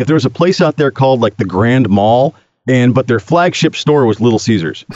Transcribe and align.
if 0.00 0.06
there 0.06 0.14
was 0.14 0.24
a 0.24 0.30
place 0.30 0.60
out 0.60 0.76
there 0.76 0.90
called 0.90 1.20
like 1.20 1.36
the 1.36 1.44
Grand 1.44 1.88
Mall, 1.88 2.34
and 2.66 2.94
but 2.94 3.06
their 3.06 3.20
flagship 3.20 3.76
store 3.76 4.06
was 4.06 4.20
Little 4.20 4.38
Caesars. 4.38 4.84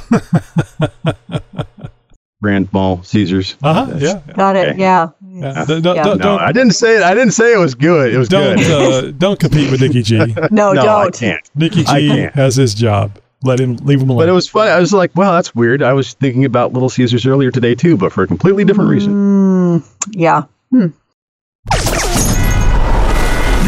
Grand 2.42 2.72
Mall, 2.72 3.02
Caesars. 3.02 3.56
Uh 3.62 3.86
huh. 3.86 3.96
Yeah. 3.98 4.20
Got 4.34 4.56
it. 4.56 4.68
Okay. 4.70 4.78
Yeah. 4.80 5.08
Yeah. 5.26 5.64
Don't, 5.66 5.82
don't, 5.82 5.96
Yeah. 5.96 6.02
don't, 6.04 6.18
No, 6.18 6.36
I 6.36 6.52
didn't 6.52 6.72
say 6.72 6.96
it. 6.96 7.02
I 7.02 7.14
didn't 7.14 7.32
say 7.32 7.52
it 7.52 7.58
was 7.58 7.74
good. 7.74 8.12
It 8.12 8.18
was 8.18 8.28
don't, 8.28 8.58
good. 8.58 9.04
uh, 9.04 9.10
don't 9.12 9.40
compete 9.40 9.70
with 9.70 9.80
Nikki 9.80 10.02
G. 10.02 10.18
No, 10.50 10.72
no, 10.72 10.82
don't. 10.82 11.14
can't. 11.14 11.50
Nikki 11.54 11.84
G 11.84 12.08
can't. 12.08 12.34
has 12.34 12.56
his 12.56 12.74
job. 12.74 13.18
Let 13.42 13.60
him 13.60 13.76
leave 13.76 14.00
him 14.00 14.08
alone. 14.10 14.22
But 14.22 14.28
it 14.28 14.32
was 14.32 14.48
funny. 14.48 14.70
I 14.70 14.78
was 14.80 14.92
like, 14.92 15.14
wow, 15.16 15.32
that's 15.32 15.54
weird. 15.54 15.82
I 15.82 15.92
was 15.92 16.14
thinking 16.14 16.44
about 16.44 16.72
Little 16.72 16.88
Caesars 16.88 17.26
earlier 17.26 17.50
today 17.50 17.74
too, 17.74 17.96
but 17.96 18.12
for 18.12 18.22
a 18.24 18.26
completely 18.26 18.64
different 18.64 18.90
reason. 18.90 19.12
Mm, 19.12 19.84
yeah. 20.12 20.44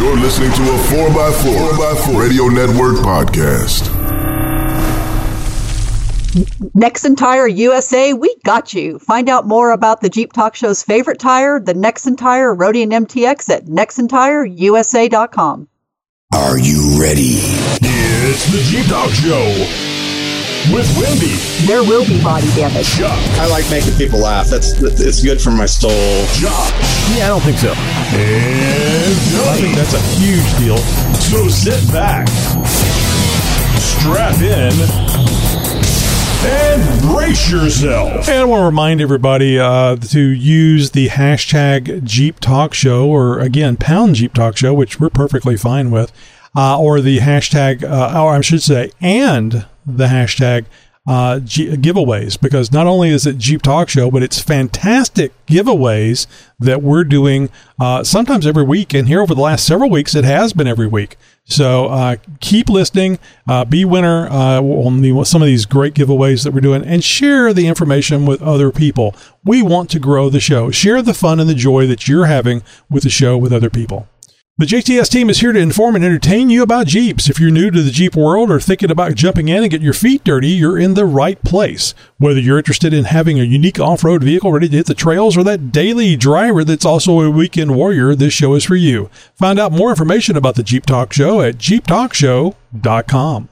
You're 0.06 0.16
listening 0.18 0.52
to 0.52 0.62
a 0.62 0.76
4x4, 0.76 1.70
4x4 1.72 2.20
Radio 2.20 2.44
Network 2.44 2.98
podcast. 2.98 3.88
Nexen 6.76 7.16
Tire 7.16 7.48
USA, 7.48 8.12
we 8.12 8.36
got 8.44 8.72
you. 8.72 9.00
Find 9.00 9.28
out 9.28 9.48
more 9.48 9.72
about 9.72 10.02
the 10.02 10.08
Jeep 10.08 10.32
Talk 10.32 10.54
Show's 10.54 10.84
favorite 10.84 11.18
tire, 11.18 11.58
the 11.58 11.74
Nexen 11.74 12.16
Tire 12.16 12.54
Roadian 12.54 12.92
MTX 12.92 13.50
at 13.50 13.66
nexentireusa.com. 13.66 15.68
Are 16.32 16.58
you 16.60 17.00
ready? 17.00 17.40
It's 17.82 18.46
the 18.52 18.62
Jeep 18.62 18.86
Talk 18.86 19.10
Show 19.10 19.85
with 20.72 20.86
Wendy, 20.98 21.34
There 21.66 21.82
will 21.82 22.04
be 22.06 22.22
body 22.22 22.48
damage. 22.54 22.88
Chuck, 22.96 23.12
I 23.38 23.46
like 23.48 23.68
making 23.70 23.94
people 23.96 24.20
laugh. 24.20 24.48
That's 24.48 24.72
it's 24.82 25.22
good 25.22 25.40
for 25.40 25.50
my 25.50 25.66
soul. 25.66 25.90
Josh, 26.34 26.72
Yeah, 27.16 27.26
I 27.26 27.28
don't 27.28 27.40
think 27.42 27.58
so. 27.58 27.72
and 27.72 29.14
I 29.48 29.56
think 29.60 29.74
that's 29.76 29.94
a 29.94 30.00
huge 30.18 30.58
deal. 30.58 30.78
So 31.18 31.48
sit 31.48 31.80
back, 31.92 32.26
strap 33.78 34.40
in, 34.40 34.72
and 36.48 37.00
brace 37.02 37.50
yourself. 37.50 38.28
And 38.28 38.38
I 38.38 38.44
want 38.44 38.60
to 38.62 38.66
remind 38.66 39.00
everybody 39.00 39.58
uh, 39.58 39.96
to 39.96 40.20
use 40.20 40.90
the 40.92 41.08
hashtag 41.08 42.04
Jeep 42.04 42.38
Talk 42.40 42.74
Show, 42.74 43.08
or 43.08 43.38
again, 43.40 43.76
pound 43.76 44.14
Jeep 44.16 44.34
Talk 44.34 44.56
Show, 44.56 44.74
which 44.74 45.00
we're 45.00 45.10
perfectly 45.10 45.56
fine 45.56 45.90
with, 45.90 46.12
uh, 46.56 46.78
or 46.78 47.00
the 47.00 47.18
hashtag, 47.18 47.82
uh, 47.82 48.22
or 48.22 48.34
I 48.34 48.40
should 48.42 48.62
say, 48.62 48.90
and 49.00 49.66
the 49.86 50.06
hashtag 50.06 50.66
uh, 51.08 51.38
G- 51.38 51.68
giveaways, 51.76 52.40
because 52.40 52.72
not 52.72 52.88
only 52.88 53.10
is 53.10 53.26
it 53.26 53.38
Jeep 53.38 53.62
Talk 53.62 53.88
Show, 53.88 54.10
but 54.10 54.24
it's 54.24 54.40
fantastic 54.40 55.32
giveaways 55.46 56.26
that 56.58 56.82
we're 56.82 57.04
doing 57.04 57.48
uh, 57.78 58.02
sometimes 58.02 58.46
every 58.46 58.64
week. 58.64 58.92
And 58.92 59.06
here 59.06 59.22
over 59.22 59.34
the 59.34 59.40
last 59.40 59.64
several 59.64 59.88
weeks, 59.88 60.16
it 60.16 60.24
has 60.24 60.52
been 60.52 60.66
every 60.66 60.88
week. 60.88 61.16
So 61.44 61.86
uh, 61.86 62.16
keep 62.40 62.68
listening, 62.68 63.20
uh, 63.48 63.64
be 63.64 63.84
winner 63.84 64.26
uh, 64.26 64.60
on 64.60 65.00
the, 65.00 65.24
some 65.24 65.42
of 65.42 65.46
these 65.46 65.64
great 65.64 65.94
giveaways 65.94 66.42
that 66.42 66.52
we're 66.52 66.60
doing, 66.60 66.84
and 66.84 67.04
share 67.04 67.52
the 67.52 67.68
information 67.68 68.26
with 68.26 68.42
other 68.42 68.72
people. 68.72 69.14
We 69.44 69.62
want 69.62 69.90
to 69.90 70.00
grow 70.00 70.28
the 70.28 70.40
show. 70.40 70.72
Share 70.72 71.02
the 71.02 71.14
fun 71.14 71.38
and 71.38 71.48
the 71.48 71.54
joy 71.54 71.86
that 71.86 72.08
you're 72.08 72.26
having 72.26 72.64
with 72.90 73.04
the 73.04 73.10
show 73.10 73.38
with 73.38 73.52
other 73.52 73.70
people. 73.70 74.08
The 74.58 74.64
JTS 74.64 75.10
team 75.10 75.28
is 75.28 75.40
here 75.40 75.52
to 75.52 75.58
inform 75.58 75.96
and 75.96 76.02
entertain 76.04 76.48
you 76.48 76.62
about 76.62 76.86
Jeeps. 76.86 77.28
If 77.28 77.38
you're 77.38 77.50
new 77.50 77.70
to 77.70 77.82
the 77.82 77.90
Jeep 77.90 78.16
world 78.16 78.50
or 78.50 78.58
thinking 78.58 78.90
about 78.90 79.14
jumping 79.14 79.48
in 79.48 79.62
and 79.62 79.70
getting 79.70 79.84
your 79.84 79.92
feet 79.92 80.24
dirty, 80.24 80.48
you're 80.48 80.78
in 80.78 80.94
the 80.94 81.04
right 81.04 81.38
place. 81.44 81.92
Whether 82.16 82.40
you're 82.40 82.56
interested 82.56 82.94
in 82.94 83.04
having 83.04 83.38
a 83.38 83.42
unique 83.42 83.78
off-road 83.78 84.24
vehicle 84.24 84.50
ready 84.50 84.70
to 84.70 84.76
hit 84.78 84.86
the 84.86 84.94
trails 84.94 85.36
or 85.36 85.44
that 85.44 85.72
daily 85.72 86.16
driver 86.16 86.64
that's 86.64 86.86
also 86.86 87.20
a 87.20 87.30
weekend 87.30 87.76
warrior, 87.76 88.14
this 88.14 88.32
show 88.32 88.54
is 88.54 88.64
for 88.64 88.76
you. 88.76 89.10
Find 89.34 89.58
out 89.58 89.72
more 89.72 89.90
information 89.90 90.38
about 90.38 90.54
the 90.54 90.62
Jeep 90.62 90.86
Talk 90.86 91.12
Show 91.12 91.42
at 91.42 91.58
jeeptalkshow.com. 91.58 93.48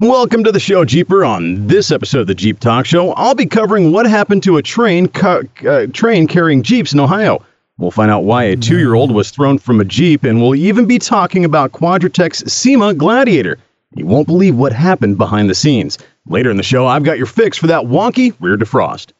Welcome 0.00 0.44
to 0.44 0.52
the 0.52 0.60
show, 0.60 0.84
Jeeper. 0.84 1.24
On 1.24 1.66
this 1.66 1.90
episode 1.90 2.20
of 2.20 2.26
the 2.26 2.34
Jeep 2.34 2.60
Talk 2.60 2.84
Show, 2.84 3.12
I'll 3.12 3.34
be 3.34 3.46
covering 3.46 3.90
what 3.90 4.04
happened 4.06 4.42
to 4.42 4.58
a 4.58 4.62
train 4.62 5.08
ca- 5.08 5.44
uh, 5.66 5.86
train 5.94 6.26
carrying 6.26 6.62
Jeeps 6.62 6.92
in 6.92 7.00
Ohio. 7.00 7.42
We'll 7.78 7.90
find 7.90 8.10
out 8.10 8.24
why 8.24 8.44
a 8.44 8.56
two-year-old 8.56 9.10
was 9.10 9.30
thrown 9.30 9.58
from 9.58 9.80
a 9.80 9.84
Jeep, 9.84 10.24
and 10.24 10.40
we'll 10.40 10.54
even 10.54 10.86
be 10.86 10.98
talking 10.98 11.44
about 11.44 11.72
Quadratec's 11.72 12.50
SEMA 12.50 12.94
Gladiator. 12.94 13.58
You 13.94 14.06
won't 14.06 14.26
believe 14.26 14.56
what 14.56 14.72
happened 14.72 15.18
behind 15.18 15.50
the 15.50 15.54
scenes. 15.54 15.98
Later 16.26 16.50
in 16.50 16.56
the 16.56 16.62
show, 16.62 16.86
I've 16.86 17.04
got 17.04 17.18
your 17.18 17.26
fix 17.26 17.58
for 17.58 17.66
that 17.66 17.84
wonky 17.84 18.34
rear 18.40 18.56
defrost. 18.56 19.12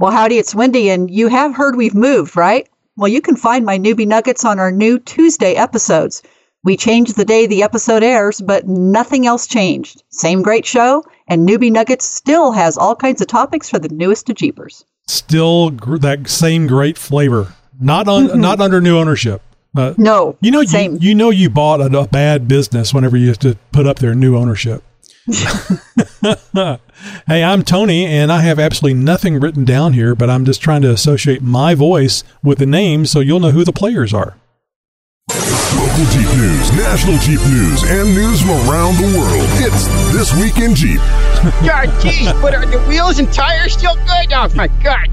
Well, 0.00 0.10
howdy, 0.10 0.38
it's 0.38 0.54
Wendy, 0.54 0.90
and 0.90 1.10
you 1.10 1.28
have 1.28 1.54
heard 1.54 1.76
we've 1.76 1.94
moved, 1.94 2.36
right? 2.36 2.68
Well, 2.96 3.08
you 3.08 3.20
can 3.20 3.36
find 3.36 3.64
my 3.64 3.78
newbie 3.78 4.06
nuggets 4.06 4.44
on 4.44 4.58
our 4.58 4.72
new 4.72 4.98
Tuesday 4.98 5.54
episodes. 5.54 6.22
We 6.64 6.76
changed 6.76 7.16
the 7.16 7.24
day 7.24 7.46
the 7.46 7.62
episode 7.62 8.02
airs, 8.02 8.40
but 8.40 8.66
nothing 8.66 9.26
else 9.26 9.46
changed. 9.46 10.02
Same 10.10 10.42
great 10.42 10.66
show, 10.66 11.04
and 11.28 11.48
Newbie 11.48 11.70
Nuggets 11.70 12.04
still 12.04 12.50
has 12.50 12.76
all 12.76 12.96
kinds 12.96 13.20
of 13.20 13.28
topics 13.28 13.70
for 13.70 13.78
the 13.78 13.88
newest 13.88 14.28
of 14.28 14.34
Jeepers. 14.36 14.84
Still 15.06 15.70
gr- 15.70 15.98
that 15.98 16.28
same 16.28 16.66
great 16.66 16.98
flavor. 16.98 17.54
Not 17.80 18.08
on, 18.08 18.40
not 18.40 18.60
under 18.60 18.80
new 18.80 18.98
ownership. 18.98 19.42
Uh, 19.76 19.92
No, 19.98 20.36
You 20.40 20.50
know, 20.50 20.60
you, 20.60 20.68
same. 20.68 20.98
you 21.00 21.14
know, 21.14 21.28
you 21.30 21.50
bought 21.50 21.80
a, 21.80 21.98
a 21.98 22.06
bad 22.08 22.48
business 22.48 22.94
whenever 22.94 23.16
you 23.16 23.28
have 23.28 23.38
to 23.40 23.56
put 23.72 23.86
up 23.86 23.98
their 23.98 24.14
new 24.14 24.36
ownership. 24.36 24.82
hey, 27.26 27.44
I'm 27.44 27.62
Tony, 27.62 28.06
and 28.06 28.32
I 28.32 28.40
have 28.40 28.58
absolutely 28.58 29.00
nothing 29.02 29.38
written 29.40 29.64
down 29.64 29.92
here, 29.92 30.14
but 30.14 30.30
I'm 30.30 30.44
just 30.44 30.62
trying 30.62 30.82
to 30.82 30.90
associate 30.90 31.42
my 31.42 31.74
voice 31.74 32.24
with 32.42 32.58
the 32.58 32.66
names 32.66 33.10
so 33.10 33.20
you'll 33.20 33.40
know 33.40 33.50
who 33.50 33.64
the 33.64 33.72
players 33.72 34.14
are. 34.14 34.36
Local 35.28 36.04
Jeep 36.06 36.28
news, 36.36 36.72
national 36.72 37.18
Jeep 37.18 37.40
news, 37.48 37.82
and 37.84 38.14
news 38.14 38.40
from 38.40 38.50
around 38.70 38.96
the 38.96 39.18
world. 39.18 39.44
It's 39.60 39.86
This 40.14 40.34
Week 40.40 40.56
in 40.58 40.74
Jeep. 40.74 40.98
God, 41.66 41.90
geez, 42.00 42.32
but 42.40 42.54
are 42.54 42.64
the 42.64 42.78
wheels 42.88 43.18
and 43.18 43.30
tires 43.32 43.72
still 43.74 43.94
good? 43.96 44.32
Oh 44.32 44.48
my 44.54 44.68
God! 44.82 45.08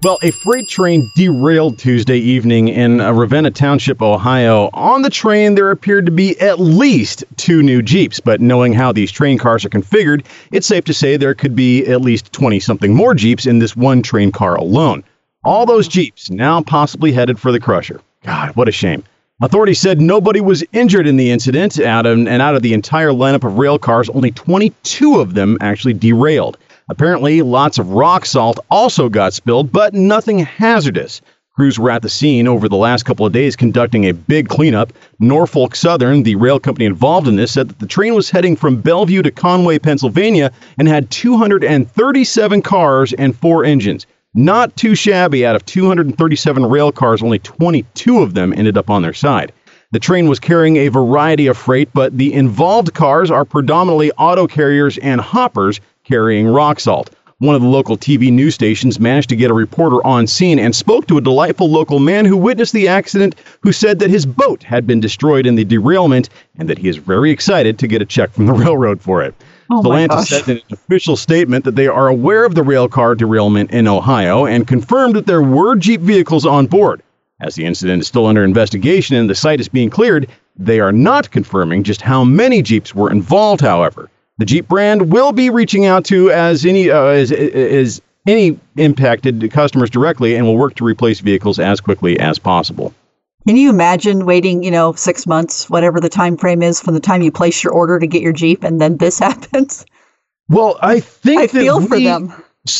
Well, 0.00 0.18
a 0.22 0.30
freight 0.30 0.68
train 0.68 1.10
derailed 1.16 1.76
Tuesday 1.76 2.18
evening 2.18 2.68
in 2.68 3.00
uh, 3.00 3.12
Ravenna 3.12 3.50
Township, 3.50 4.00
Ohio. 4.00 4.70
On 4.72 5.02
the 5.02 5.10
train, 5.10 5.56
there 5.56 5.72
appeared 5.72 6.06
to 6.06 6.12
be 6.12 6.38
at 6.40 6.60
least 6.60 7.24
two 7.36 7.64
new 7.64 7.82
Jeeps, 7.82 8.20
but 8.20 8.40
knowing 8.40 8.72
how 8.72 8.92
these 8.92 9.10
train 9.10 9.38
cars 9.38 9.64
are 9.64 9.70
configured, 9.70 10.24
it's 10.52 10.68
safe 10.68 10.84
to 10.84 10.94
say 10.94 11.16
there 11.16 11.34
could 11.34 11.56
be 11.56 11.84
at 11.86 12.00
least 12.00 12.32
20 12.32 12.60
something 12.60 12.94
more 12.94 13.12
Jeeps 13.12 13.44
in 13.44 13.58
this 13.58 13.74
one 13.74 14.00
train 14.00 14.30
car 14.30 14.54
alone. 14.54 15.02
All 15.44 15.66
those 15.66 15.88
Jeeps 15.88 16.30
now 16.30 16.62
possibly 16.62 17.10
headed 17.10 17.40
for 17.40 17.50
the 17.50 17.58
crusher. 17.58 18.00
God, 18.22 18.54
what 18.54 18.68
a 18.68 18.72
shame. 18.72 19.02
Authorities 19.42 19.80
said 19.80 20.00
nobody 20.00 20.40
was 20.40 20.62
injured 20.72 21.08
in 21.08 21.16
the 21.16 21.32
incident, 21.32 21.80
out 21.80 22.06
and 22.06 22.28
out 22.28 22.54
of 22.54 22.62
the 22.62 22.72
entire 22.72 23.10
lineup 23.10 23.42
of 23.42 23.58
rail 23.58 23.80
cars, 23.80 24.08
only 24.10 24.30
22 24.30 25.18
of 25.18 25.34
them 25.34 25.58
actually 25.60 25.94
derailed. 25.94 26.56
Apparently, 26.90 27.42
lots 27.42 27.78
of 27.78 27.90
rock 27.90 28.24
salt 28.24 28.58
also 28.70 29.08
got 29.10 29.34
spilled, 29.34 29.70
but 29.70 29.92
nothing 29.92 30.38
hazardous. 30.38 31.20
Crews 31.54 31.78
were 31.78 31.90
at 31.90 32.02
the 32.02 32.08
scene 32.08 32.48
over 32.48 32.68
the 32.68 32.76
last 32.76 33.02
couple 33.02 33.26
of 33.26 33.32
days 33.32 33.56
conducting 33.56 34.04
a 34.04 34.14
big 34.14 34.48
cleanup. 34.48 34.92
Norfolk 35.18 35.74
Southern, 35.74 36.22
the 36.22 36.36
rail 36.36 36.58
company 36.58 36.86
involved 36.86 37.28
in 37.28 37.36
this, 37.36 37.52
said 37.52 37.68
that 37.68 37.78
the 37.80 37.86
train 37.86 38.14
was 38.14 38.30
heading 38.30 38.56
from 38.56 38.80
Bellevue 38.80 39.22
to 39.22 39.30
Conway, 39.30 39.78
Pennsylvania, 39.78 40.50
and 40.78 40.88
had 40.88 41.10
237 41.10 42.62
cars 42.62 43.12
and 43.14 43.36
four 43.36 43.64
engines. 43.64 44.06
Not 44.34 44.74
too 44.76 44.94
shabby. 44.94 45.44
Out 45.44 45.56
of 45.56 45.66
237 45.66 46.64
rail 46.64 46.92
cars, 46.92 47.22
only 47.22 47.40
22 47.40 48.20
of 48.20 48.34
them 48.34 48.54
ended 48.56 48.78
up 48.78 48.88
on 48.88 49.02
their 49.02 49.12
side. 49.12 49.52
The 49.90 49.98
train 49.98 50.28
was 50.28 50.38
carrying 50.38 50.76
a 50.76 50.88
variety 50.88 51.48
of 51.48 51.58
freight, 51.58 51.88
but 51.92 52.16
the 52.16 52.32
involved 52.32 52.94
cars 52.94 53.30
are 53.30 53.44
predominantly 53.44 54.12
auto 54.12 54.46
carriers 54.46 54.96
and 54.98 55.20
hoppers 55.20 55.80
carrying 56.08 56.48
rock 56.48 56.80
salt. 56.80 57.10
One 57.40 57.54
of 57.54 57.62
the 57.62 57.68
local 57.68 57.96
TV 57.96 58.32
news 58.32 58.54
stations 58.54 58.98
managed 58.98 59.28
to 59.28 59.36
get 59.36 59.50
a 59.50 59.54
reporter 59.54 60.04
on 60.04 60.26
scene 60.26 60.58
and 60.58 60.74
spoke 60.74 61.06
to 61.06 61.18
a 61.18 61.20
delightful 61.20 61.70
local 61.70 62.00
man 62.00 62.24
who 62.24 62.36
witnessed 62.36 62.72
the 62.72 62.88
accident, 62.88 63.36
who 63.60 63.70
said 63.70 64.00
that 64.00 64.10
his 64.10 64.26
boat 64.26 64.64
had 64.64 64.88
been 64.88 64.98
destroyed 64.98 65.46
in 65.46 65.54
the 65.54 65.64
derailment 65.64 66.30
and 66.58 66.68
that 66.68 66.78
he 66.78 66.88
is 66.88 66.96
very 66.96 67.30
excited 67.30 67.78
to 67.78 67.86
get 67.86 68.02
a 68.02 68.06
check 68.06 68.32
from 68.32 68.46
the 68.46 68.52
railroad 68.64 69.00
for 69.00 69.22
it. 69.22 69.34
Oh 69.70 69.82
Stellantis 69.82 70.26
said 70.26 70.48
in 70.48 70.56
an 70.56 70.62
official 70.72 71.14
statement 71.14 71.64
that 71.64 71.76
they 71.76 71.86
are 71.86 72.08
aware 72.08 72.44
of 72.44 72.54
the 72.54 72.62
rail 72.64 72.88
car 72.88 73.14
derailment 73.14 73.70
in 73.70 73.86
Ohio 73.86 74.46
and 74.46 74.66
confirmed 74.66 75.14
that 75.14 75.26
there 75.26 75.42
were 75.42 75.76
Jeep 75.76 76.00
vehicles 76.00 76.46
on 76.46 76.66
board. 76.66 77.02
As 77.40 77.54
the 77.54 77.66
incident 77.66 78.00
is 78.00 78.08
still 78.08 78.26
under 78.26 78.42
investigation 78.42 79.14
and 79.14 79.30
the 79.30 79.34
site 79.36 79.60
is 79.60 79.68
being 79.68 79.90
cleared, 79.90 80.26
they 80.56 80.80
are 80.80 80.90
not 80.90 81.30
confirming 81.30 81.84
just 81.84 82.00
how 82.00 82.24
many 82.24 82.62
Jeeps 82.62 82.96
were 82.96 83.12
involved, 83.12 83.60
however. 83.60 84.10
The 84.38 84.44
Jeep 84.44 84.68
brand 84.68 85.12
will 85.12 85.32
be 85.32 85.50
reaching 85.50 85.84
out 85.84 86.04
to 86.06 86.30
as 86.30 86.64
any 86.64 86.90
uh, 86.90 87.06
as, 87.06 87.32
as 87.32 88.00
any 88.26 88.58
impacted 88.76 89.50
customers 89.50 89.90
directly 89.90 90.36
and 90.36 90.46
will 90.46 90.56
work 90.56 90.74
to 90.76 90.84
replace 90.84 91.20
vehicles 91.20 91.58
as 91.58 91.80
quickly 91.80 92.18
as 92.20 92.38
possible. 92.38 92.94
Can 93.46 93.56
you 93.56 93.70
imagine 93.70 94.26
waiting, 94.26 94.62
you 94.62 94.70
know, 94.70 94.92
six 94.92 95.26
months, 95.26 95.70
whatever 95.70 96.00
the 96.00 96.08
time 96.08 96.36
frame 96.36 96.62
is 96.62 96.80
from 96.80 96.94
the 96.94 97.00
time 97.00 97.22
you 97.22 97.32
place 97.32 97.64
your 97.64 97.72
order 97.72 97.98
to 97.98 98.06
get 98.06 98.22
your 98.22 98.32
Jeep, 98.32 98.62
and 98.62 98.80
then 98.80 98.98
this 98.98 99.18
happens? 99.18 99.84
Well, 100.48 100.78
I 100.82 101.00
think 101.00 101.40
I 101.40 101.46
that 101.46 101.52
feel 101.52 101.80
for 101.86 101.98
them. 101.98 102.32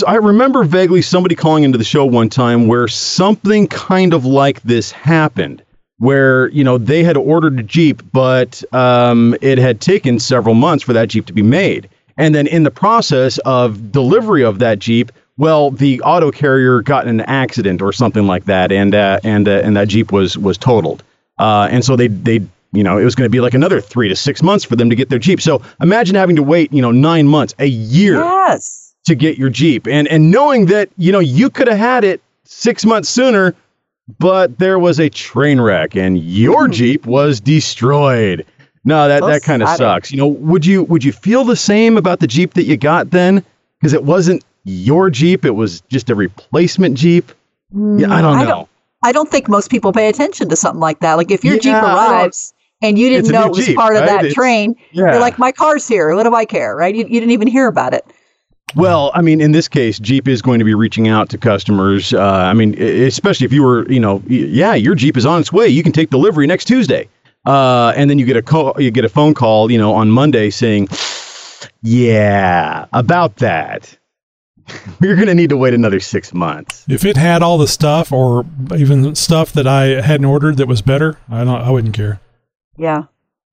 I 0.06 0.16
remember 0.16 0.64
vaguely 0.64 1.02
somebody 1.02 1.34
calling 1.34 1.64
into 1.64 1.78
the 1.78 1.84
show 1.84 2.04
one 2.04 2.28
time 2.28 2.66
where 2.66 2.88
something 2.88 3.66
kind 3.68 4.12
of 4.12 4.24
like 4.24 4.60
this 4.62 4.92
happened. 4.92 5.62
Where 5.98 6.48
you 6.48 6.64
know 6.64 6.78
they 6.78 7.02
had 7.04 7.16
ordered 7.16 7.58
a 7.58 7.62
Jeep, 7.62 8.02
but 8.12 8.62
um, 8.74 9.36
it 9.40 9.58
had 9.58 9.80
taken 9.80 10.18
several 10.18 10.54
months 10.54 10.84
for 10.84 10.92
that 10.92 11.08
Jeep 11.08 11.26
to 11.26 11.32
be 11.32 11.42
made, 11.42 11.88
and 12.16 12.34
then 12.34 12.46
in 12.46 12.62
the 12.62 12.70
process 12.70 13.38
of 13.38 13.92
delivery 13.92 14.44
of 14.44 14.58
that 14.60 14.78
Jeep, 14.78 15.12
well, 15.36 15.70
the 15.70 16.00
auto 16.02 16.30
carrier 16.30 16.82
got 16.82 17.06
in 17.06 17.20
an 17.20 17.26
accident 17.26 17.80
or 17.82 17.92
something 17.92 18.26
like 18.26 18.44
that, 18.46 18.72
and 18.72 18.94
uh, 18.94 19.20
and 19.24 19.48
uh, 19.48 19.60
and 19.64 19.76
that 19.76 19.88
Jeep 19.88 20.12
was 20.12 20.36
was 20.38 20.56
totaled, 20.58 21.02
uh, 21.38 21.68
and 21.70 21.84
so 21.84 21.96
they 21.96 22.08
they 22.08 22.40
you 22.72 22.82
know 22.84 22.98
it 22.98 23.04
was 23.04 23.14
going 23.14 23.26
to 23.26 23.30
be 23.32 23.40
like 23.40 23.54
another 23.54 23.80
three 23.80 24.08
to 24.08 24.16
six 24.16 24.42
months 24.42 24.64
for 24.64 24.76
them 24.76 24.90
to 24.90 24.96
get 24.96 25.08
their 25.08 25.18
Jeep. 25.18 25.40
So 25.40 25.62
imagine 25.80 26.14
having 26.14 26.36
to 26.36 26.42
wait 26.42 26.72
you 26.72 26.82
know 26.82 26.90
nine 26.92 27.26
months, 27.26 27.54
a 27.58 27.66
year 27.66 28.16
Yes. 28.16 28.94
to 29.06 29.14
get 29.14 29.38
your 29.38 29.50
Jeep, 29.50 29.86
and 29.88 30.06
and 30.08 30.30
knowing 30.30 30.66
that 30.66 30.90
you 30.96 31.10
know 31.12 31.20
you 31.20 31.50
could 31.50 31.66
have 31.68 31.78
had 31.78 32.04
it 32.04 32.20
six 32.44 32.84
months 32.84 33.08
sooner, 33.08 33.54
but 34.18 34.58
there 34.58 34.78
was 34.78 34.98
a 34.98 35.08
train 35.10 35.60
wreck 35.60 35.94
and 35.96 36.18
your 36.18 36.68
Jeep 36.68 37.06
was 37.06 37.40
destroyed. 37.40 38.44
No, 38.84 39.06
that 39.08 39.20
that 39.22 39.42
kind 39.42 39.62
of 39.62 39.68
sucks. 39.70 40.10
You 40.10 40.16
know, 40.18 40.28
would 40.28 40.64
you 40.64 40.84
would 40.84 41.04
you 41.04 41.12
feel 41.12 41.44
the 41.44 41.56
same 41.56 41.96
about 41.98 42.20
the 42.20 42.26
Jeep 42.26 42.54
that 42.54 42.64
you 42.64 42.76
got 42.76 43.10
then? 43.10 43.44
Because 43.78 43.92
it 43.92 44.04
wasn't 44.04 44.44
your 44.64 45.10
Jeep; 45.10 45.44
it 45.44 45.50
was 45.50 45.80
just 45.82 46.08
a 46.10 46.14
replacement 46.14 46.96
Jeep. 46.96 47.30
Yeah, 47.72 48.12
I 48.12 48.22
don't 48.22 48.36
Mm, 48.36 48.40
I 48.40 48.42
know. 48.44 48.48
don't- 48.50 48.68
I 49.04 49.12
don't 49.12 49.30
think 49.30 49.48
most 49.48 49.70
people 49.70 49.92
pay 49.92 50.08
attention 50.08 50.48
to 50.48 50.56
something 50.56 50.80
like 50.80 50.98
that. 51.00 51.14
Like 51.14 51.30
if 51.30 51.44
your 51.44 51.54
Jeep 51.54 51.66
Yeah, 51.66 51.82
don't- 51.82 51.90
arrives 52.10 52.52
and 52.82 52.98
you 52.98 53.08
didn't 53.10 53.30
know 53.30 53.44
it 53.46 53.50
was 53.52 53.66
Jeep, 53.66 53.76
part 53.76 53.94
of 53.94 54.00
right? 54.00 54.06
that 54.08 54.18
It's- 54.20 54.34
train, 54.34 54.74
yeah. 54.90 55.12
you're 55.12 55.20
like, 55.20 55.38
my 55.38 55.52
car's 55.52 55.86
here. 55.86 56.12
What 56.16 56.24
do 56.24 56.34
I 56.34 56.44
care, 56.44 56.74
right? 56.74 56.92
You, 56.94 57.04
you 57.04 57.20
didn't 57.20 57.30
even 57.30 57.46
hear 57.46 57.68
about 57.68 57.94
it. 57.94 58.04
Well, 58.74 59.10
I 59.14 59.22
mean, 59.22 59.40
in 59.40 59.52
this 59.52 59.66
case, 59.68 59.98
Jeep 59.98 60.28
is 60.28 60.42
going 60.42 60.58
to 60.58 60.64
be 60.64 60.74
reaching 60.74 61.08
out 61.08 61.30
to 61.30 61.38
customers. 61.38 62.12
Uh, 62.12 62.22
I 62.22 62.52
mean, 62.52 62.80
especially 62.80 63.46
if 63.46 63.52
you 63.52 63.62
were, 63.62 63.90
you 63.90 64.00
know, 64.00 64.22
yeah, 64.26 64.74
your 64.74 64.94
Jeep 64.94 65.16
is 65.16 65.24
on 65.24 65.40
its 65.40 65.52
way. 65.52 65.68
You 65.68 65.82
can 65.82 65.92
take 65.92 66.10
delivery 66.10 66.46
next 66.46 66.66
Tuesday, 66.66 67.08
uh, 67.46 67.92
and 67.96 68.10
then 68.10 68.18
you 68.18 68.26
get 68.26 68.36
a 68.36 68.42
call, 68.42 68.74
you 68.78 68.90
get 68.90 69.04
a 69.04 69.08
phone 69.08 69.34
call, 69.34 69.70
you 69.70 69.78
know, 69.78 69.94
on 69.94 70.10
Monday 70.10 70.50
saying, 70.50 70.88
"Yeah, 71.82 72.86
about 72.92 73.36
that, 73.36 73.98
You're 75.00 75.16
going 75.16 75.28
to 75.28 75.34
need 75.34 75.50
to 75.50 75.56
wait 75.56 75.74
another 75.74 76.00
six 76.00 76.34
months." 76.34 76.84
If 76.88 77.04
it 77.04 77.16
had 77.16 77.42
all 77.42 77.58
the 77.58 77.68
stuff, 77.68 78.12
or 78.12 78.44
even 78.76 79.14
stuff 79.14 79.52
that 79.52 79.66
I 79.66 80.00
hadn't 80.00 80.26
ordered 80.26 80.56
that 80.58 80.68
was 80.68 80.82
better, 80.82 81.18
I 81.30 81.44
don't. 81.44 81.60
I 81.60 81.70
wouldn't 81.70 81.94
care. 81.94 82.20
Yeah. 82.76 83.04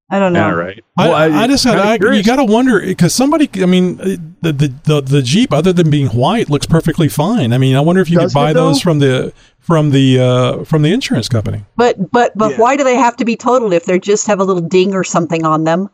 I 0.09 0.19
don't 0.19 0.33
know. 0.33 0.53
Right. 0.53 0.83
I, 0.97 1.07
Well, 1.07 1.15
I, 1.15 1.47
just 1.47 1.65
kinda 1.65 1.81
I, 1.81 1.95
you 2.13 2.23
got 2.23 2.35
to 2.35 2.43
wonder 2.45 2.79
because 2.79 3.13
somebody. 3.13 3.49
I 3.61 3.65
mean, 3.65 3.99
uh, 3.99 4.03
the, 4.41 4.53
the 4.53 4.73
the 4.83 5.01
the 5.01 5.21
Jeep, 5.23 5.51
other 5.51 5.73
than 5.73 5.89
being 5.89 6.07
white, 6.09 6.47
looks 6.49 6.67
perfectly 6.67 7.09
fine. 7.09 7.53
I 7.53 7.57
mean, 7.57 7.75
I 7.75 7.79
wonder 7.79 8.01
if 8.01 8.09
you 8.11 8.19
Does 8.19 8.31
could 8.31 8.39
buy 8.39 8.53
though? 8.53 8.67
those 8.67 8.81
from 8.81 8.99
the 8.99 9.33
from 9.59 9.89
the 9.89 10.19
uh, 10.19 10.63
from 10.63 10.83
the 10.83 10.93
insurance 10.93 11.27
company. 11.27 11.65
But 11.75 12.11
but 12.11 12.37
but 12.37 12.51
Yeah. 12.51 12.57
why 12.57 12.77
do 12.77 12.83
they 12.83 12.95
have 12.95 13.15
to 13.17 13.25
be 13.25 13.35
totaled 13.35 13.73
if 13.73 13.85
they 13.85 13.97
just 13.97 14.27
have 14.27 14.39
a 14.39 14.43
little 14.43 14.61
ding 14.61 14.93
or 14.93 15.03
something 15.03 15.43
on 15.43 15.63
them? 15.63 15.89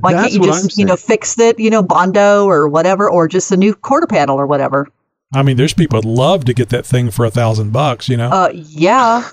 Why 0.00 0.12
That's 0.14 0.32
can't 0.32 0.42
you 0.44 0.50
just 0.50 0.76
you 0.76 0.84
know 0.84 0.96
fix 0.96 1.38
it, 1.38 1.60
you 1.60 1.70
know, 1.70 1.82
bondo 1.82 2.46
or 2.46 2.66
whatever, 2.66 3.08
or 3.08 3.28
just 3.28 3.52
a 3.52 3.56
new 3.56 3.72
quarter 3.72 4.08
panel 4.08 4.36
or 4.36 4.48
whatever? 4.48 4.88
I 5.32 5.42
mean, 5.44 5.56
there's 5.56 5.74
people 5.74 6.00
that 6.00 6.08
love 6.08 6.44
to 6.46 6.54
get 6.54 6.70
that 6.70 6.84
thing 6.84 7.12
for 7.12 7.24
a 7.24 7.30
thousand 7.30 7.72
bucks, 7.72 8.08
you 8.08 8.16
know. 8.16 8.30
Uh, 8.30 8.50
yeah. 8.52 9.28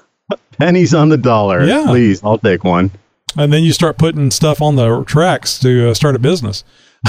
pennies 0.59 0.94
on 0.94 1.09
the 1.09 1.18
dollar. 1.18 1.63
Yeah. 1.63 1.85
please, 1.88 2.23
I'll 2.23 2.38
take 2.38 2.63
one. 2.63 2.91
And 3.38 3.51
then 3.54 3.63
you 3.63 3.74
start 3.74 3.98
putting 3.98 4.31
stuff 4.31 4.62
on 4.62 4.75
the 4.75 5.04
tracks 5.06 5.60
to 5.60 5.89
uh, 5.89 5.94
start 5.94 6.16
a 6.16 6.19
business, 6.19 6.63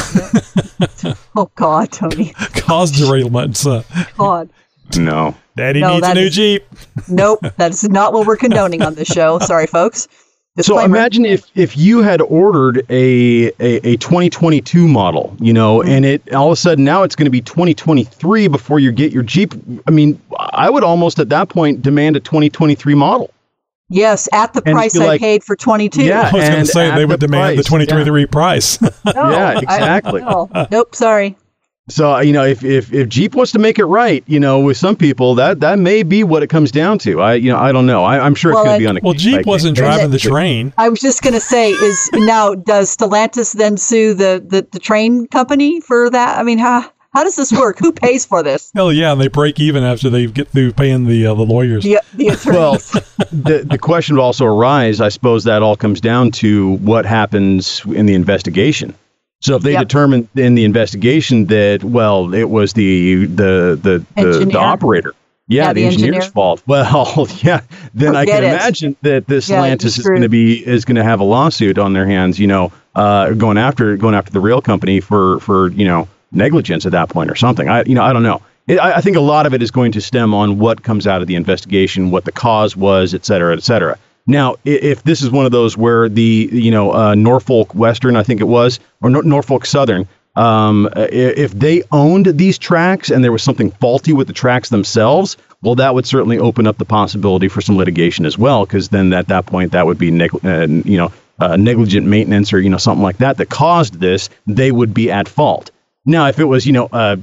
Oh 1.36 1.50
God, 1.54 1.90
Tony. 1.92 2.30
cause 2.54 2.92
derailments. 2.92 3.66
Uh, 3.66 3.82
God. 4.16 4.50
No. 4.96 5.34
Daddy 5.56 5.80
No, 5.80 5.94
needs 5.94 6.08
a 6.08 6.14
new 6.14 6.20
is- 6.26 6.34
Jeep. 6.34 6.64
Nope, 7.08 7.40
that's 7.56 7.84
not 7.88 8.12
what 8.12 8.26
we're 8.26 8.36
condoning 8.36 8.82
on 8.82 8.94
this 8.94 9.08
show. 9.08 9.38
Sorry, 9.40 9.66
folks. 9.66 10.08
So 10.60 10.78
imagine 10.80 11.24
if 11.24 11.46
if 11.54 11.78
you 11.78 12.02
had 12.02 12.20
ordered 12.20 12.84
a 12.90 13.46
a, 13.58 13.88
a 13.88 13.96
2022 13.96 14.86
model, 14.86 15.34
you 15.40 15.52
know, 15.54 15.78
Mm-hmm. 15.78 15.88
and 15.90 16.04
it 16.04 16.34
all 16.34 16.48
of 16.48 16.52
a 16.52 16.56
sudden 16.56 16.84
now 16.84 17.04
it's 17.04 17.16
going 17.16 17.24
to 17.24 17.30
be 17.30 17.40
2023 17.40 18.48
before 18.48 18.78
you 18.78 18.92
get 18.92 19.12
your 19.12 19.22
Jeep. 19.22 19.54
I 19.86 19.90
mean, 19.90 20.20
I 20.38 20.68
would 20.68 20.84
almost 20.84 21.18
at 21.18 21.30
that 21.30 21.48
point 21.48 21.80
demand 21.80 22.16
a 22.16 22.20
2023 22.20 22.94
model. 22.94 23.30
Yes, 23.92 24.28
at 24.32 24.52
the 24.54 24.62
And 24.66 24.74
price 24.74 24.98
I 24.98 25.04
like- 25.06 25.20
paid 25.20 25.44
for 25.44 25.54
22. 25.56 26.02
Yeah. 26.02 26.30
I 26.32 26.32
was 26.36 26.48
going 26.48 26.60
to 26.60 26.66
say 26.66 26.90
at 26.90 26.96
they 26.96 27.04
would 27.04 27.20
the 27.20 27.26
demand 27.26 27.58
the 27.58 27.62
price, 27.62 27.66
2023 27.66 28.26
price. 28.26 28.80
No, 28.80 28.90
Yeah, 29.14 29.48
I- 29.56 29.58
exactly. 29.58 30.20
no. 30.22 30.48
Nope, 30.70 30.94
sorry. 30.94 31.36
So 31.88 32.14
uh, 32.14 32.20
you 32.20 32.32
know, 32.32 32.44
if, 32.44 32.62
if 32.62 32.92
if 32.92 33.08
Jeep 33.08 33.34
wants 33.34 33.50
to 33.52 33.58
make 33.58 33.76
it 33.80 33.84
right, 33.86 34.22
you 34.28 34.38
know, 34.38 34.60
with 34.60 34.76
some 34.76 34.94
people, 34.94 35.34
that 35.34 35.58
that 35.60 35.80
may 35.80 36.04
be 36.04 36.22
what 36.22 36.44
it 36.44 36.46
comes 36.46 36.70
down 36.70 36.96
to. 37.00 37.20
I 37.20 37.34
you 37.34 37.50
know 37.50 37.58
I 37.58 37.72
don't 37.72 37.86
know. 37.86 38.04
I, 38.04 38.20
I'm 38.24 38.36
sure 38.36 38.52
Well, 38.54 38.62
it's 38.62 38.68
going 38.68 38.78
to 38.78 38.82
be 38.84 38.86
on 38.86 38.96
a 38.98 39.00
well, 39.02 39.14
Jeep 39.14 39.38
case 39.38 39.46
wasn't 39.46 39.76
basis. 39.76 39.88
driving 39.96 40.10
the 40.12 40.18
train. 40.20 40.72
I 40.78 40.88
was 40.88 41.00
just 41.00 41.22
going 41.22 41.34
to 41.34 41.40
say, 41.40 41.70
is 41.70 42.08
now 42.14 42.54
does 42.54 42.96
Stellantis 42.96 43.52
then 43.54 43.76
sue 43.76 44.14
the, 44.14 44.42
the, 44.46 44.66
the 44.70 44.78
train 44.78 45.26
company 45.26 45.80
for 45.80 46.08
that? 46.08 46.38
I 46.38 46.44
mean, 46.44 46.58
how 46.58 46.88
how 47.12 47.24
does 47.24 47.36
this 47.36 47.52
work? 47.52 47.78
Who 47.78 47.92
pays 47.92 48.24
for 48.24 48.42
this? 48.42 48.70
Hell 48.74 48.92
yeah, 48.92 49.12
and 49.12 49.20
they 49.20 49.28
break 49.28 49.60
even 49.60 49.82
after 49.82 50.08
they 50.10 50.26
get 50.26 50.48
through 50.48 50.72
paying 50.72 51.06
the 51.06 51.26
uh, 51.26 51.34
the 51.34 51.42
lawyers. 51.42 51.84
The, 51.84 52.00
the 52.14 52.30
Well, 52.52 52.74
the 53.32 53.64
the 53.68 53.78
question 53.78 54.16
would 54.16 54.22
also 54.22 54.46
arise. 54.46 55.00
I 55.00 55.08
suppose 55.08 55.44
that 55.44 55.62
all 55.62 55.76
comes 55.76 56.00
down 56.00 56.30
to 56.32 56.72
what 56.78 57.04
happens 57.06 57.82
in 57.86 58.06
the 58.06 58.14
investigation. 58.14 58.94
So 59.40 59.56
if 59.56 59.62
they 59.62 59.72
Yep. 59.72 59.88
determine 59.88 60.28
in 60.36 60.54
the 60.54 60.64
investigation 60.64 61.46
that 61.46 61.82
well, 61.82 62.32
it 62.32 62.48
was 62.48 62.72
the 62.74 63.26
the 63.26 63.78
the 63.82 64.04
the, 64.14 64.44
the 64.46 64.58
operator, 64.58 65.14
yeah, 65.48 65.64
Yeah, 65.66 65.72
the, 65.72 65.80
the 65.80 65.86
engineer's 65.86 66.14
engineer. 66.14 66.30
fault. 66.32 66.62
Well, 66.66 67.26
yeah, 67.42 67.60
then 67.92 68.14
I 68.16 68.24
can 68.24 68.44
it. 68.44 68.46
imagine 68.54 68.96
that 69.02 69.26
this 69.26 69.48
Yeah, 69.48 69.62
Stellantis 69.62 69.98
is 69.98 70.06
going 70.06 70.22
to 70.22 70.28
be 70.28 70.64
is 70.64 70.84
going 70.84 70.94
to 70.96 71.04
have 71.04 71.18
a 71.20 71.24
lawsuit 71.24 71.76
on 71.78 71.92
their 71.92 72.06
hands. 72.06 72.38
You 72.38 72.46
know, 72.46 72.72
uh, 72.94 73.32
going 73.32 73.58
after 73.58 73.96
going 73.96 74.14
after 74.14 74.30
the 74.30 74.40
rail 74.40 74.62
company 74.62 75.00
for 75.00 75.40
for 75.40 75.68
you 75.72 75.84
know 75.86 76.08
negligence 76.32 76.86
at 76.86 76.92
that 76.92 77.08
point 77.08 77.30
or 77.30 77.34
something. 77.34 77.68
I 77.68 77.84
you 77.84 77.94
know 77.94 78.02
I 78.02 78.12
don't 78.12 78.22
know. 78.22 78.42
It, 78.66 78.78
I, 78.78 78.94
I 78.94 79.00
think 79.00 79.16
a 79.16 79.20
lot 79.20 79.46
of 79.46 79.54
it 79.54 79.62
is 79.62 79.70
going 79.70 79.92
to 79.92 80.00
stem 80.00 80.34
on 80.34 80.58
what 80.58 80.82
comes 80.82 81.06
out 81.06 81.20
of 81.20 81.26
the 81.26 81.34
investigation, 81.34 82.10
what 82.10 82.24
the 82.24 82.32
cause 82.32 82.76
was, 82.76 83.12
et 83.12 83.24
cetera, 83.24 83.56
et 83.56 83.62
cetera. 83.62 83.98
Now, 84.26 84.54
if 84.64 85.02
this 85.02 85.20
is 85.20 85.30
one 85.30 85.46
of 85.46 85.52
those 85.52 85.76
where 85.76 86.08
the 86.08 86.48
you 86.52 86.70
know 86.70 86.92
uh, 86.92 87.14
Norfolk 87.14 87.74
Western, 87.74 88.16
I 88.16 88.22
think 88.22 88.40
it 88.40 88.44
was, 88.48 88.78
or 89.00 89.10
Nor- 89.10 89.24
Norfolk 89.24 89.66
Southern, 89.66 90.06
um, 90.36 90.88
if 90.96 91.52
they 91.52 91.82
owned 91.90 92.26
these 92.26 92.56
tracks 92.56 93.10
and 93.10 93.24
there 93.24 93.32
was 93.32 93.42
something 93.42 93.70
faulty 93.72 94.12
with 94.12 94.28
the 94.28 94.32
tracks 94.32 94.68
themselves, 94.70 95.36
well, 95.62 95.74
that 95.74 95.94
would 95.94 96.06
certainly 96.06 96.38
open 96.38 96.66
up 96.66 96.78
the 96.78 96.84
possibility 96.84 97.48
for 97.48 97.60
some 97.60 97.76
litigation 97.76 98.24
as 98.24 98.38
well, 98.38 98.64
because 98.64 98.88
then 98.90 99.12
at 99.12 99.28
that 99.28 99.44
point 99.46 99.72
that 99.72 99.86
would 99.86 99.98
be 99.98 100.10
neg- 100.10 100.44
uh, 100.44 100.66
you 100.68 100.96
know 100.96 101.12
uh, 101.40 101.56
negligent 101.56 102.06
maintenance 102.06 102.52
or 102.52 102.60
you 102.60 102.70
know 102.70 102.78
something 102.78 103.02
like 103.02 103.18
that 103.18 103.38
that 103.38 103.50
caused 103.50 103.94
this. 103.94 104.28
They 104.46 104.70
would 104.70 104.94
be 104.94 105.10
at 105.10 105.28
fault. 105.28 105.72
Now, 106.04 106.28
if 106.28 106.38
it 106.38 106.44
was 106.44 106.66
you 106.66 106.72
know 106.72 106.88
uh, 106.92 107.16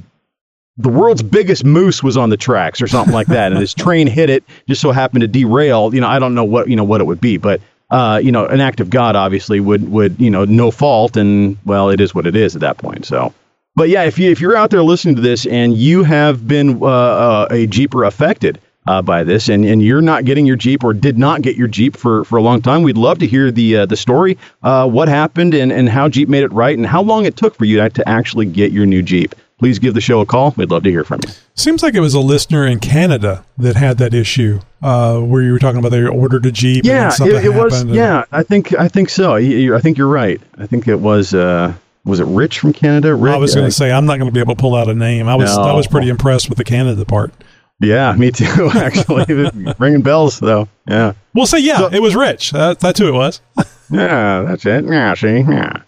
the 0.76 0.88
world's 0.88 1.22
biggest 1.22 1.64
moose 1.64 2.02
was 2.02 2.16
on 2.16 2.30
the 2.30 2.36
tracks 2.36 2.80
or 2.80 2.86
something 2.86 3.12
like 3.14 3.26
that, 3.28 3.52
and 3.52 3.60
this 3.60 3.74
train 3.84 4.06
hit 4.06 4.30
it, 4.30 4.44
just 4.68 4.80
so 4.80 4.92
happened 4.92 5.22
to 5.22 5.28
derail. 5.28 5.94
You 5.94 6.00
know, 6.00 6.08
I 6.08 6.18
don't 6.18 6.34
know 6.34 6.44
what 6.44 6.68
you 6.68 6.76
know 6.76 6.84
what 6.84 7.00
it 7.00 7.04
would 7.04 7.20
be, 7.20 7.36
but 7.36 7.60
uh, 7.90 8.20
you 8.22 8.32
know, 8.32 8.46
an 8.46 8.60
act 8.60 8.80
of 8.80 8.88
God 8.88 9.16
obviously 9.16 9.60
would 9.60 9.90
would 9.90 10.20
you 10.20 10.30
know 10.30 10.44
no 10.44 10.70
fault, 10.70 11.16
and 11.16 11.56
well, 11.64 11.90
it 11.90 12.00
is 12.00 12.14
what 12.14 12.26
it 12.26 12.36
is 12.36 12.54
at 12.54 12.60
that 12.60 12.78
point. 12.78 13.04
So, 13.04 13.34
but 13.74 13.88
yeah, 13.88 14.04
if 14.04 14.18
you 14.18 14.30
if 14.30 14.40
you're 14.40 14.56
out 14.56 14.70
there 14.70 14.82
listening 14.82 15.16
to 15.16 15.22
this 15.22 15.46
and 15.46 15.76
you 15.76 16.04
have 16.04 16.46
been 16.46 16.82
uh, 16.82 16.86
uh, 16.86 17.48
a 17.50 17.66
Jeeper 17.66 18.04
affected 18.04 18.60
uh, 18.86 19.02
by 19.02 19.22
this, 19.24 19.48
and, 19.48 19.64
and 19.64 19.82
you're 19.82 20.00
not 20.00 20.24
getting 20.24 20.46
your 20.46 20.56
Jeep 20.56 20.82
or 20.84 20.92
did 20.92 21.18
not 21.18 21.42
get 21.42 21.56
your 21.56 21.68
Jeep 21.68 21.96
for, 21.96 22.24
for 22.24 22.38
a 22.38 22.42
long 22.42 22.62
time, 22.62 22.82
we'd 22.82 22.96
love 22.96 23.18
to 23.18 23.26
hear 23.26 23.50
the 23.50 23.78
uh, 23.78 23.86
the 23.86 23.96
story, 23.96 24.38
uh, 24.62 24.88
what 24.88 25.08
happened, 25.08 25.54
and, 25.54 25.70
and 25.70 25.88
how 25.88 26.08
Jeep 26.08 26.28
made 26.28 26.42
it 26.42 26.52
right, 26.52 26.76
and 26.76 26.86
how 26.86 27.02
long 27.02 27.24
it 27.26 27.36
took 27.36 27.54
for 27.54 27.64
you 27.64 27.76
to, 27.78 27.90
to 27.90 28.08
actually 28.08 28.46
get 28.46 28.72
your 28.72 28.86
new 28.86 29.02
Jeep. 29.02 29.34
Please 29.58 29.78
give 29.78 29.92
the 29.92 30.00
show 30.00 30.20
a 30.20 30.26
call. 30.26 30.54
We'd 30.56 30.70
love 30.70 30.84
to 30.84 30.90
hear 30.90 31.04
from 31.04 31.20
you. 31.26 31.34
Seems 31.54 31.82
like 31.82 31.94
it 31.94 32.00
was 32.00 32.14
a 32.14 32.20
listener 32.20 32.66
in 32.66 32.80
Canada 32.80 33.44
that 33.58 33.76
had 33.76 33.98
that 33.98 34.14
issue, 34.14 34.60
uh, 34.82 35.20
where 35.20 35.42
you 35.42 35.52
were 35.52 35.58
talking 35.58 35.78
about 35.78 35.90
they 35.90 36.02
ordered 36.06 36.46
a 36.46 36.50
Jeep. 36.50 36.86
Yeah, 36.86 37.10
something 37.10 37.36
it, 37.36 37.44
it 37.44 37.54
was. 37.54 37.84
Yeah, 37.84 38.24
I 38.32 38.42
think 38.42 38.72
I 38.78 38.88
think 38.88 39.10
so. 39.10 39.34
I 39.34 39.80
think 39.80 39.98
you're 39.98 40.08
right. 40.08 40.40
I 40.56 40.66
think 40.66 40.88
it 40.88 40.96
was. 40.96 41.34
Uh, 41.34 41.74
was 42.06 42.18
it 42.18 42.24
Rich 42.24 42.60
from 42.60 42.72
Canada? 42.72 43.14
Rick? 43.14 43.34
I 43.34 43.36
was 43.36 43.54
going 43.54 43.66
to 43.66 43.70
say 43.70 43.92
I'm 43.92 44.06
not 44.06 44.18
going 44.18 44.30
to 44.30 44.32
be 44.32 44.40
able 44.40 44.54
to 44.54 44.60
pull 44.60 44.74
out 44.74 44.88
a 44.88 44.94
name. 44.94 45.28
I 45.28 45.34
was 45.34 45.50
I 45.50 45.74
was 45.74 45.86
pretty 45.86 46.08
impressed 46.08 46.48
with 46.48 46.56
the 46.56 46.64
Canada 46.64 47.04
part. 47.04 47.32
Yeah, 47.80 48.14
me 48.14 48.30
too. 48.30 48.70
Actually, 48.74 49.50
ringing 49.78 50.02
bells 50.02 50.38
though. 50.38 50.68
Yeah. 50.86 51.14
We'll 51.34 51.46
say 51.46 51.58
yeah, 51.60 51.78
So- 51.78 51.86
it 51.88 52.02
was 52.02 52.14
Rich. 52.14 52.50
That, 52.52 52.78
that's 52.80 52.98
who 52.98 53.08
it 53.08 53.12
was. 53.14 53.40
Yeah, 53.92 54.42
that's 54.42 54.64
it. 54.66 54.84
Yeah, 54.84 55.14
see, 55.14 55.38
yeah. 55.40 55.82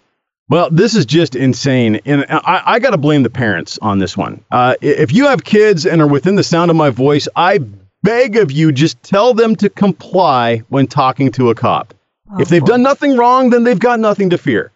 Well, 0.48 0.68
this 0.72 0.96
is 0.96 1.06
just 1.06 1.36
insane, 1.36 2.00
and 2.04 2.26
I, 2.28 2.60
I 2.66 2.78
got 2.80 2.90
to 2.90 2.96
blame 2.98 3.22
the 3.22 3.30
parents 3.30 3.78
on 3.80 4.00
this 4.00 4.16
one. 4.16 4.44
Uh, 4.50 4.74
if 4.80 5.12
you 5.12 5.26
have 5.28 5.44
kids 5.44 5.86
and 5.86 6.02
are 6.02 6.06
within 6.08 6.34
the 6.34 6.42
sound 6.42 6.72
of 6.72 6.76
my 6.76 6.90
voice, 6.90 7.28
I 7.36 7.60
beg 8.02 8.36
of 8.38 8.50
you, 8.50 8.72
just 8.72 9.00
tell 9.04 9.34
them 9.34 9.54
to 9.54 9.70
comply 9.70 10.58
when 10.68 10.88
talking 10.88 11.30
to 11.30 11.50
a 11.50 11.54
cop. 11.54 11.94
if 12.40 12.48
they've 12.48 12.64
done 12.64 12.82
nothing 12.82 13.16
wrong, 13.16 13.50
then 13.50 13.62
they've 13.62 13.78
got 13.78 14.00
nothing 14.00 14.30
to 14.30 14.36
fear. 14.36 14.72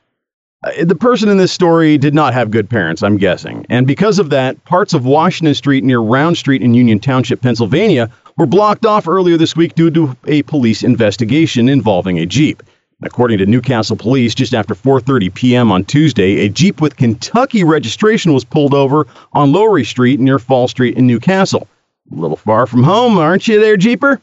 Uh, 0.67 0.85
the 0.85 0.97
person 0.97 1.29
in 1.29 1.37
this 1.37 1.53
story 1.53 1.97
did 1.97 2.15
not 2.15 2.35
have 2.35 2.51
good 2.51 2.69
parents, 2.69 3.03
I'm 3.03 3.19
guessing. 3.19 3.65
And 3.69 3.87
because 3.87 4.19
of 4.19 4.31
that, 4.31 4.63
parts 4.65 4.95
of 4.95 5.07
Washington 5.07 5.55
Street 5.55 5.85
near 5.85 6.01
Round 6.01 6.37
Street 6.37 6.63
in 6.63 6.75
Union 6.75 6.99
Township, 6.99 7.41
Pennsylvania, 7.41 8.11
were 8.37 8.47
blocked 8.47 8.85
off 8.85 9.07
earlier 9.07 9.37
this 9.37 9.55
week 9.55 9.75
due 9.75 9.91
to 9.91 10.17
a 10.27 10.43
police 10.43 10.83
investigation 10.83 11.69
involving 11.69 12.19
a 12.19 12.27
Jeep. 12.27 12.63
According 13.03 13.39
to 13.39 13.47
New 13.47 13.61
Castle 13.61 13.97
Police, 13.97 14.35
just 14.35 14.55
after 14.55 14.75
4:30 14.75 15.33
p.m. 15.35 15.71
on 15.71 15.85
Tuesday, 15.85 16.47
a 16.47 16.49
Jeep 16.49 16.81
with 16.81 16.97
Kentucky 16.97 17.63
registration 17.63 18.33
was 18.33 18.45
pulled 18.45 18.75
over 18.75 19.07
on 19.35 19.53
Lowry 19.53 19.85
Street 19.85 20.19
near 20.19 20.39
Fall 20.39 20.67
Street 20.67 20.97
in 20.97 21.07
New 21.07 21.21
Castle. 21.21 21.69
A 22.11 22.15
little 22.15 22.39
far 22.39 22.67
from 22.67 22.83
home, 22.83 23.19
aren't 23.19 23.47
you 23.47 23.61
there, 23.61 23.77
Jeeper? 23.77 24.21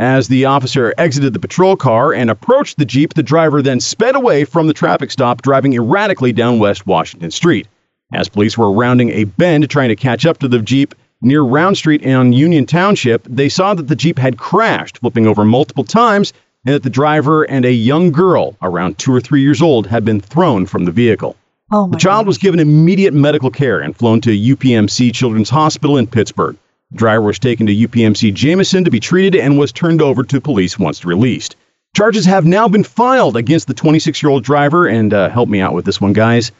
As 0.00 0.26
the 0.26 0.46
officer 0.46 0.92
exited 0.98 1.34
the 1.34 1.38
patrol 1.38 1.76
car 1.76 2.12
and 2.12 2.28
approached 2.28 2.78
the 2.78 2.84
Jeep, 2.84 3.14
the 3.14 3.22
driver 3.22 3.62
then 3.62 3.78
sped 3.78 4.16
away 4.16 4.44
from 4.44 4.66
the 4.66 4.74
traffic 4.74 5.12
stop, 5.12 5.40
driving 5.40 5.72
erratically 5.74 6.32
down 6.32 6.58
West 6.58 6.84
Washington 6.84 7.30
Street. 7.30 7.68
As 8.12 8.28
police 8.28 8.58
were 8.58 8.72
rounding 8.72 9.10
a 9.10 9.22
bend 9.22 9.70
trying 9.70 9.90
to 9.90 9.96
catch 9.96 10.26
up 10.26 10.38
to 10.38 10.48
the 10.48 10.58
Jeep 10.58 10.96
near 11.22 11.42
Round 11.42 11.76
Street 11.76 12.02
in 12.02 12.32
Union 12.32 12.66
Township, 12.66 13.22
they 13.30 13.48
saw 13.48 13.72
that 13.74 13.86
the 13.86 13.94
Jeep 13.94 14.18
had 14.18 14.36
crashed, 14.36 14.98
flipping 14.98 15.28
over 15.28 15.44
multiple 15.44 15.84
times, 15.84 16.32
and 16.66 16.74
that 16.74 16.82
the 16.82 16.90
driver 16.90 17.44
and 17.44 17.64
a 17.64 17.72
young 17.72 18.10
girl, 18.10 18.56
around 18.62 18.98
two 18.98 19.14
or 19.14 19.20
three 19.20 19.42
years 19.42 19.62
old, 19.62 19.86
had 19.86 20.04
been 20.04 20.20
thrown 20.20 20.66
from 20.66 20.86
the 20.86 20.92
vehicle. 20.92 21.36
Oh 21.70 21.86
The 21.86 21.98
child 21.98 22.24
God. 22.24 22.26
was 22.26 22.38
given 22.38 22.58
immediate 22.58 23.14
medical 23.14 23.50
care 23.50 23.78
and 23.78 23.96
flown 23.96 24.20
to 24.22 24.30
UPMC 24.30 25.14
Children's 25.14 25.50
Hospital 25.50 25.96
in 25.98 26.08
Pittsburgh. 26.08 26.56
Driver 26.94 27.22
was 27.22 27.38
taken 27.38 27.66
to 27.66 27.74
UPMC 27.74 28.32
Jameson 28.34 28.84
to 28.84 28.90
be 28.90 29.00
treated 29.00 29.40
and 29.40 29.58
was 29.58 29.72
turned 29.72 30.02
over 30.02 30.22
to 30.24 30.40
police 30.40 30.78
once 30.78 31.04
released. 31.04 31.56
Charges 31.94 32.24
have 32.26 32.44
now 32.44 32.68
been 32.68 32.84
filed 32.84 33.36
against 33.36 33.68
the 33.68 33.74
26 33.74 34.22
year 34.22 34.30
old 34.30 34.42
driver, 34.42 34.86
and 34.86 35.14
uh, 35.14 35.28
help 35.28 35.48
me 35.48 35.60
out 35.60 35.74
with 35.74 35.84
this 35.84 36.00
one, 36.00 36.12
guys. 36.12 36.50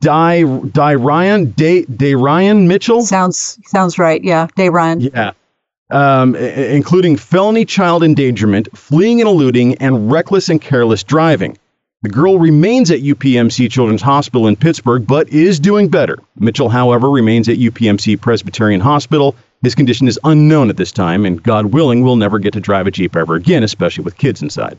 Di, 0.00 0.42
Di 0.42 0.94
Ryan, 0.94 1.50
Day, 1.52 1.84
Day 1.84 2.14
Ryan 2.14 2.68
Mitchell? 2.68 3.02
Sounds 3.02 3.58
sounds 3.64 3.98
right. 3.98 4.22
Yeah, 4.22 4.46
Day 4.54 4.68
Ryan. 4.68 5.00
Yeah. 5.00 5.32
Um, 5.90 6.36
including 6.36 7.16
felony 7.16 7.64
child 7.64 8.02
endangerment, 8.02 8.76
fleeing 8.76 9.20
and 9.20 9.28
eluding, 9.28 9.74
and 9.76 10.10
reckless 10.10 10.48
and 10.48 10.60
careless 10.60 11.02
driving. 11.02 11.58
The 12.02 12.08
girl 12.08 12.38
remains 12.38 12.90
at 12.90 13.00
UPMC 13.00 13.70
Children's 13.70 14.02
Hospital 14.02 14.48
in 14.48 14.56
Pittsburgh, 14.56 15.06
but 15.06 15.28
is 15.28 15.60
doing 15.60 15.88
better. 15.88 16.18
Mitchell, 16.36 16.68
however, 16.68 17.10
remains 17.10 17.48
at 17.48 17.58
UPMC 17.58 18.20
Presbyterian 18.20 18.80
Hospital. 18.80 19.36
His 19.62 19.74
condition 19.74 20.08
is 20.08 20.18
unknown 20.24 20.70
at 20.70 20.76
this 20.76 20.92
time, 20.92 21.24
and 21.24 21.42
God 21.42 21.66
willing, 21.66 22.02
we'll 22.02 22.16
never 22.16 22.38
get 22.38 22.52
to 22.54 22.60
drive 22.60 22.86
a 22.86 22.90
Jeep 22.90 23.14
ever 23.16 23.36
again, 23.36 23.62
especially 23.62 24.04
with 24.04 24.18
kids 24.18 24.42
inside. 24.42 24.78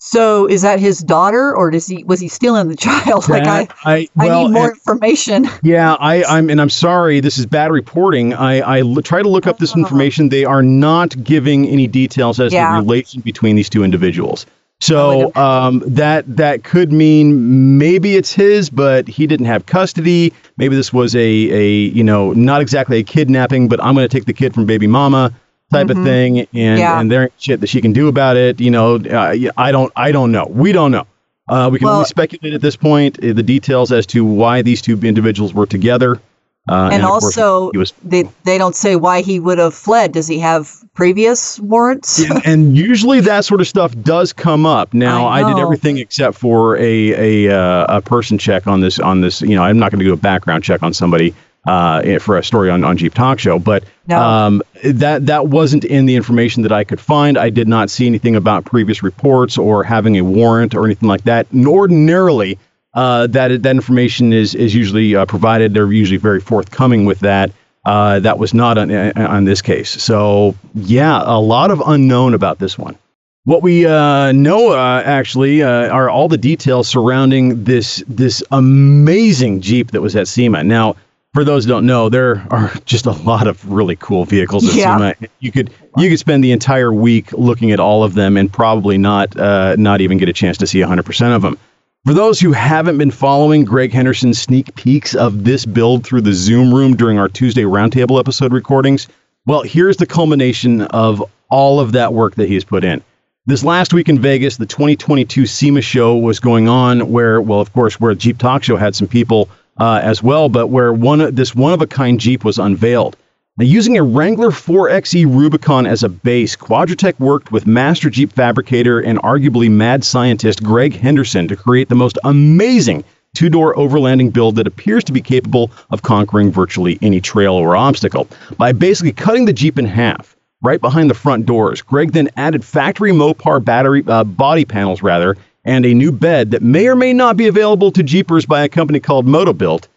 So 0.00 0.46
is 0.48 0.62
that 0.62 0.78
his 0.78 1.00
daughter, 1.00 1.54
or 1.54 1.70
does 1.72 1.86
he 1.86 2.04
was 2.04 2.20
he 2.20 2.28
stealing 2.28 2.68
the 2.68 2.76
child? 2.76 3.28
like 3.28 3.42
I, 3.42 3.64
That- 3.64 3.74
I, 3.84 4.08
I 4.16 4.28
need 4.44 4.52
more 4.52 4.68
and- 4.68 4.76
information. 4.76 5.48
Yeah, 5.62 5.94
I, 5.94 6.22
I'm, 6.24 6.48
and 6.50 6.60
I'm 6.60 6.70
sorry. 6.70 7.18
This 7.20 7.36
is 7.36 7.46
bad 7.46 7.72
reporting. 7.72 8.32
I, 8.32 8.60
I 8.60 8.80
l- 8.80 9.02
try 9.02 9.22
to 9.22 9.28
look 9.28 9.46
up 9.48 9.58
this 9.58 9.74
oh. 9.76 9.80
information. 9.80 10.28
They 10.28 10.44
are 10.44 10.62
not 10.62 11.22
giving 11.24 11.66
any 11.66 11.86
details 11.88 12.38
as 12.38 12.52
to 12.52 12.56
Yeah. 12.56 12.76
the 12.76 12.82
relation 12.82 13.20
between 13.22 13.56
these 13.56 13.68
two 13.68 13.82
individuals. 13.82 14.46
So 14.80 15.34
um, 15.34 15.82
that 15.86 16.24
that 16.36 16.62
could 16.62 16.92
mean 16.92 17.78
maybe 17.78 18.14
it's 18.16 18.32
his, 18.32 18.70
but 18.70 19.08
he 19.08 19.26
didn't 19.26 19.46
have 19.46 19.66
custody. 19.66 20.32
Maybe 20.56 20.76
this 20.76 20.92
was 20.92 21.16
a 21.16 21.18
a 21.20 21.68
you 21.70 22.04
know 22.04 22.32
not 22.32 22.60
exactly 22.60 22.98
a 22.98 23.02
kidnapping, 23.02 23.68
but 23.68 23.82
I'm 23.82 23.94
going 23.94 24.08
to 24.08 24.12
take 24.16 24.26
the 24.26 24.32
kid 24.32 24.54
from 24.54 24.66
baby 24.66 24.86
mama 24.86 25.32
type 25.72 25.90
of 25.90 25.96
thing, 26.04 26.38
and 26.40 26.48
Mm-hmm. 26.48 26.78
Yeah. 26.78 27.00
and 27.00 27.10
there 27.10 27.22
ain't 27.24 27.32
shit 27.38 27.60
that 27.60 27.66
she 27.68 27.80
can 27.80 27.92
do 27.92 28.06
about 28.08 28.36
it. 28.36 28.60
You 28.60 28.70
know, 28.70 28.96
uh, 28.96 29.34
I 29.56 29.72
don't 29.72 29.92
I 29.96 30.12
don't 30.12 30.30
know. 30.30 30.46
We 30.48 30.70
don't 30.72 30.92
know. 30.92 31.06
Uh, 31.48 31.68
we 31.72 31.78
can 31.78 31.86
Well- 31.86 31.96
only 31.96 32.06
speculate 32.06 32.54
at 32.54 32.60
this 32.60 32.76
point 32.76 33.18
uh, 33.24 33.32
the 33.32 33.42
details 33.42 33.90
as 33.90 34.06
to 34.06 34.24
why 34.24 34.62
these 34.62 34.80
two 34.80 34.98
individuals 35.00 35.52
were 35.52 35.66
together. 35.66 36.20
Uh, 36.68 36.90
and 36.92 37.02
of 37.02 37.10
also, 37.10 37.70
was 37.72 37.92
they 38.04 38.24
they 38.44 38.58
don't 38.58 38.76
say 38.76 38.96
why 38.96 39.22
he 39.22 39.40
would 39.40 39.58
have 39.58 39.74
fled. 39.74 40.12
Does 40.12 40.26
he 40.26 40.38
have 40.38 40.70
previous 40.94 41.58
warrants? 41.60 42.18
and, 42.18 42.42
and 42.46 42.76
usually 42.76 43.20
that 43.20 43.44
sort 43.44 43.60
of 43.60 43.68
stuff 43.68 43.94
does 44.02 44.32
come 44.32 44.66
up. 44.66 44.92
Now 44.92 45.26
I 45.26 45.42
I, 45.42 45.52
did 45.52 45.60
everything 45.60 45.98
except 45.98 46.36
for 46.36 46.76
a 46.76 47.46
a 47.46 47.56
uh, 47.56 47.98
a 47.98 48.02
person 48.02 48.38
check 48.38 48.66
on 48.66 48.80
this 48.80 48.98
on 48.98 49.20
this. 49.20 49.40
You 49.40 49.56
know, 49.56 49.62
I'm 49.62 49.78
not 49.78 49.90
going 49.90 50.00
to 50.00 50.04
do 50.04 50.12
a 50.12 50.16
background 50.16 50.64
check 50.64 50.82
on 50.82 50.92
somebody 50.92 51.34
uh, 51.66 52.18
for 52.18 52.38
a 52.38 52.42
story 52.42 52.70
on, 52.70 52.82
on 52.84 52.96
Jeep 52.96 53.14
Talk 53.14 53.38
Show, 53.38 53.58
but 53.58 53.84
No. 54.06 54.18
um, 54.18 54.62
that 54.84 55.26
that 55.26 55.48
wasn't 55.48 55.84
in 55.84 56.06
the 56.06 56.16
information 56.16 56.62
that 56.62 56.72
I 56.72 56.84
could 56.84 57.00
find. 57.00 57.36
I 57.36 57.50
did 57.50 57.68
not 57.68 57.90
see 57.90 58.06
anything 58.06 58.36
about 58.36 58.64
previous 58.64 59.02
reports 59.02 59.58
or 59.58 59.84
having 59.84 60.16
a 60.16 60.22
warrant 60.22 60.74
or 60.74 60.86
anything 60.86 61.08
like 61.08 61.24
that. 61.24 61.46
And 61.52 61.66
ordinarily, 61.66 62.58
uh, 62.94 63.26
that 63.28 63.62
that 63.62 63.70
information 63.70 64.32
is 64.32 64.54
is 64.54 64.74
usually 64.74 65.14
uh, 65.16 65.26
provided. 65.26 65.74
They're 65.74 65.92
usually 65.92 66.18
very 66.18 66.40
forthcoming 66.40 67.04
with 67.04 67.20
that. 67.20 67.50
Uh, 67.84 68.20
that 68.20 68.38
was 68.38 68.52
not 68.52 68.76
on, 68.76 68.90
on 69.16 69.44
this 69.44 69.62
case. 69.62 69.90
So 70.02 70.54
yeah, 70.74 71.22
a 71.24 71.40
lot 71.40 71.70
of 71.70 71.82
unknown 71.86 72.34
about 72.34 72.58
this 72.58 72.76
one. 72.76 72.96
What 73.44 73.62
we 73.62 73.86
uh, 73.86 74.32
know 74.32 74.72
uh, 74.72 75.02
actually 75.06 75.62
uh, 75.62 75.88
are 75.88 76.10
all 76.10 76.28
the 76.28 76.36
details 76.36 76.86
surrounding 76.88 77.64
this 77.64 78.02
this 78.06 78.42
amazing 78.50 79.60
Jeep 79.62 79.92
that 79.92 80.02
was 80.02 80.14
at 80.16 80.28
SEMA. 80.28 80.64
Now, 80.64 80.96
for 81.32 81.44
those 81.44 81.64
who 81.64 81.70
don't 81.70 81.86
know, 81.86 82.08
there 82.10 82.46
are 82.50 82.70
just 82.84 83.06
a 83.06 83.12
lot 83.12 83.46
of 83.46 83.70
really 83.70 83.96
cool 83.96 84.24
vehicles 84.26 84.68
at 84.68 84.74
Yeah. 84.74 84.96
SEMA. 84.98 85.14
You 85.40 85.52
could 85.52 85.70
you 85.96 86.10
could 86.10 86.18
spend 86.18 86.44
the 86.44 86.52
entire 86.52 86.92
week 86.92 87.32
looking 87.32 87.70
at 87.70 87.80
all 87.80 88.04
of 88.04 88.14
them 88.14 88.36
and 88.36 88.52
probably 88.52 88.98
not 88.98 89.34
uh, 89.38 89.76
not 89.78 90.02
even 90.02 90.18
get 90.18 90.28
a 90.28 90.34
chance 90.34 90.58
to 90.58 90.66
see 90.66 90.80
100% 90.80 91.34
of 91.34 91.40
them. 91.42 91.58
For 92.04 92.14
those 92.14 92.40
who 92.40 92.52
haven't 92.52 92.96
been 92.96 93.10
following 93.10 93.64
Greg 93.64 93.92
Henderson's 93.92 94.40
sneak 94.40 94.74
peeks 94.76 95.14
of 95.14 95.44
this 95.44 95.66
build 95.66 96.04
through 96.04 96.22
the 96.22 96.32
Zoom 96.32 96.72
room 96.72 96.96
during 96.96 97.18
our 97.18 97.28
Tuesday 97.28 97.64
Roundtable 97.64 98.20
episode 98.20 98.52
recordings, 98.52 99.08
well, 99.46 99.62
here's 99.62 99.96
the 99.96 100.06
culmination 100.06 100.82
of 100.82 101.22
all 101.50 101.80
of 101.80 101.92
that 101.92 102.14
work 102.14 102.36
that 102.36 102.48
he's 102.48 102.64
put 102.64 102.84
in. 102.84 103.02
This 103.46 103.64
last 103.64 103.92
week 103.92 104.08
in 104.08 104.20
Vegas, 104.20 104.58
the 104.58 104.64
2022 104.64 105.44
SEMA 105.44 105.82
show 105.82 106.16
was 106.16 106.38
going 106.38 106.68
on, 106.68 107.10
where, 107.10 107.42
well, 107.42 107.60
of 107.60 107.72
course, 107.72 108.00
where 108.00 108.14
Jeep 108.14 108.38
Talk 108.38 108.62
Show 108.62 108.76
had 108.76 108.94
some 108.94 109.08
people 109.08 109.48
uh, 109.78 110.00
as 110.02 110.22
well, 110.22 110.48
but 110.48 110.68
where 110.68 110.92
one 110.92 111.34
this 111.34 111.54
one 111.54 111.72
of 111.72 111.82
a 111.82 111.86
kind 111.86 112.20
Jeep 112.20 112.44
was 112.44 112.58
unveiled. 112.58 113.16
Now, 113.58 113.64
using 113.64 113.98
a 113.98 114.04
Wrangler 114.04 114.50
4xe 114.50 115.26
Rubicon 115.26 115.84
as 115.84 116.04
a 116.04 116.08
base, 116.08 116.54
Quadratec 116.54 117.18
worked 117.18 117.50
with 117.50 117.66
master 117.66 118.08
Jeep 118.08 118.32
fabricator 118.32 119.00
and 119.00 119.18
arguably 119.22 119.68
mad 119.68 120.04
scientist 120.04 120.62
Greg 120.62 120.94
Henderson 120.94 121.48
to 121.48 121.56
create 121.56 121.88
the 121.88 121.96
most 121.96 122.20
amazing 122.22 123.02
two 123.34 123.48
door 123.48 123.74
overlanding 123.74 124.32
build 124.32 124.54
that 124.54 124.68
appears 124.68 125.02
to 125.02 125.12
be 125.12 125.20
capable 125.20 125.72
of 125.90 126.02
conquering 126.02 126.52
virtually 126.52 127.00
any 127.02 127.20
trail 127.20 127.54
or 127.54 127.74
obstacle. 127.74 128.28
By 128.58 128.70
basically 128.70 129.10
cutting 129.10 129.46
the 129.46 129.52
Jeep 129.52 129.76
in 129.76 129.86
half, 129.86 130.36
right 130.62 130.80
behind 130.80 131.10
the 131.10 131.14
front 131.14 131.44
doors, 131.44 131.82
Greg 131.82 132.12
then 132.12 132.30
added 132.36 132.64
factory 132.64 133.10
Mopar 133.10 133.64
battery 133.64 134.04
uh, 134.06 134.22
body 134.22 134.66
panels, 134.66 135.02
rather, 135.02 135.36
and 135.64 135.84
a 135.84 135.94
new 135.94 136.12
bed 136.12 136.52
that 136.52 136.62
may 136.62 136.86
or 136.86 136.94
may 136.94 137.12
not 137.12 137.36
be 137.36 137.48
available 137.48 137.90
to 137.90 138.04
Jeepers 138.04 138.46
by 138.46 138.62
a 138.62 138.68
company 138.68 139.00
called 139.00 139.26
Motobuilt. 139.26 139.88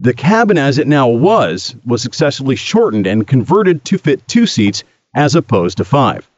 The 0.00 0.14
cabin, 0.14 0.58
as 0.58 0.78
it 0.78 0.86
now 0.86 1.08
was, 1.08 1.74
was 1.84 2.02
successfully 2.02 2.54
shortened 2.54 3.04
and 3.04 3.26
converted 3.26 3.84
to 3.86 3.98
fit 3.98 4.26
two 4.28 4.46
seats 4.46 4.84
as 5.16 5.34
opposed 5.34 5.78
to 5.78 5.84
five. 5.84 6.28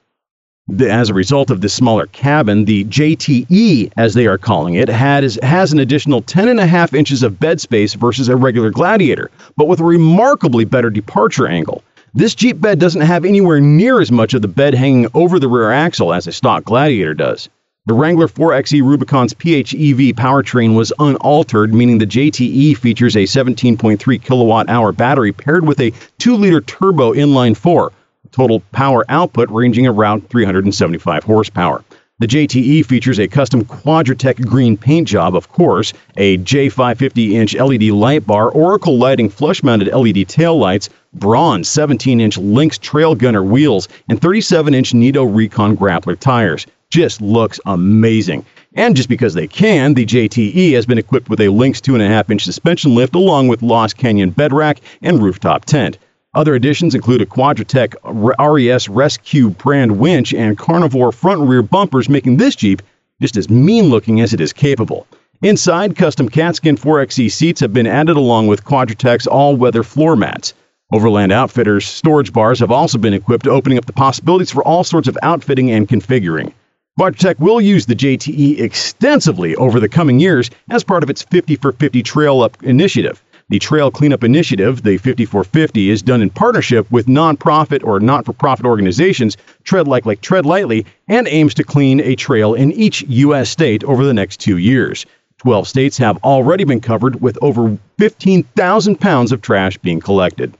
As 0.80 1.10
a 1.10 1.14
result 1.14 1.50
of 1.50 1.60
this 1.60 1.74
smaller 1.74 2.06
cabin, 2.06 2.64
the 2.64 2.84
JTE, 2.84 3.92
as 3.98 4.14
they 4.14 4.26
are 4.26 4.38
calling 4.38 4.76
it, 4.76 4.88
has 4.88 5.72
an 5.72 5.78
additional 5.78 6.22
10 6.22 6.48
and 6.48 6.58
a 6.58 6.66
half 6.66 6.94
inches 6.94 7.22
of 7.22 7.38
bed 7.38 7.60
space 7.60 7.92
versus 7.92 8.28
a 8.30 8.36
regular 8.36 8.70
Gladiator, 8.70 9.30
but 9.58 9.68
with 9.68 9.80
a 9.80 9.84
remarkably 9.84 10.64
better 10.64 10.88
departure 10.88 11.46
angle. 11.46 11.82
This 12.14 12.34
Jeep 12.34 12.62
bed 12.62 12.78
doesn't 12.78 13.02
have 13.02 13.26
anywhere 13.26 13.60
near 13.60 14.00
as 14.00 14.10
much 14.10 14.32
of 14.32 14.40
the 14.40 14.48
bed 14.48 14.72
hanging 14.72 15.08
over 15.12 15.38
the 15.38 15.48
rear 15.48 15.70
axle 15.70 16.14
as 16.14 16.26
a 16.26 16.32
stock 16.32 16.64
Gladiator 16.64 17.12
does. 17.14 17.50
The 17.86 17.94
Wrangler 17.94 18.28
4xe 18.28 18.82
Rubicon's 18.82 19.32
PHEV 19.32 20.12
powertrain 20.12 20.76
was 20.76 20.92
unaltered, 20.98 21.72
meaning 21.72 21.96
the 21.96 22.06
JTE 22.06 22.76
features 22.76 23.16
a 23.16 23.20
17.3 23.20 24.22
kilowatt 24.22 24.68
hour 24.68 24.92
battery 24.92 25.32
paired 25.32 25.66
with 25.66 25.80
a 25.80 25.92
2 26.18 26.36
liter 26.36 26.60
turbo 26.60 27.14
inline 27.14 27.56
4, 27.56 27.90
total 28.32 28.60
power 28.72 29.06
output 29.08 29.48
ranging 29.48 29.86
around 29.86 30.28
375 30.28 31.24
horsepower. 31.24 31.82
The 32.18 32.26
JTE 32.26 32.84
features 32.84 33.18
a 33.18 33.26
custom 33.26 33.64
Quadratec 33.64 34.46
green 34.46 34.76
paint 34.76 35.08
job, 35.08 35.34
of 35.34 35.48
course, 35.48 35.94
a 36.18 36.36
J550 36.36 37.30
inch 37.30 37.54
LED 37.54 37.84
light 37.84 38.26
bar, 38.26 38.50
Oracle 38.50 38.98
lighting 38.98 39.30
flush 39.30 39.62
mounted 39.62 39.88
LED 39.88 40.28
taillights, 40.28 40.90
bronze 41.14 41.66
17 41.70 42.20
inch 42.20 42.36
Lynx 42.36 42.76
Trail 42.76 43.14
Gunner 43.14 43.42
wheels, 43.42 43.88
and 44.10 44.20
37 44.20 44.74
inch 44.74 44.92
Nitto 44.92 45.24
Recon 45.34 45.78
Grappler 45.78 46.20
tires. 46.20 46.66
Just 46.90 47.20
looks 47.20 47.60
amazing. 47.66 48.44
And 48.74 48.96
just 48.96 49.08
because 49.08 49.34
they 49.34 49.46
can, 49.46 49.94
the 49.94 50.04
JTE 50.04 50.72
has 50.72 50.86
been 50.86 50.98
equipped 50.98 51.30
with 51.30 51.40
a 51.40 51.48
Lynx 51.48 51.80
2.5 51.80 52.30
inch 52.30 52.42
suspension 52.44 52.96
lift 52.96 53.14
along 53.14 53.46
with 53.46 53.62
Lost 53.62 53.96
Canyon 53.96 54.30
bed 54.30 54.52
rack 54.52 54.80
and 55.00 55.22
rooftop 55.22 55.64
tent. 55.64 55.98
Other 56.34 56.56
additions 56.56 56.96
include 56.96 57.22
a 57.22 57.26
Quadratec 57.26 57.94
RES 58.04 58.88
Rescue 58.88 59.50
brand 59.50 60.00
winch 60.00 60.34
and 60.34 60.58
carnivore 60.58 61.12
front 61.12 61.42
and 61.42 61.48
rear 61.48 61.62
bumpers, 61.62 62.08
making 62.08 62.38
this 62.38 62.56
Jeep 62.56 62.82
just 63.20 63.36
as 63.36 63.48
mean 63.48 63.84
looking 63.84 64.20
as 64.20 64.34
it 64.34 64.40
is 64.40 64.52
capable. 64.52 65.06
Inside, 65.42 65.94
custom 65.94 66.28
Katzkin 66.28 66.76
4XE 66.76 67.30
seats 67.30 67.60
have 67.60 67.72
been 67.72 67.86
added 67.86 68.16
along 68.16 68.48
with 68.48 68.64
Quadratec's 68.64 69.28
all-weather 69.28 69.84
floor 69.84 70.16
mats. 70.16 70.54
Overland 70.92 71.30
Outfitters 71.30 71.86
storage 71.86 72.32
bars 72.32 72.58
have 72.58 72.72
also 72.72 72.98
been 72.98 73.14
equipped, 73.14 73.46
opening 73.46 73.78
up 73.78 73.86
the 73.86 73.92
possibilities 73.92 74.50
for 74.50 74.64
all 74.64 74.82
sorts 74.82 75.06
of 75.06 75.16
outfitting 75.22 75.70
and 75.70 75.88
configuring. 75.88 76.52
Quadratec 76.98 77.38
will 77.38 77.60
use 77.60 77.86
the 77.86 77.94
JTE 77.94 78.60
extensively 78.60 79.54
over 79.56 79.78
the 79.78 79.88
coming 79.88 80.18
years 80.18 80.50
as 80.68 80.82
part 80.82 81.02
of 81.02 81.08
its 81.08 81.22
50 81.22 81.56
for 81.56 81.72
50 81.72 82.02
Trail 82.02 82.42
Up 82.42 82.60
initiative. 82.64 83.22
The 83.48 83.60
Trail 83.60 83.90
Cleanup 83.90 84.24
Initiative, 84.24 84.82
the 84.82 84.98
5450, 84.98 85.88
is 85.88 86.02
done 86.02 86.20
in 86.20 86.30
partnership 86.30 86.90
with 86.90 87.06
nonprofit 87.06 87.84
or 87.84 88.00
not 88.00 88.26
for 88.26 88.32
profit 88.32 88.66
organizations, 88.66 89.36
Tread 89.64 89.88
Like 89.88 90.04
Like 90.04 90.20
Tread 90.20 90.44
Lightly, 90.44 90.84
and 91.08 91.26
aims 91.28 91.54
to 91.54 91.64
clean 91.64 92.00
a 92.00 92.16
trail 92.16 92.54
in 92.54 92.72
each 92.72 93.02
U.S. 93.02 93.48
state 93.48 93.82
over 93.84 94.04
the 94.04 94.14
next 94.14 94.38
two 94.38 94.58
years. 94.58 95.06
12 95.38 95.68
states 95.68 95.96
have 95.96 96.22
already 96.22 96.64
been 96.64 96.80
covered 96.80 97.20
with 97.20 97.38
over 97.40 97.78
15,000 97.98 99.00
pounds 99.00 99.32
of 99.32 99.40
trash 99.40 99.78
being 99.78 100.00
collected. 100.00 100.54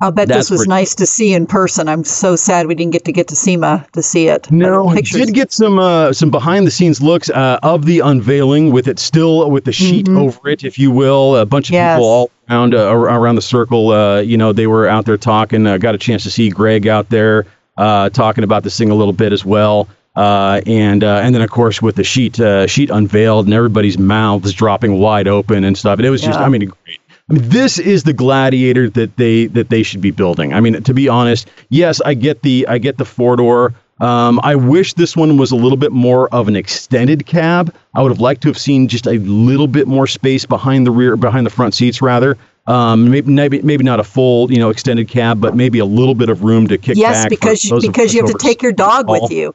I'll 0.00 0.12
bet 0.12 0.28
That's 0.28 0.42
this 0.46 0.50
was 0.50 0.60
pretty- 0.60 0.68
nice 0.70 0.94
to 0.94 1.06
see 1.06 1.34
in 1.34 1.46
person. 1.46 1.88
I'm 1.88 2.04
so 2.04 2.36
sad 2.36 2.68
we 2.68 2.76
didn't 2.76 2.92
get 2.92 3.04
to 3.06 3.12
get 3.12 3.26
to 3.28 3.36
SEMA 3.36 3.84
to 3.94 4.02
see 4.02 4.28
it. 4.28 4.48
No, 4.50 4.84
But 4.84 4.98
I 4.98 5.00
did 5.00 5.34
get 5.34 5.50
some 5.52 5.80
uh, 5.80 6.12
some 6.12 6.30
behind 6.30 6.68
the 6.68 6.70
scenes 6.70 7.02
looks 7.02 7.28
uh, 7.30 7.58
of 7.64 7.84
the 7.84 7.98
unveiling 8.00 8.70
with 8.70 8.86
it 8.86 9.00
still 9.00 9.50
with 9.50 9.64
the 9.64 9.72
sheet 9.72 10.08
over 10.08 10.48
it, 10.48 10.62
if 10.62 10.78
you 10.78 10.92
will. 10.92 11.36
A 11.36 11.44
bunch 11.44 11.68
of 11.70 11.72
Yes. 11.72 11.96
people 11.96 12.06
all 12.08 12.30
around 12.48 12.74
uh, 12.74 12.92
around 12.94 13.34
the 13.34 13.42
circle. 13.42 13.90
Uh, 13.90 14.20
you 14.20 14.36
know, 14.36 14.52
they 14.52 14.68
were 14.68 14.86
out 14.86 15.04
there 15.04 15.16
talking. 15.18 15.66
Uh, 15.66 15.78
got 15.78 15.96
a 15.96 15.98
chance 15.98 16.22
to 16.22 16.30
see 16.30 16.48
Greg 16.48 16.86
out 16.86 17.08
there 17.08 17.46
uh, 17.76 18.08
talking 18.10 18.44
about 18.44 18.62
this 18.62 18.78
thing 18.78 18.90
a 18.90 18.94
little 18.94 19.12
bit 19.12 19.32
as 19.32 19.44
well. 19.44 19.88
Uh, 20.14 20.60
and 20.66 21.02
uh, 21.02 21.20
and 21.24 21.34
then 21.34 21.42
of 21.42 21.50
course 21.50 21.82
with 21.82 21.96
the 21.96 22.04
sheet 22.04 22.38
uh, 22.40 22.68
sheet 22.68 22.90
unveiled 22.90 23.46
and 23.46 23.54
everybody's 23.54 23.98
mouths 23.98 24.52
dropping 24.52 25.00
wide 25.00 25.26
open 25.26 25.64
and 25.64 25.76
stuff. 25.76 25.98
And 25.98 26.06
it 26.06 26.10
was 26.10 26.20
just, 26.22 26.38
I 26.38 26.48
mean, 26.48 26.66
great. 26.84 27.00
I 27.30 27.34
mean, 27.34 27.48
this 27.48 27.78
is 27.78 28.04
the 28.04 28.12
gladiator 28.12 28.88
that 28.90 29.16
they 29.16 29.46
that 29.46 29.68
they 29.68 29.82
should 29.82 30.00
be 30.00 30.10
building. 30.10 30.54
I 30.54 30.60
mean, 30.60 30.82
to 30.82 30.94
be 30.94 31.08
honest, 31.08 31.48
yes, 31.68 32.00
I 32.00 32.14
get 32.14 32.42
the 32.42 32.66
I 32.68 32.78
get 32.78 32.96
the 32.96 33.04
four 33.04 33.36
door. 33.36 33.74
Um, 34.00 34.38
I 34.44 34.54
wish 34.54 34.94
this 34.94 35.16
one 35.16 35.36
was 35.36 35.50
a 35.50 35.56
little 35.56 35.76
bit 35.76 35.90
more 35.90 36.28
of 36.28 36.46
an 36.46 36.54
extended 36.54 37.26
cab. 37.26 37.74
I 37.94 38.02
would 38.02 38.12
have 38.12 38.20
liked 38.20 38.42
to 38.42 38.48
have 38.48 38.58
seen 38.58 38.86
just 38.86 39.06
a 39.06 39.18
little 39.18 39.66
bit 39.66 39.88
more 39.88 40.06
space 40.06 40.46
behind 40.46 40.86
the 40.86 40.92
rear, 40.92 41.16
behind 41.16 41.44
the 41.44 41.50
front 41.50 41.74
seats, 41.74 42.00
rather. 42.00 42.38
Um, 42.68 43.10
maybe, 43.10 43.32
maybe 43.32 43.62
maybe 43.62 43.82
not 43.82 43.98
a 43.98 44.04
full, 44.04 44.52
you 44.52 44.58
know, 44.58 44.70
extended 44.70 45.08
cab, 45.08 45.40
but 45.40 45.56
maybe 45.56 45.80
a 45.80 45.84
little 45.84 46.14
bit 46.14 46.28
of 46.28 46.44
room 46.44 46.68
to 46.68 46.78
kick 46.78 46.96
Yes, 46.96 47.24
back. 47.24 47.30
because 47.30 47.64
you, 47.64 47.80
because 47.80 48.14
you 48.14 48.22
have 48.24 48.30
to 48.30 48.38
take 48.38 48.62
your 48.62 48.72
dog 48.72 49.08
with 49.08 49.30
you. 49.30 49.54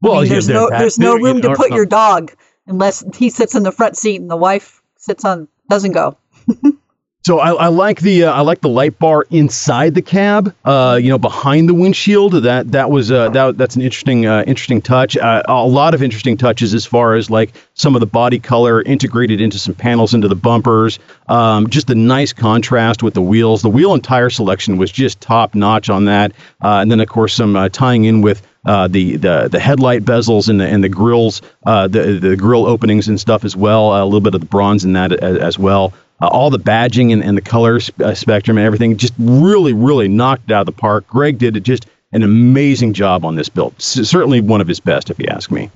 Well, 0.00 0.14
I 0.14 0.16
mean, 0.16 0.24
yeah, 0.24 0.30
there's 0.30 0.46
there- 0.46 0.56
no 0.56 0.70
there's 0.70 0.98
no 0.98 1.16
room 1.16 1.36
you 1.36 1.42
to 1.42 1.54
put 1.54 1.70
your 1.70 1.86
dog 1.86 2.32
unless 2.66 3.04
he 3.16 3.30
sits 3.30 3.54
in 3.54 3.62
the 3.62 3.72
front 3.72 3.96
seat 3.96 4.20
and 4.20 4.30
the 4.30 4.36
wife 4.36 4.82
sits 4.96 5.24
on 5.24 5.48
doesn't 5.68 5.92
go. 5.92 6.16
So 7.24 7.38
I, 7.38 7.52
I 7.52 7.66
like 7.68 8.00
the 8.00 8.24
uh, 8.24 8.32
I 8.32 8.40
like 8.40 8.60
the 8.60 8.68
light 8.68 8.98
bar 8.98 9.24
inside 9.30 9.94
the 9.94 10.02
cab. 10.02 10.52
Uh, 10.64 10.98
you 11.00 11.08
know, 11.08 11.18
behind 11.18 11.68
the 11.68 11.74
windshield. 11.74 12.32
That 12.32 12.72
that 12.72 12.90
was 12.90 13.12
uh, 13.12 13.28
that 13.28 13.56
that's 13.56 13.76
an 13.76 13.82
interesting 13.82 14.26
uh, 14.26 14.42
interesting 14.44 14.82
touch. 14.82 15.16
Uh, 15.16 15.42
a 15.46 15.64
lot 15.64 15.94
of 15.94 16.02
interesting 16.02 16.36
touches 16.36 16.74
as 16.74 16.84
far 16.84 17.14
as 17.14 17.30
like 17.30 17.52
some 17.74 17.94
of 17.94 18.00
the 18.00 18.06
body 18.06 18.40
color 18.40 18.82
integrated 18.82 19.40
into 19.40 19.56
some 19.56 19.74
panels 19.74 20.14
into 20.14 20.26
the 20.26 20.34
bumpers. 20.34 20.98
Um, 21.28 21.70
just 21.70 21.90
a 21.90 21.94
nice 21.94 22.32
contrast 22.32 23.04
with 23.04 23.14
the 23.14 23.22
wheels. 23.22 23.62
The 23.62 23.70
wheel 23.70 23.94
and 23.94 24.02
tire 24.02 24.30
selection 24.30 24.76
was 24.76 24.90
just 24.90 25.20
top 25.20 25.54
notch 25.54 25.90
on 25.90 26.06
that. 26.06 26.32
Uh, 26.60 26.78
and 26.82 26.90
then 26.90 26.98
of 26.98 27.08
course 27.08 27.34
some 27.34 27.54
uh, 27.54 27.68
tying 27.68 28.04
in 28.04 28.22
with. 28.22 28.42
Uh, 28.64 28.86
the, 28.86 29.16
the 29.16 29.48
the 29.50 29.58
headlight 29.58 30.04
bezels 30.04 30.48
and 30.48 30.60
the 30.60 30.64
and 30.64 30.84
the 30.84 30.88
grills, 30.88 31.42
uh, 31.66 31.88
the 31.88 32.20
the 32.20 32.36
grill 32.36 32.64
openings 32.64 33.08
and 33.08 33.20
stuff 33.20 33.44
as 33.44 33.56
well. 33.56 34.00
a 34.00 34.04
little 34.04 34.20
bit 34.20 34.36
of 34.36 34.40
the 34.40 34.46
bronze 34.46 34.84
in 34.84 34.92
that 34.92 35.10
as, 35.10 35.36
as 35.36 35.58
well 35.58 35.92
uh, 36.22 36.28
all 36.28 36.50
the 36.50 36.58
badging 36.58 37.12
and, 37.12 37.22
and 37.22 37.36
the 37.36 37.42
color 37.42 37.80
sp- 37.82 38.00
uh, 38.00 38.14
spectrum 38.14 38.56
and 38.56 38.64
everything 38.64 38.96
just 38.96 39.12
really, 39.18 39.72
really 39.72 40.08
knocked 40.08 40.50
it 40.50 40.54
out 40.54 40.60
of 40.60 40.66
the 40.66 40.72
park. 40.80 41.06
Greg 41.08 41.36
did 41.36 41.62
just 41.64 41.86
an 42.12 42.22
amazing 42.22 42.92
job 42.92 43.24
on 43.24 43.34
this 43.34 43.48
build. 43.48 43.74
C- 43.80 44.04
certainly 44.04 44.40
one 44.40 44.60
of 44.60 44.68
his 44.68 44.78
best, 44.78 45.10
if 45.10 45.18
you 45.18 45.26
ask 45.28 45.50
me. 45.50 45.68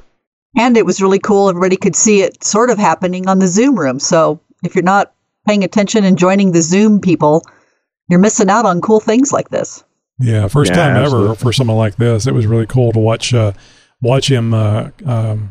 And 0.57 0.77
it 0.77 0.87
was 0.87 1.03
really 1.03 1.19
cool. 1.19 1.49
Everybody 1.49 1.77
could 1.77 1.97
see 1.97 2.23
it 2.23 2.43
sort 2.45 2.71
of 2.71 2.79
happening 2.79 3.29
on 3.29 3.41
the 3.41 3.49
Zoom 3.49 3.79
room. 3.79 3.99
So 3.99 4.41
if 4.63 4.75
you're 4.75 4.85
not 4.85 5.13
paying 5.47 5.65
attention 5.65 6.05
and 6.05 6.17
joining 6.17 6.53
the 6.53 6.63
Zoom 6.63 7.01
people, 7.01 7.43
you're 8.09 8.21
missing 8.21 8.49
out 8.49 8.65
on 8.65 8.81
cool 8.81 9.01
things 9.01 9.33
like 9.33 9.49
this. 9.49 9.85
Yeah, 10.19 10.49
first 10.49 10.71
Yeah, 10.71 10.77
time 10.77 11.05
ever 11.05 11.35
for 11.35 11.53
someone 11.53 11.77
like 11.77 11.97
this. 11.97 12.27
It 12.27 12.33
was 12.33 12.47
really 12.47 12.67
cool 12.67 12.93
to 12.93 12.99
watch 12.99 13.35
uh, 13.35 13.53
watch 14.01 14.31
him 14.31 14.55
uh, 14.55 14.91
um, 15.05 15.51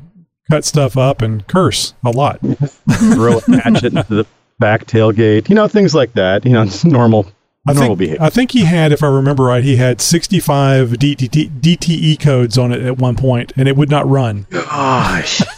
cut 0.50 0.66
stuff 0.66 0.98
up 0.98 1.22
and 1.22 1.46
curse 1.48 1.94
a 2.04 2.10
lot. 2.10 2.40
Throw 3.14 3.38
a 3.38 3.62
hatchet 3.62 3.94
into 3.94 4.16
the 4.16 4.26
back 4.60 4.86
tailgate, 4.86 5.50
you 5.50 5.56
know, 5.56 5.68
things 5.68 5.94
like 5.96 6.14
that. 6.14 6.46
You 6.46 6.54
know, 6.54 6.62
it's 6.64 6.86
normal, 6.86 7.28
I 7.68 7.74
normal 7.74 7.90
think, 7.96 8.00
behavior. 8.00 8.24
I 8.24 8.30
think 8.30 8.52
he 8.52 8.66
had, 8.66 8.92
if 8.92 9.04
I 9.04 9.08
remember 9.08 9.44
right, 9.44 9.64
he 9.64 9.76
had 9.76 10.02
65 10.02 10.90
DTT, 10.90 11.50
DTE 11.62 12.20
codes 12.20 12.58
on 12.58 12.72
it 12.72 12.82
at 12.82 12.98
one 12.98 13.16
point, 13.16 13.54
and 13.56 13.68
it 13.68 13.76
would 13.76 13.90
not 13.90 14.08
run. 14.08 14.48
Gosh. 14.50 15.42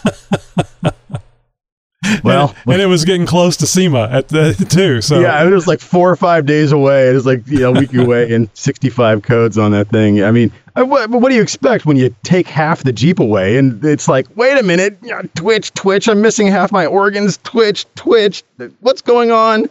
well, 2.23 2.55
and, 2.65 2.73
and 2.73 2.81
it 2.81 2.87
was 2.87 3.05
getting 3.05 3.25
close 3.25 3.57
to 3.57 3.67
SEMA 3.67 4.09
at 4.11 4.27
the 4.27 4.53
too. 4.69 5.01
So 5.01 5.19
yeah, 5.19 5.43
it 5.43 5.51
was 5.51 5.67
like 5.67 5.79
four 5.79 6.09
or 6.09 6.15
five 6.15 6.45
days 6.45 6.71
away. 6.71 7.09
It 7.09 7.13
was 7.13 7.25
like 7.25 7.47
you 7.47 7.59
know, 7.59 7.73
a 7.73 7.79
week 7.79 7.93
away 7.93 8.33
and 8.33 8.49
65 8.53 9.23
codes 9.23 9.57
on 9.57 9.71
that 9.71 9.89
thing. 9.89 10.23
I 10.23 10.31
mean, 10.31 10.51
uh, 10.75 10.85
what, 10.85 11.09
what 11.09 11.29
do 11.29 11.35
you 11.35 11.41
expect 11.41 11.85
when 11.85 11.97
you 11.97 12.13
take 12.23 12.47
half 12.47 12.83
the 12.83 12.93
Jeep 12.93 13.19
away 13.19 13.57
and 13.57 13.83
it's 13.83 14.07
like, 14.07 14.27
wait 14.35 14.57
a 14.57 14.63
minute, 14.63 14.97
twitch, 15.35 15.73
twitch, 15.73 16.07
I'm 16.07 16.21
missing 16.21 16.47
half 16.47 16.71
my 16.71 16.85
organs, 16.85 17.37
twitch, 17.43 17.85
twitch, 17.95 18.43
what's 18.79 19.01
going 19.01 19.31
on? 19.31 19.69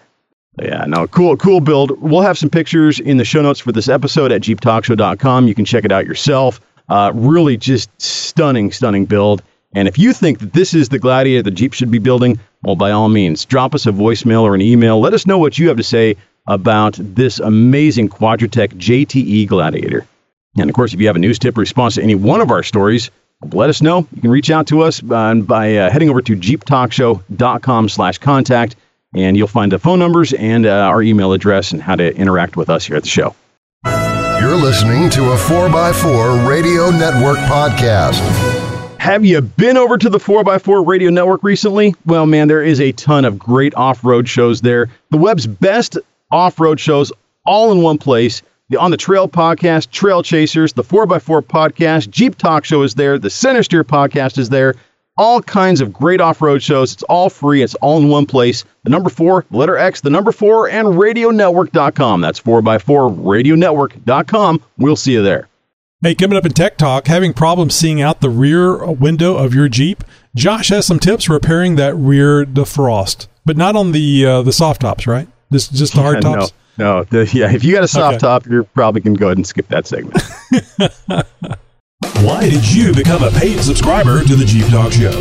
Yeah, 0.61 0.85
no, 0.87 1.07
cool, 1.07 1.37
cool 1.37 1.61
build. 1.61 2.01
We'll 2.01 2.23
have 2.23 2.39
some 2.39 2.49
pictures 2.49 2.99
in 2.99 3.19
the 3.19 3.25
show 3.25 3.43
notes 3.43 3.61
for 3.61 3.73
this 3.73 3.89
episode 3.89 4.33
at 4.33 4.41
jeeptalkshow.com. 4.41 5.49
You 5.49 5.55
can 5.55 5.67
check 5.67 5.85
it 5.85 5.93
out 5.93 6.07
yourself. 6.07 6.61
Uh, 6.89 7.13
really 7.15 7.57
just 7.57 7.91
stunning, 8.01 8.73
stunning 8.73 9.05
build. 9.05 9.43
And 9.77 9.89
if 9.89 9.99
you 9.99 10.15
think 10.15 10.39
that 10.39 10.55
this 10.55 10.73
is 10.73 10.89
the 10.89 10.99
Gladiator 10.99 11.43
the 11.43 11.51
Jeep 11.51 11.75
should 11.75 11.91
be 11.91 11.99
building, 11.99 12.41
well, 12.63 12.77
by 12.77 12.93
all 12.93 13.11
means, 13.11 13.45
drop 13.45 13.75
us 13.75 13.85
a 13.85 13.93
voicemail 13.93 14.41
or 14.41 14.55
an 14.55 14.63
email. 14.63 14.99
Let 15.01 15.13
us 15.13 15.27
know 15.27 15.37
what 15.37 15.59
you 15.59 15.69
have 15.69 15.77
to 15.77 15.83
say 15.83 16.17
about 16.49 16.97
this 16.99 17.41
amazing 17.41 18.09
Quadratec 18.09 18.69
JTE 18.69 19.47
Gladiator. 19.47 20.07
And 20.57 20.71
of 20.71 20.75
course, 20.75 20.95
if 20.95 21.01
you 21.01 21.09
have 21.09 21.17
a 21.17 21.19
news 21.19 21.39
tip 21.39 21.59
response 21.59 21.97
to 21.97 22.03
any 22.03 22.15
one 22.15 22.41
of 22.41 22.51
our 22.51 22.63
stories, 22.63 23.11
let 23.53 23.69
us 23.69 23.83
know. 23.83 24.09
You 24.15 24.23
can 24.23 24.31
reach 24.31 24.51
out 24.51 24.67
to 24.69 24.81
us 24.81 25.03
uh, 25.11 25.35
by 25.35 25.77
uh, 25.77 25.91
heading 25.91 26.09
over 26.09 26.23
to 26.23 26.35
jeeptalkshow.com 26.35 27.91
slash 27.91 28.17
contact, 28.17 28.77
and 29.15 29.37
you'll 29.37 29.47
find 29.47 29.71
the 29.71 29.79
phone 29.79 29.99
numbers 29.99 30.33
and 30.33 30.65
uh, 30.65 30.71
our 30.71 31.03
email 31.03 31.35
address 31.35 31.73
and 31.73 31.83
how 31.83 31.97
to 31.97 32.17
interact 32.17 32.57
with 32.57 32.71
us 32.71 32.87
here 32.87 32.97
at 32.97 33.03
the 33.03 33.11
show. 33.11 33.35
You're 34.41 34.57
listening 34.57 35.11
to 35.11 35.33
a 35.33 35.37
4x4 35.37 36.49
Radio 36.49 36.89
Network 36.89 37.37
podcast. 37.41 38.56
Have 39.07 39.25
you 39.25 39.41
been 39.41 39.77
over 39.77 39.97
to 39.97 40.11
the 40.11 40.19
4x4 40.19 40.85
Radio 40.85 41.11
Network 41.11 41.45
recently? 41.45 41.95
Well, 42.07 42.27
man, 42.27 42.49
there 42.49 42.65
is 42.65 42.81
a 42.81 42.91
ton 42.91 43.25
of 43.25 43.39
great 43.39 43.73
off 43.77 44.05
road 44.05 44.29
shows 44.29 44.63
there. 44.63 44.89
The 45.11 45.17
web's 45.17 45.47
best 45.47 45.97
off 46.33 46.59
road 46.59 46.81
shows 46.81 47.13
all 47.47 47.71
in 47.71 47.83
one 47.83 47.99
place. 47.99 48.43
The 48.69 48.79
On 48.79 48.91
the 48.91 48.97
Trail 48.97 49.29
podcast, 49.29 49.93
Trail 49.93 50.25
Chasers, 50.25 50.73
the 50.73 50.83
4x4 50.83 51.43
podcast, 51.43 52.11
Jeep 52.11 52.37
Talk 52.37 52.65
Show 52.65 52.83
is 52.83 52.97
there, 52.97 53.17
the 53.17 53.31
Center 53.31 53.63
Steer 53.63 53.85
podcast 53.85 54.39
is 54.39 54.49
there. 54.49 54.75
All 55.17 55.41
kinds 55.41 55.81
of 55.81 55.93
great 55.93 56.21
off 56.21 56.43
road 56.43 56.61
shows. 56.61 56.95
It's 56.95 57.05
all 57.05 57.31
free, 57.31 57.63
it's 57.63 57.77
all 57.77 57.99
in 57.99 58.09
one 58.09 58.27
place. 58.27 58.65
The 58.83 58.91
number 58.91 59.09
four, 59.09 59.45
the 59.53 59.57
letter 59.57 59.79
X, 59.79 60.01
the 60.01 60.11
number 60.11 60.33
four, 60.33 60.69
and 60.69 60.89
radionetwork.com. 60.89 62.23
That's 62.23 62.41
4x4 62.41 63.17
radionetwork.com. 63.19 64.63
We'll 64.79 64.97
see 64.97 65.13
you 65.13 65.23
there. 65.23 65.47
Hey, 66.03 66.15
coming 66.15 66.37
up 66.37 66.45
in 66.45 66.53
Tech 66.53 66.77
Talk, 66.77 67.07
having 67.07 67.33
problems 67.33 67.75
seeing 67.75 68.03
out 68.03 68.21
the 68.21 68.29
rear 68.29 68.85
window 68.85 69.35
of 69.37 69.55
your 69.55 69.67
Jeep? 69.67 70.05
Josh 70.37 70.69
has 70.69 70.85
some 70.85 70.99
tips 70.99 71.27
repairing 71.31 71.77
that 71.77 71.97
rear 71.97 72.45
defrost, 72.45 73.29
but 73.47 73.57
not 73.57 73.77
on 73.77 73.93
the 73.93 74.27
uh, 74.27 74.43
the 74.43 74.53
soft 74.53 74.83
tops, 74.83 75.07
right? 75.07 75.27
Just 75.51 75.73
just 75.73 75.95
the 75.95 76.03
hard 76.03 76.17
no, 76.23 76.35
tops. 76.37 76.53
no. 76.77 77.05
The, 77.05 77.25
yeah, 77.33 77.51
if 77.51 77.65
you 77.65 77.75
got 77.75 77.83
a 77.83 77.89
soft 77.89 78.17
Okay. 78.17 78.21
top, 78.21 78.47
you're 78.47 78.65
probably 78.65 79.01
going 79.01 79.17
to 79.17 79.21
go 79.21 79.29
ahead 79.29 79.39
and 79.39 79.47
skip 79.47 79.69
that 79.69 79.87
segment. 79.87 80.21
Why 82.23 82.47
did 82.51 82.71
you 82.71 82.93
become 82.93 83.23
a 83.25 83.31
paid 83.31 83.61
subscriber 83.61 84.23
to 84.23 84.37
the 84.37 84.45
Jeep 84.45 84.67
Talk 84.67 84.93
Show? 84.93 85.13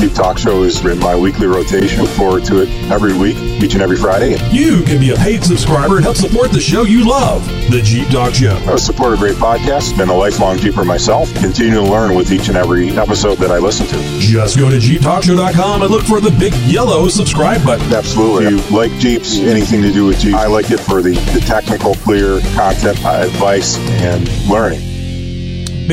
Jeep 0.00 0.14
Talk 0.14 0.38
Show 0.38 0.62
is 0.62 0.82
in 0.82 0.98
my 0.98 1.14
weekly 1.14 1.46
rotation. 1.46 2.00
Look 2.00 2.10
forward 2.12 2.42
to 2.46 2.62
it 2.62 2.70
every 2.90 3.14
week, 3.14 3.36
each 3.62 3.74
and 3.74 3.82
every 3.82 3.98
Friday. 3.98 4.30
You 4.50 4.82
can 4.82 4.98
be 4.98 5.10
a 5.10 5.16
paid 5.16 5.44
subscriber 5.44 5.96
and 5.96 6.04
help 6.04 6.16
support 6.16 6.52
the 6.52 6.60
show 6.60 6.84
you 6.84 7.06
love, 7.06 7.44
the 7.70 7.82
Jeep 7.84 8.08
Talk 8.08 8.32
Show. 8.32 8.56
I 8.66 8.76
support 8.76 9.12
a 9.12 9.18
great 9.18 9.36
podcast. 9.36 9.98
Been 9.98 10.08
a 10.08 10.16
lifelong 10.16 10.56
Jeeper 10.56 10.86
myself. 10.86 11.30
Continue 11.34 11.74
to 11.74 11.82
learn 11.82 12.14
with 12.14 12.32
each 12.32 12.48
and 12.48 12.56
every 12.56 12.88
episode 12.92 13.36
that 13.38 13.50
I 13.50 13.58
listen 13.58 13.86
to. 13.88 14.18
Just 14.18 14.56
go 14.56 14.70
to 14.70 14.78
JeepTalkShow.com 14.78 15.82
and 15.82 15.90
look 15.90 16.04
for 16.04 16.22
the 16.22 16.30
big 16.30 16.54
yellow 16.64 17.06
subscribe 17.08 17.62
button. 17.62 17.92
Absolutely. 17.92 18.46
If 18.46 18.70
you 18.70 18.74
like 18.74 18.92
Jeeps, 18.92 19.38
anything 19.40 19.82
to 19.82 19.92
do 19.92 20.06
with 20.06 20.18
Jeeps, 20.20 20.34
I 20.34 20.46
like 20.46 20.70
it 20.70 20.80
for 20.80 21.02
the, 21.02 21.12
the 21.34 21.40
technical, 21.40 21.94
clear 21.96 22.40
content, 22.54 23.04
uh, 23.04 23.20
advice, 23.26 23.76
and 23.76 24.26
learning. 24.48 24.89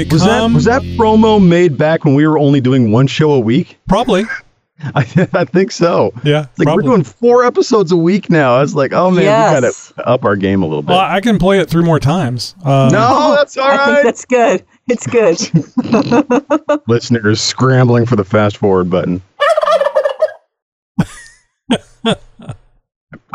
Become, 0.05 0.13
Was 0.13 0.23
that 0.23 0.51
was 0.53 0.63
that 0.65 0.81
promo 0.97 1.45
made 1.45 1.77
back 1.77 2.05
when 2.05 2.13
we 2.15 2.27
were 2.27 2.37
only 2.37 2.61
doing 2.61 2.91
one 2.91 3.07
show 3.07 3.31
a 3.31 3.39
week? 3.39 3.77
probably? 3.87 4.23
I, 4.79 5.27
I 5.33 5.43
think 5.45 5.71
so. 5.71 6.11
Yeah, 6.23 6.41
It's 6.43 6.59
like 6.59 6.67
probably. 6.67 6.83
we're 6.83 6.91
doing 6.91 7.03
four 7.03 7.43
episodes 7.43 7.91
a 7.91 7.97
week 7.97 8.29
now. 8.29 8.55
I 8.57 8.61
was 8.61 8.75
like, 8.75 8.93
oh 8.93 9.09
man, 9.09 9.23
Yes. 9.23 9.89
we 9.89 9.95
gotta 9.95 10.07
up 10.09 10.23
our 10.23 10.35
game 10.35 10.61
a 10.61 10.67
little 10.67 10.83
bit. 10.83 10.89
Well, 10.89 10.99
I 10.99 11.19
can 11.19 11.39
play 11.39 11.59
it 11.59 11.67
three 11.67 11.83
more 11.83 11.99
times. 11.99 12.53
Uh, 12.63 12.89
no, 12.91 13.35
that's 13.35 13.57
all 13.57 13.67
I 13.67 13.85
think 13.85 14.03
that's 14.03 14.25
good. 14.25 14.63
It's 14.87 15.07
good. 15.07 16.81
Listeners 16.87 17.41
scrambling 17.41 18.05
for 18.05 18.15
the 18.15 18.23
fast 18.23 18.57
forward 18.57 18.89
button. 18.91 19.21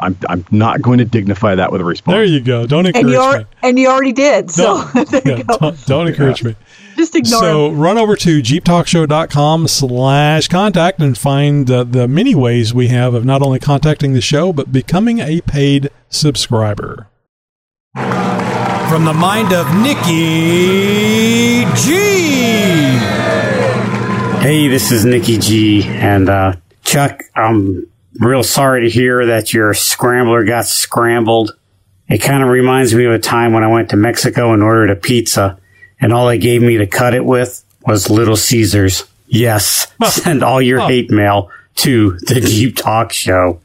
I'm 0.03 0.19
I'm 0.29 0.45
not 0.51 0.83
going 0.83 0.99
to 0.99 1.05
dignify 1.05 1.55
that 1.55 1.73
with 1.73 1.81
a 1.81 1.85
response. 1.85 2.15
There 2.17 2.25
you 2.25 2.41
go. 2.41 2.67
Don't 2.67 2.87
and 2.87 2.95
encourage 2.97 3.13
you 3.15 3.21
are, 3.21 3.39
me. 3.39 3.45
and 3.63 3.79
you 3.79 3.89
already 3.89 4.13
did. 4.13 4.51
So 4.51 4.83
there 4.95 5.23
Yeah, 5.25 5.37
you 5.39 5.45
go. 5.45 5.57
don't, 5.59 5.87
don't 5.87 6.09
encourage 6.09 6.43
me. 6.43 6.57
Just 6.97 7.15
ignore 7.17 7.39
it. 7.39 7.47
so 7.47 7.67
him. 7.71 7.79
run 7.79 7.97
over 7.99 8.17
to 8.17 8.41
jeeptalkshow.com 8.43 9.67
slash 9.69 10.49
contact 10.49 11.01
and 11.01 11.17
find 11.17 11.71
uh, 11.71 11.85
the 11.85 12.07
many 12.07 12.35
ways 12.35 12.75
we 12.75 12.89
have 12.89 13.15
of 13.15 13.25
not 13.25 13.41
only 13.41 13.59
contacting 13.59 14.13
the 14.13 14.21
show, 14.21 14.53
but 14.53 14.71
becoming 14.73 15.19
a 15.21 15.41
paid 15.41 15.89
subscriber. 16.11 17.09
From 17.95 19.05
the 19.07 19.15
mind 19.15 19.53
of 19.55 19.67
Nikki 19.77 21.65
G. 21.81 22.99
Hey, 24.43 24.67
this 24.69 24.91
is 24.91 25.05
Nikki 25.05 25.39
G. 25.39 25.85
And 25.85 26.29
uh, 26.29 26.55
Chuck, 26.85 27.23
I'm 27.37 27.87
real 28.19 28.43
sorry 28.43 28.83
to 28.83 28.91
hear 28.91 29.27
that 29.27 29.53
your 29.53 29.75
scrambler 29.75 30.45
got 30.45 30.67
scrambled. 30.67 31.53
It 32.09 32.19
kind 32.19 32.43
of 32.43 32.49
reminds 32.49 32.95
me 32.95 33.05
of 33.05 33.13
a 33.13 33.19
time 33.19 33.53
when 33.53 33.65
I 33.65 33.69
went 33.69 33.91
to 33.91 33.97
Mexico 33.97 34.53
and 34.53 34.63
ordered 34.63 34.91
a 34.91 34.97
pizza, 34.97 35.59
and 36.01 36.13
all 36.13 36.27
they 36.29 36.39
gave 36.39 36.63
me 36.63 36.77
to 36.79 36.87
cut 36.87 37.15
it 37.15 37.25
with 37.25 37.65
was 37.87 38.11
Little 38.11 38.37
Caesars. 38.37 39.05
Yes, 39.27 39.87
send 40.05 40.43
all 40.43 40.61
your 40.61 40.81
hate 40.81 41.11
mail 41.11 41.51
to 41.77 42.19
the 42.19 42.41
Deep 42.41 42.77
Talk 42.77 43.13
Show. 43.13 43.61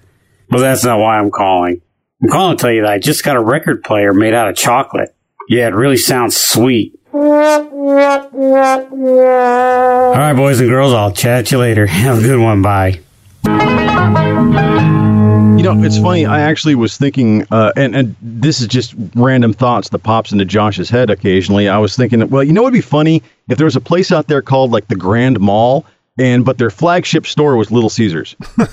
But 0.49 0.59
that's 0.59 0.85
not 0.85 0.99
why 0.99 1.17
I'm 1.19 1.29
calling. 1.29 1.81
I'm 2.23 2.29
calling 2.29 2.55
to 2.57 2.61
tell 2.61 2.71
you 2.71 2.83
that 2.83 2.91
I 2.91 2.99
just 2.99 3.23
got 3.23 3.35
a 3.35 3.41
record 3.41 3.83
player 3.83 4.13
made 4.13 4.33
out 4.33 4.47
of 4.47 4.55
chocolate. 4.55 5.13
Yeah, 5.49 5.67
it 5.67 5.73
really 5.73 5.97
sounds 5.97 6.37
sweet. 6.37 6.97
All 7.13 7.21
right, 10.15 10.33
boys 10.35 10.59
and 10.59 10.69
girls, 10.69 10.93
I'll 10.93 11.11
chat 11.11 11.51
you 11.51 11.57
later. 11.57 11.85
Have 11.87 12.19
a 12.19 12.21
good 12.21 12.39
one. 12.39 12.61
Bye. 12.61 13.01
You 15.57 15.63
know, 15.63 15.83
it's 15.83 15.97
funny. 15.97 16.25
I 16.25 16.41
actually 16.41 16.75
was 16.75 16.97
thinking, 16.97 17.45
uh, 17.49 17.71
and 17.75 17.95
and 17.95 18.15
this 18.21 18.61
is 18.61 18.67
just 18.67 18.93
random 19.15 19.53
thoughts 19.53 19.89
that 19.89 19.99
pops 19.99 20.31
into 20.31 20.45
Josh's 20.45 20.89
head 20.89 21.09
occasionally. 21.09 21.67
I 21.67 21.79
was 21.79 21.95
thinking, 21.95 22.27
well, 22.29 22.43
you 22.43 22.53
know, 22.53 22.61
it'd 22.61 22.73
be 22.73 22.81
funny 22.81 23.23
if 23.49 23.57
there 23.57 23.65
was 23.65 23.75
a 23.75 23.81
place 23.81 24.11
out 24.11 24.27
there 24.27 24.41
called 24.43 24.71
like 24.71 24.87
the 24.87 24.95
Grand 24.95 25.39
Mall, 25.39 25.85
and 26.19 26.45
but 26.45 26.59
their 26.59 26.69
flagship 26.69 27.25
store 27.25 27.55
was 27.55 27.71
Little 27.71 27.89
Caesars. 27.89 28.35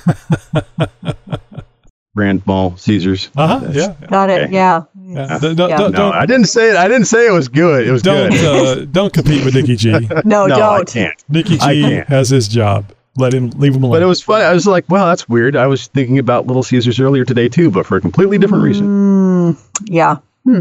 Grand 2.16 2.46
Mall, 2.46 2.76
Caesars. 2.76 3.30
Uh 3.37 3.58
huh. 3.58 3.68
Yeah. 3.72 3.94
Got 4.08 4.30
it. 4.30 4.50
Yeah. 4.52 4.82
yeah. 5.00 5.38
Don't, 5.40 5.56
don't, 5.56 5.70
Yeah. 5.70 5.76
don't, 5.78 5.92
No, 5.92 6.12
I 6.12 6.26
didn't 6.26 6.46
say 6.46 6.70
it. 6.70 6.76
I 6.76 6.87
didn't 6.87 7.06
say 7.06 7.26
it 7.26 7.32
was 7.32 7.48
good. 7.48 7.88
It 7.88 7.92
was 7.92 8.02
don't, 8.02 8.30
good. 8.30 8.78
uh, 8.78 8.84
don't 8.92 9.12
compete 9.12 9.44
with 9.44 9.54
Nikki 9.54 9.74
G. 9.76 9.90
No, 10.24 10.46
no, 10.46 10.48
don't. 10.48 10.80
I 10.80 10.84
can't. 10.84 11.24
Nikki 11.28 11.58
I 11.60 11.74
G 11.74 11.82
can't. 11.82 12.08
has 12.08 12.28
his 12.28 12.46
job. 12.46 12.92
Let 13.16 13.33
him 13.33 13.50
leave 13.50 13.74
him 13.74 13.85
alone. 13.85 13.96
But 13.96 14.03
it 14.03 14.07
was 14.07 14.22
funny. 14.22 14.44
I 14.44 14.53
was 14.53 14.66
like, 14.66 14.88
wow, 14.88 15.07
that's 15.07 15.29
weird. 15.29 15.55
I 15.55 15.68
was 15.68 15.87
thinking 15.87 16.18
about 16.18 16.46
Little 16.46 16.64
Caesars 16.64 16.98
earlier 16.98 17.24
today 17.24 17.48
too, 17.48 17.70
but 17.70 17.87
for 17.87 17.96
a 17.96 18.00
completely 18.00 18.38
different 18.38 18.64
reason. 18.64 18.87
Mm, 18.87 19.59
yeah. 19.85 20.16
Hmm. 20.44 20.61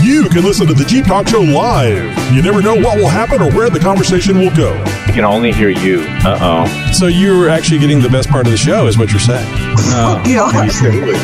You 0.00 0.28
can 0.28 0.42
listen 0.42 0.66
to 0.66 0.74
the 0.74 0.84
Jeep 0.84 1.04
Talk 1.04 1.28
Show 1.28 1.40
live. 1.40 2.32
You 2.32 2.42
never 2.42 2.60
know 2.60 2.74
what 2.74 2.98
will 2.98 3.08
happen 3.08 3.40
or 3.40 3.52
where 3.52 3.70
the 3.70 3.78
conversation 3.78 4.38
will 4.38 4.54
go. 4.56 4.74
I 4.84 5.12
can 5.12 5.24
only 5.24 5.52
hear 5.52 5.68
you. 5.68 6.00
Uh 6.24 6.38
oh. 6.66 6.92
so 6.92 7.06
you're 7.06 7.48
actually 7.48 7.78
getting 7.78 8.00
the 8.00 8.08
best 8.08 8.28
part 8.28 8.46
of 8.46 8.50
the 8.52 8.56
show, 8.58 8.86
is 8.86 8.98
what 8.98 9.10
you're 9.10 9.20
saying. 9.20 9.46
Yeah. 10.26 10.50
Absolutely. 10.54 11.14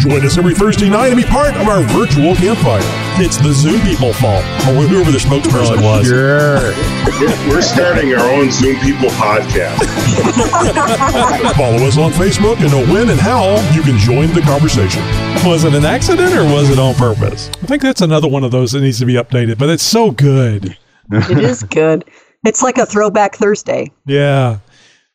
Join 0.00 0.24
us 0.24 0.38
every 0.38 0.54
Thursday 0.54 0.88
night 0.88 1.08
and 1.08 1.16
be 1.16 1.24
part 1.24 1.54
of 1.56 1.66
our 1.68 1.82
virtual 1.82 2.34
campfire. 2.36 2.80
It's 3.20 3.36
the 3.38 3.52
Zoom 3.52 3.80
people 3.80 4.12
fault, 4.12 4.44
or 4.68 4.86
whoever 4.86 5.10
the 5.10 5.18
spokesperson 5.18 5.82
was. 5.82 6.06
Sure. 6.06 6.72
We're, 7.20 7.48
we're 7.56 7.62
starting 7.62 8.14
our 8.14 8.30
own 8.30 8.50
Zoom 8.50 8.78
People 8.80 9.08
podcast. 9.10 9.78
Follow 11.56 11.84
us 11.86 11.98
on 11.98 12.12
Facebook 12.12 12.60
and 12.60 12.70
know 12.70 12.86
when 12.92 13.10
and 13.10 13.18
how 13.20 13.56
you 13.74 13.82
can 13.82 13.98
join 13.98 14.32
the 14.32 14.40
conversation. 14.42 15.02
Was 15.44 15.64
it 15.64 15.74
an 15.74 15.84
accident 15.84 16.32
or 16.34 16.44
was 16.44 16.70
it 16.70 16.78
on 16.78 16.94
purpose? 16.94 17.50
I 17.62 17.66
think 17.66 17.82
that's 17.88 18.02
another 18.02 18.28
one 18.28 18.44
of 18.44 18.50
those 18.50 18.72
that 18.72 18.82
needs 18.82 18.98
to 18.98 19.06
be 19.06 19.14
updated, 19.14 19.56
but 19.56 19.70
it's 19.70 19.82
so 19.82 20.10
good. 20.10 20.76
It 21.10 21.38
is 21.38 21.62
good. 21.62 22.04
It's 22.44 22.62
like 22.62 22.76
a 22.76 22.84
throwback 22.84 23.34
Thursday. 23.34 23.90
Yeah. 24.04 24.58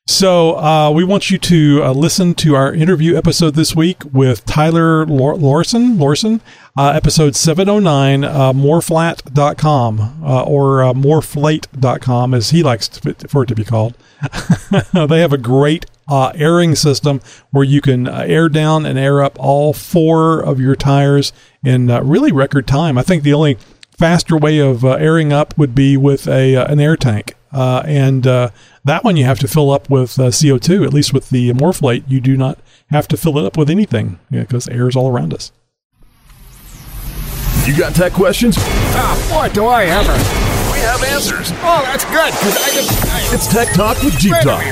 So 0.07 0.57
uh, 0.57 0.89
we 0.89 1.03
want 1.03 1.29
you 1.29 1.37
to 1.37 1.83
uh, 1.83 1.91
listen 1.93 2.33
to 2.35 2.55
our 2.55 2.73
interview 2.73 3.15
episode 3.15 3.53
this 3.53 3.75
week 3.75 4.03
with 4.11 4.43
Tyler 4.45 5.05
Lorson, 5.05 5.97
Lorson, 5.97 6.41
uh, 6.75 6.93
episode 6.95 7.35
709, 7.35 8.23
uh, 8.23 8.53
moreflat.com 8.53 10.23
uh, 10.25 10.43
or 10.43 10.83
uh, 10.83 10.93
moreflate.com 10.93 12.33
as 12.33 12.49
he 12.49 12.63
likes 12.63 12.87
to, 12.87 13.13
for 13.27 13.43
it 13.43 13.47
to 13.47 13.55
be 13.55 13.63
called. 13.63 13.95
they 14.93 15.21
have 15.21 15.31
a 15.31 15.37
great 15.37 15.85
uh, 16.07 16.31
airing 16.35 16.75
system 16.75 17.21
where 17.51 17.63
you 17.63 17.81
can 17.81 18.07
uh, 18.07 18.25
air 18.27 18.49
down 18.49 18.85
and 18.85 18.97
air 18.97 19.21
up 19.21 19.37
all 19.39 19.73
four 19.73 20.41
of 20.41 20.59
your 20.59 20.75
tires 20.75 21.31
in 21.63 21.89
uh, 21.89 22.01
really 22.01 22.31
record 22.31 22.67
time. 22.67 22.97
I 22.97 23.01
think 23.01 23.23
the 23.23 23.33
only 23.33 23.57
faster 23.97 24.37
way 24.37 24.59
of 24.59 24.83
uh, 24.83 24.93
airing 24.93 25.31
up 25.31 25.57
would 25.57 25.73
be 25.75 25.97
with 25.97 26.27
a 26.27 26.55
uh, 26.55 26.65
an 26.71 26.79
air 26.79 26.95
tank, 26.97 27.35
uh, 27.51 27.83
and 27.85 28.25
uh, 28.27 28.49
that 28.83 29.03
one 29.03 29.17
you 29.17 29.25
have 29.25 29.39
to 29.39 29.47
fill 29.47 29.71
up 29.71 29.89
with 29.89 30.19
uh, 30.19 30.23
CO2. 30.23 30.85
At 30.85 30.93
least 30.93 31.13
with 31.13 31.29
the 31.29 31.53
Morphlate, 31.53 32.03
you 32.07 32.19
do 32.19 32.35
not 32.35 32.59
have 32.89 33.07
to 33.09 33.17
fill 33.17 33.37
it 33.37 33.45
up 33.45 33.57
with 33.57 33.69
anything 33.69 34.19
because 34.29 34.67
air 34.67 34.87
is 34.87 34.95
all 34.95 35.09
around 35.09 35.33
us. 35.33 35.51
You 37.65 37.77
got 37.77 37.95
tech 37.95 38.11
questions? 38.11 38.55
Ah, 38.59 39.15
boy, 39.31 39.53
do 39.53 39.65
I 39.65 39.85
ever. 39.85 40.11
We 40.73 40.79
have 40.79 41.01
answers. 41.03 41.51
Oh, 41.63 41.81
that's 41.85 42.03
good, 42.03 42.31
because 42.33 42.57
I 42.57 42.69
just. 42.75 43.05
I, 43.05 43.33
It's 43.33 43.47
Tech 43.47 43.69
Talk 43.73 44.03
with 44.03 44.17
Jeep 44.17 44.33
Talk. 44.41 44.63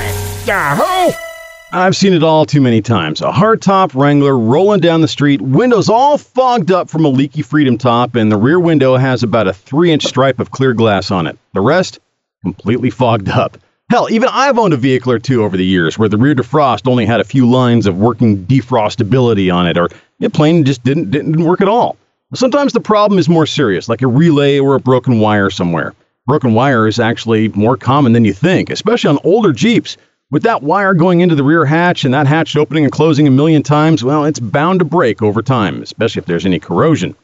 Yahoo! 0.46 1.31
I've 1.74 1.96
seen 1.96 2.12
it 2.12 2.22
all 2.22 2.44
too 2.44 2.60
many 2.60 2.82
times. 2.82 3.22
A 3.22 3.32
hardtop 3.32 3.94
Wrangler 3.94 4.38
rolling 4.38 4.80
down 4.80 5.00
the 5.00 5.08
street, 5.08 5.40
windows 5.40 5.88
all 5.88 6.18
fogged 6.18 6.70
up 6.70 6.90
from 6.90 7.06
a 7.06 7.08
leaky 7.08 7.40
Freedom 7.40 7.78
top, 7.78 8.14
and 8.14 8.30
the 8.30 8.36
rear 8.36 8.60
window 8.60 8.96
has 8.96 9.22
about 9.22 9.48
a 9.48 9.54
three 9.54 9.90
inch 9.90 10.04
stripe 10.04 10.38
of 10.38 10.50
clear 10.50 10.74
glass 10.74 11.10
on 11.10 11.26
it. 11.26 11.38
The 11.54 11.62
rest, 11.62 11.98
completely 12.42 12.90
fogged 12.90 13.30
up. 13.30 13.56
Hell, 13.88 14.06
even 14.10 14.28
I've 14.30 14.58
owned 14.58 14.74
a 14.74 14.76
vehicle 14.76 15.12
or 15.12 15.18
two 15.18 15.42
over 15.44 15.56
the 15.56 15.64
years 15.64 15.98
where 15.98 16.10
the 16.10 16.18
rear 16.18 16.34
defrost 16.34 16.86
only 16.86 17.06
had 17.06 17.20
a 17.20 17.24
few 17.24 17.48
lines 17.48 17.86
of 17.86 17.96
working 17.96 18.44
defrostability 18.44 19.54
on 19.54 19.66
it, 19.66 19.78
or 19.78 19.88
it 20.20 20.34
plain 20.34 20.64
just 20.64 20.84
didn't, 20.84 21.10
didn't 21.10 21.42
work 21.42 21.62
at 21.62 21.68
all. 21.68 21.96
Sometimes 22.34 22.74
the 22.74 22.80
problem 22.80 23.18
is 23.18 23.30
more 23.30 23.46
serious, 23.46 23.88
like 23.88 24.02
a 24.02 24.06
relay 24.06 24.58
or 24.58 24.74
a 24.74 24.80
broken 24.80 25.20
wire 25.20 25.48
somewhere. 25.48 25.94
Broken 26.26 26.52
wire 26.52 26.86
is 26.86 27.00
actually 27.00 27.48
more 27.48 27.78
common 27.78 28.12
than 28.12 28.26
you 28.26 28.34
think, 28.34 28.68
especially 28.68 29.08
on 29.08 29.18
older 29.24 29.52
Jeeps. 29.54 29.96
With 30.32 30.44
that 30.44 30.62
wire 30.62 30.94
going 30.94 31.20
into 31.20 31.34
the 31.34 31.44
rear 31.44 31.66
hatch 31.66 32.06
and 32.06 32.14
that 32.14 32.26
hatch 32.26 32.56
opening 32.56 32.84
and 32.84 32.92
closing 32.92 33.28
a 33.28 33.30
million 33.30 33.62
times, 33.62 34.02
well, 34.02 34.24
it's 34.24 34.40
bound 34.40 34.78
to 34.78 34.84
break 34.86 35.20
over 35.20 35.42
time, 35.42 35.82
especially 35.82 36.20
if 36.20 36.24
there's 36.24 36.46
any 36.46 36.58
corrosion. 36.58 37.14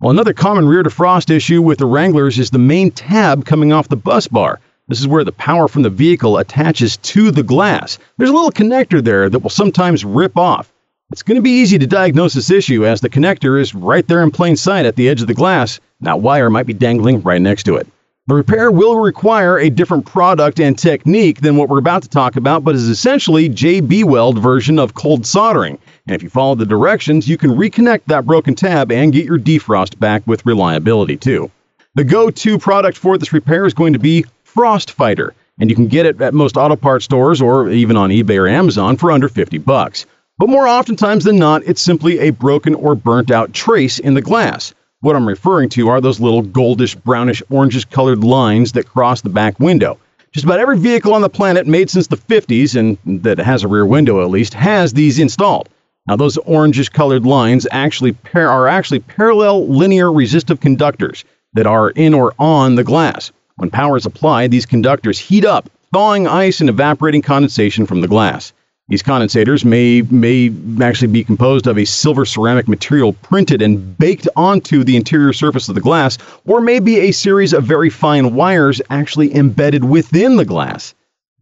Well, 0.00 0.10
another 0.10 0.32
common 0.32 0.66
rear 0.66 0.82
defrost 0.82 1.30
issue 1.30 1.62
with 1.62 1.78
the 1.78 1.86
Wranglers 1.86 2.40
is 2.40 2.50
the 2.50 2.58
main 2.58 2.90
tab 2.90 3.44
coming 3.44 3.72
off 3.72 3.88
the 3.88 3.94
bus 3.94 4.26
bar. 4.26 4.58
This 4.88 4.98
is 4.98 5.06
where 5.06 5.22
the 5.22 5.30
power 5.30 5.68
from 5.68 5.82
the 5.82 5.90
vehicle 5.90 6.38
attaches 6.38 6.96
to 6.96 7.30
the 7.30 7.44
glass. 7.44 8.00
There's 8.18 8.30
a 8.30 8.34
little 8.34 8.50
connector 8.50 9.00
there 9.00 9.30
that 9.30 9.38
will 9.38 9.48
sometimes 9.48 10.04
rip 10.04 10.36
off. 10.36 10.72
It's 11.12 11.22
going 11.22 11.36
to 11.36 11.42
be 11.42 11.60
easy 11.60 11.78
to 11.78 11.86
diagnose 11.86 12.34
this 12.34 12.50
issue 12.50 12.84
as 12.84 13.00
the 13.00 13.08
connector 13.08 13.60
is 13.60 13.76
right 13.76 14.08
there 14.08 14.24
in 14.24 14.32
plain 14.32 14.56
sight 14.56 14.86
at 14.86 14.96
the 14.96 15.08
edge 15.08 15.20
of 15.20 15.28
the 15.28 15.34
glass. 15.34 15.78
That 16.00 16.18
wire 16.18 16.50
might 16.50 16.66
be 16.66 16.74
dangling 16.74 17.22
right 17.22 17.40
next 17.40 17.62
to 17.66 17.76
it. 17.76 17.86
The 18.28 18.34
repair 18.34 18.72
will 18.72 18.98
require 18.98 19.56
a 19.56 19.70
different 19.70 20.04
product 20.04 20.58
and 20.58 20.76
technique 20.76 21.42
than 21.42 21.56
what 21.56 21.68
we're 21.68 21.78
about 21.78 22.02
to 22.02 22.08
talk 22.08 22.34
about, 22.34 22.64
but 22.64 22.74
is 22.74 22.88
essentially 22.88 23.48
JB 23.48 24.02
Weld 24.02 24.40
version 24.40 24.80
of 24.80 24.94
cold 24.94 25.24
soldering. 25.24 25.78
And 26.08 26.16
if 26.16 26.24
you 26.24 26.28
follow 26.28 26.56
the 26.56 26.66
directions, 26.66 27.28
you 27.28 27.38
can 27.38 27.50
reconnect 27.52 28.06
that 28.06 28.26
broken 28.26 28.56
tab 28.56 28.90
and 28.90 29.12
get 29.12 29.26
your 29.26 29.38
defrost 29.38 30.00
back 30.00 30.26
with 30.26 30.44
reliability 30.44 31.16
too. 31.16 31.52
The 31.94 32.02
go-to 32.02 32.58
product 32.58 32.98
for 32.98 33.16
this 33.16 33.32
repair 33.32 33.64
is 33.64 33.74
going 33.74 33.92
to 33.92 34.00
be 34.00 34.24
Frost 34.42 34.90
Fighter, 34.90 35.32
and 35.60 35.70
you 35.70 35.76
can 35.76 35.86
get 35.86 36.06
it 36.06 36.20
at 36.20 36.34
most 36.34 36.56
auto 36.56 36.74
parts 36.74 37.04
stores 37.04 37.40
or 37.40 37.70
even 37.70 37.96
on 37.96 38.10
eBay 38.10 38.40
or 38.40 38.48
Amazon 38.48 38.96
for 38.96 39.12
under 39.12 39.28
50 39.28 39.58
bucks. 39.58 40.04
But 40.36 40.48
more 40.48 40.66
oftentimes 40.66 41.22
than 41.22 41.38
not, 41.38 41.62
it's 41.64 41.80
simply 41.80 42.18
a 42.18 42.30
broken 42.30 42.74
or 42.74 42.96
burnt 42.96 43.30
out 43.30 43.52
trace 43.52 44.00
in 44.00 44.14
the 44.14 44.20
glass. 44.20 44.74
What 45.06 45.14
I'm 45.14 45.28
referring 45.28 45.68
to 45.68 45.86
are 45.86 46.00
those 46.00 46.18
little 46.18 46.42
goldish, 46.42 47.00
brownish, 47.04 47.40
orangish 47.48 47.88
colored 47.88 48.24
lines 48.24 48.72
that 48.72 48.88
cross 48.88 49.20
the 49.20 49.28
back 49.28 49.60
window. 49.60 50.00
Just 50.32 50.44
about 50.44 50.58
every 50.58 50.76
vehicle 50.80 51.14
on 51.14 51.20
the 51.20 51.28
planet 51.28 51.68
made 51.68 51.88
since 51.88 52.08
the 52.08 52.16
50s, 52.16 52.74
and 52.74 52.98
that 53.22 53.38
has 53.38 53.62
a 53.62 53.68
rear 53.68 53.86
window 53.86 54.20
at 54.20 54.30
least, 54.30 54.52
has 54.54 54.94
these 54.94 55.20
installed. 55.20 55.68
Now, 56.08 56.16
those 56.16 56.38
orangish 56.38 56.90
colored 56.90 57.24
lines 57.24 57.68
actually 57.70 58.14
par- 58.14 58.48
are 58.48 58.66
actually 58.66 58.98
parallel 58.98 59.68
linear 59.68 60.12
resistive 60.12 60.58
conductors 60.58 61.24
that 61.52 61.68
are 61.68 61.90
in 61.90 62.12
or 62.12 62.34
on 62.40 62.74
the 62.74 62.82
glass. 62.82 63.30
When 63.58 63.70
power 63.70 63.96
is 63.96 64.06
applied, 64.06 64.50
these 64.50 64.66
conductors 64.66 65.20
heat 65.20 65.44
up, 65.44 65.70
thawing 65.94 66.26
ice 66.26 66.58
and 66.58 66.68
evaporating 66.68 67.22
condensation 67.22 67.86
from 67.86 68.00
the 68.00 68.08
glass. 68.08 68.52
These 68.88 69.02
condensators 69.02 69.64
may 69.64 70.02
may 70.02 70.52
actually 70.80 71.08
be 71.08 71.24
composed 71.24 71.66
of 71.66 71.76
a 71.76 71.84
silver 71.84 72.24
ceramic 72.24 72.68
material 72.68 73.14
printed 73.14 73.60
and 73.60 73.98
baked 73.98 74.28
onto 74.36 74.84
the 74.84 74.94
interior 74.94 75.32
surface 75.32 75.68
of 75.68 75.74
the 75.74 75.80
glass, 75.80 76.18
or 76.44 76.60
maybe 76.60 76.98
a 77.00 77.10
series 77.10 77.52
of 77.52 77.64
very 77.64 77.90
fine 77.90 78.36
wires 78.36 78.80
actually 78.88 79.34
embedded 79.34 79.82
within 79.82 80.36
the 80.36 80.44
glass. 80.44 80.94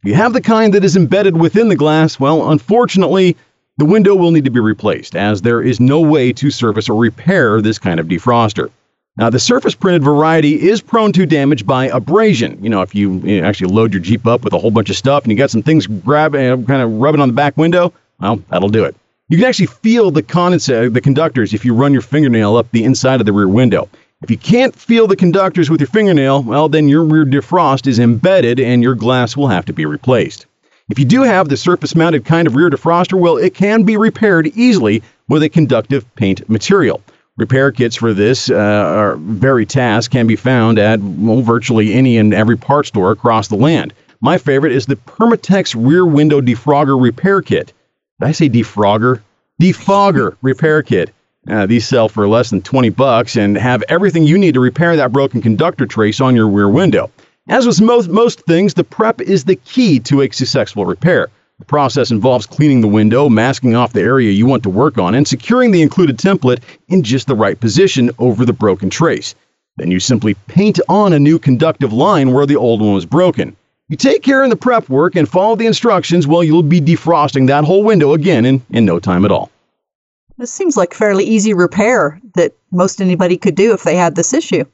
If 0.02 0.08
you 0.08 0.14
have 0.14 0.32
the 0.32 0.40
kind 0.40 0.72
that 0.72 0.84
is 0.84 0.96
embedded 0.96 1.36
within 1.36 1.68
the 1.68 1.76
glass, 1.76 2.18
well, 2.18 2.50
unfortunately, 2.50 3.36
the 3.76 3.84
window 3.84 4.14
will 4.14 4.30
need 4.30 4.46
to 4.46 4.50
be 4.50 4.60
replaced, 4.60 5.14
as 5.14 5.42
there 5.42 5.60
is 5.60 5.80
no 5.80 6.00
way 6.00 6.32
to 6.32 6.50
service 6.50 6.88
or 6.88 6.98
repair 6.98 7.60
this 7.60 7.78
kind 7.78 8.00
of 8.00 8.06
defroster. 8.06 8.70
Now, 9.16 9.30
the 9.30 9.38
surface 9.38 9.76
printed 9.76 10.02
variety 10.02 10.68
is 10.68 10.80
prone 10.80 11.12
to 11.12 11.24
damage 11.24 11.64
by 11.64 11.86
abrasion. 11.86 12.58
You 12.60 12.68
know, 12.68 12.82
if 12.82 12.96
you, 12.96 13.20
you 13.20 13.40
know, 13.40 13.46
actually 13.46 13.72
load 13.72 13.92
your 13.92 14.02
Jeep 14.02 14.26
up 14.26 14.42
with 14.42 14.52
a 14.52 14.58
whole 14.58 14.72
bunch 14.72 14.90
of 14.90 14.96
stuff 14.96 15.22
and 15.22 15.30
you 15.30 15.38
got 15.38 15.50
some 15.50 15.62
things 15.62 15.86
grab, 15.86 16.34
uh, 16.34 16.56
kind 16.56 16.82
of 16.82 16.90
rubbing 16.94 17.20
on 17.20 17.28
the 17.28 17.34
back 17.34 17.56
window, 17.56 17.92
well, 18.20 18.42
that'll 18.50 18.68
do 18.68 18.84
it. 18.84 18.96
You 19.28 19.38
can 19.38 19.46
actually 19.46 19.66
feel 19.66 20.10
the 20.10 20.22
the 20.92 21.00
conductors 21.00 21.54
if 21.54 21.64
you 21.64 21.74
run 21.74 21.92
your 21.92 22.02
fingernail 22.02 22.56
up 22.56 22.70
the 22.72 22.82
inside 22.82 23.20
of 23.20 23.26
the 23.26 23.32
rear 23.32 23.48
window. 23.48 23.88
If 24.22 24.30
you 24.30 24.36
can't 24.36 24.74
feel 24.74 25.06
the 25.06 25.16
conductors 25.16 25.70
with 25.70 25.80
your 25.80 25.86
fingernail, 25.86 26.42
well, 26.42 26.68
then 26.68 26.88
your 26.88 27.04
rear 27.04 27.24
defrost 27.24 27.86
is 27.86 28.00
embedded 28.00 28.58
and 28.58 28.82
your 28.82 28.94
glass 28.96 29.36
will 29.36 29.48
have 29.48 29.64
to 29.66 29.72
be 29.72 29.86
replaced. 29.86 30.46
If 30.90 30.98
you 30.98 31.04
do 31.04 31.22
have 31.22 31.48
the 31.48 31.56
surface 31.56 31.94
mounted 31.94 32.24
kind 32.24 32.46
of 32.46 32.56
rear 32.56 32.68
defroster, 32.68 33.18
well, 33.18 33.36
it 33.36 33.54
can 33.54 33.84
be 33.84 33.96
repaired 33.96 34.48
easily 34.48 35.02
with 35.28 35.42
a 35.42 35.48
conductive 35.48 36.04
paint 36.16 36.48
material. 36.50 37.00
Repair 37.36 37.72
kits 37.72 37.96
for 37.96 38.14
this 38.14 38.48
uh, 38.48 39.16
very 39.18 39.66
task 39.66 40.12
can 40.12 40.28
be 40.28 40.36
found 40.36 40.78
at 40.78 41.00
well, 41.00 41.42
virtually 41.42 41.92
any 41.92 42.16
and 42.16 42.32
every 42.32 42.56
part 42.56 42.86
store 42.86 43.10
across 43.10 43.48
the 43.48 43.56
land. 43.56 43.92
My 44.20 44.38
favorite 44.38 44.72
is 44.72 44.86
the 44.86 44.94
Permatex 44.94 45.74
Rear 45.76 46.06
Window 46.06 46.40
Defrogger 46.40 47.00
Repair 47.00 47.42
Kit. 47.42 47.72
Did 48.20 48.28
I 48.28 48.32
say 48.32 48.48
defrogger? 48.48 49.20
Defogger 49.60 50.36
Repair 50.42 50.84
Kit. 50.84 51.12
Uh, 51.50 51.66
these 51.66 51.86
sell 51.86 52.08
for 52.08 52.28
less 52.28 52.50
than 52.50 52.62
20 52.62 52.90
bucks 52.90 53.36
and 53.36 53.56
have 53.56 53.82
everything 53.88 54.22
you 54.22 54.38
need 54.38 54.54
to 54.54 54.60
repair 54.60 54.94
that 54.94 55.12
broken 55.12 55.42
conductor 55.42 55.86
trace 55.86 56.20
on 56.20 56.36
your 56.36 56.48
rear 56.48 56.68
window. 56.68 57.10
As 57.48 57.66
with 57.66 57.80
most, 57.80 58.08
most 58.08 58.42
things, 58.46 58.74
the 58.74 58.84
prep 58.84 59.20
is 59.20 59.44
the 59.44 59.56
key 59.56 59.98
to 60.00 60.22
a 60.22 60.30
successful 60.30 60.86
repair. 60.86 61.28
The 61.60 61.64
process 61.64 62.10
involves 62.10 62.46
cleaning 62.46 62.80
the 62.80 62.88
window, 62.88 63.28
masking 63.28 63.76
off 63.76 63.92
the 63.92 64.00
area 64.00 64.32
you 64.32 64.44
want 64.44 64.64
to 64.64 64.70
work 64.70 64.98
on, 64.98 65.14
and 65.14 65.26
securing 65.26 65.70
the 65.70 65.82
included 65.82 66.18
template 66.18 66.60
in 66.88 67.04
just 67.04 67.28
the 67.28 67.36
right 67.36 67.58
position 67.58 68.10
over 68.18 68.44
the 68.44 68.52
broken 68.52 68.90
trace. 68.90 69.36
Then 69.76 69.90
you 69.90 70.00
simply 70.00 70.34
paint 70.48 70.80
on 70.88 71.12
a 71.12 71.18
new 71.18 71.38
conductive 71.38 71.92
line 71.92 72.32
where 72.32 72.46
the 72.46 72.56
old 72.56 72.80
one 72.80 72.94
was 72.94 73.06
broken. 73.06 73.56
You 73.88 73.96
take 73.96 74.22
care 74.22 74.42
in 74.42 74.50
the 74.50 74.56
prep 74.56 74.88
work 74.88 75.14
and 75.14 75.28
follow 75.28 75.54
the 75.54 75.66
instructions, 75.66 76.26
well, 76.26 76.42
you'll 76.42 76.62
be 76.62 76.80
defrosting 76.80 77.46
that 77.46 77.64
whole 77.64 77.84
window 77.84 78.14
again 78.14 78.44
in, 78.44 78.62
in 78.70 78.84
no 78.84 78.98
time 78.98 79.24
at 79.24 79.30
all. 79.30 79.50
This 80.38 80.50
seems 80.50 80.76
like 80.76 80.92
fairly 80.92 81.24
easy 81.24 81.54
repair 81.54 82.20
that 82.34 82.52
most 82.72 83.00
anybody 83.00 83.36
could 83.36 83.54
do 83.54 83.72
if 83.72 83.84
they 83.84 83.94
had 83.94 84.16
this 84.16 84.34
issue. 84.34 84.64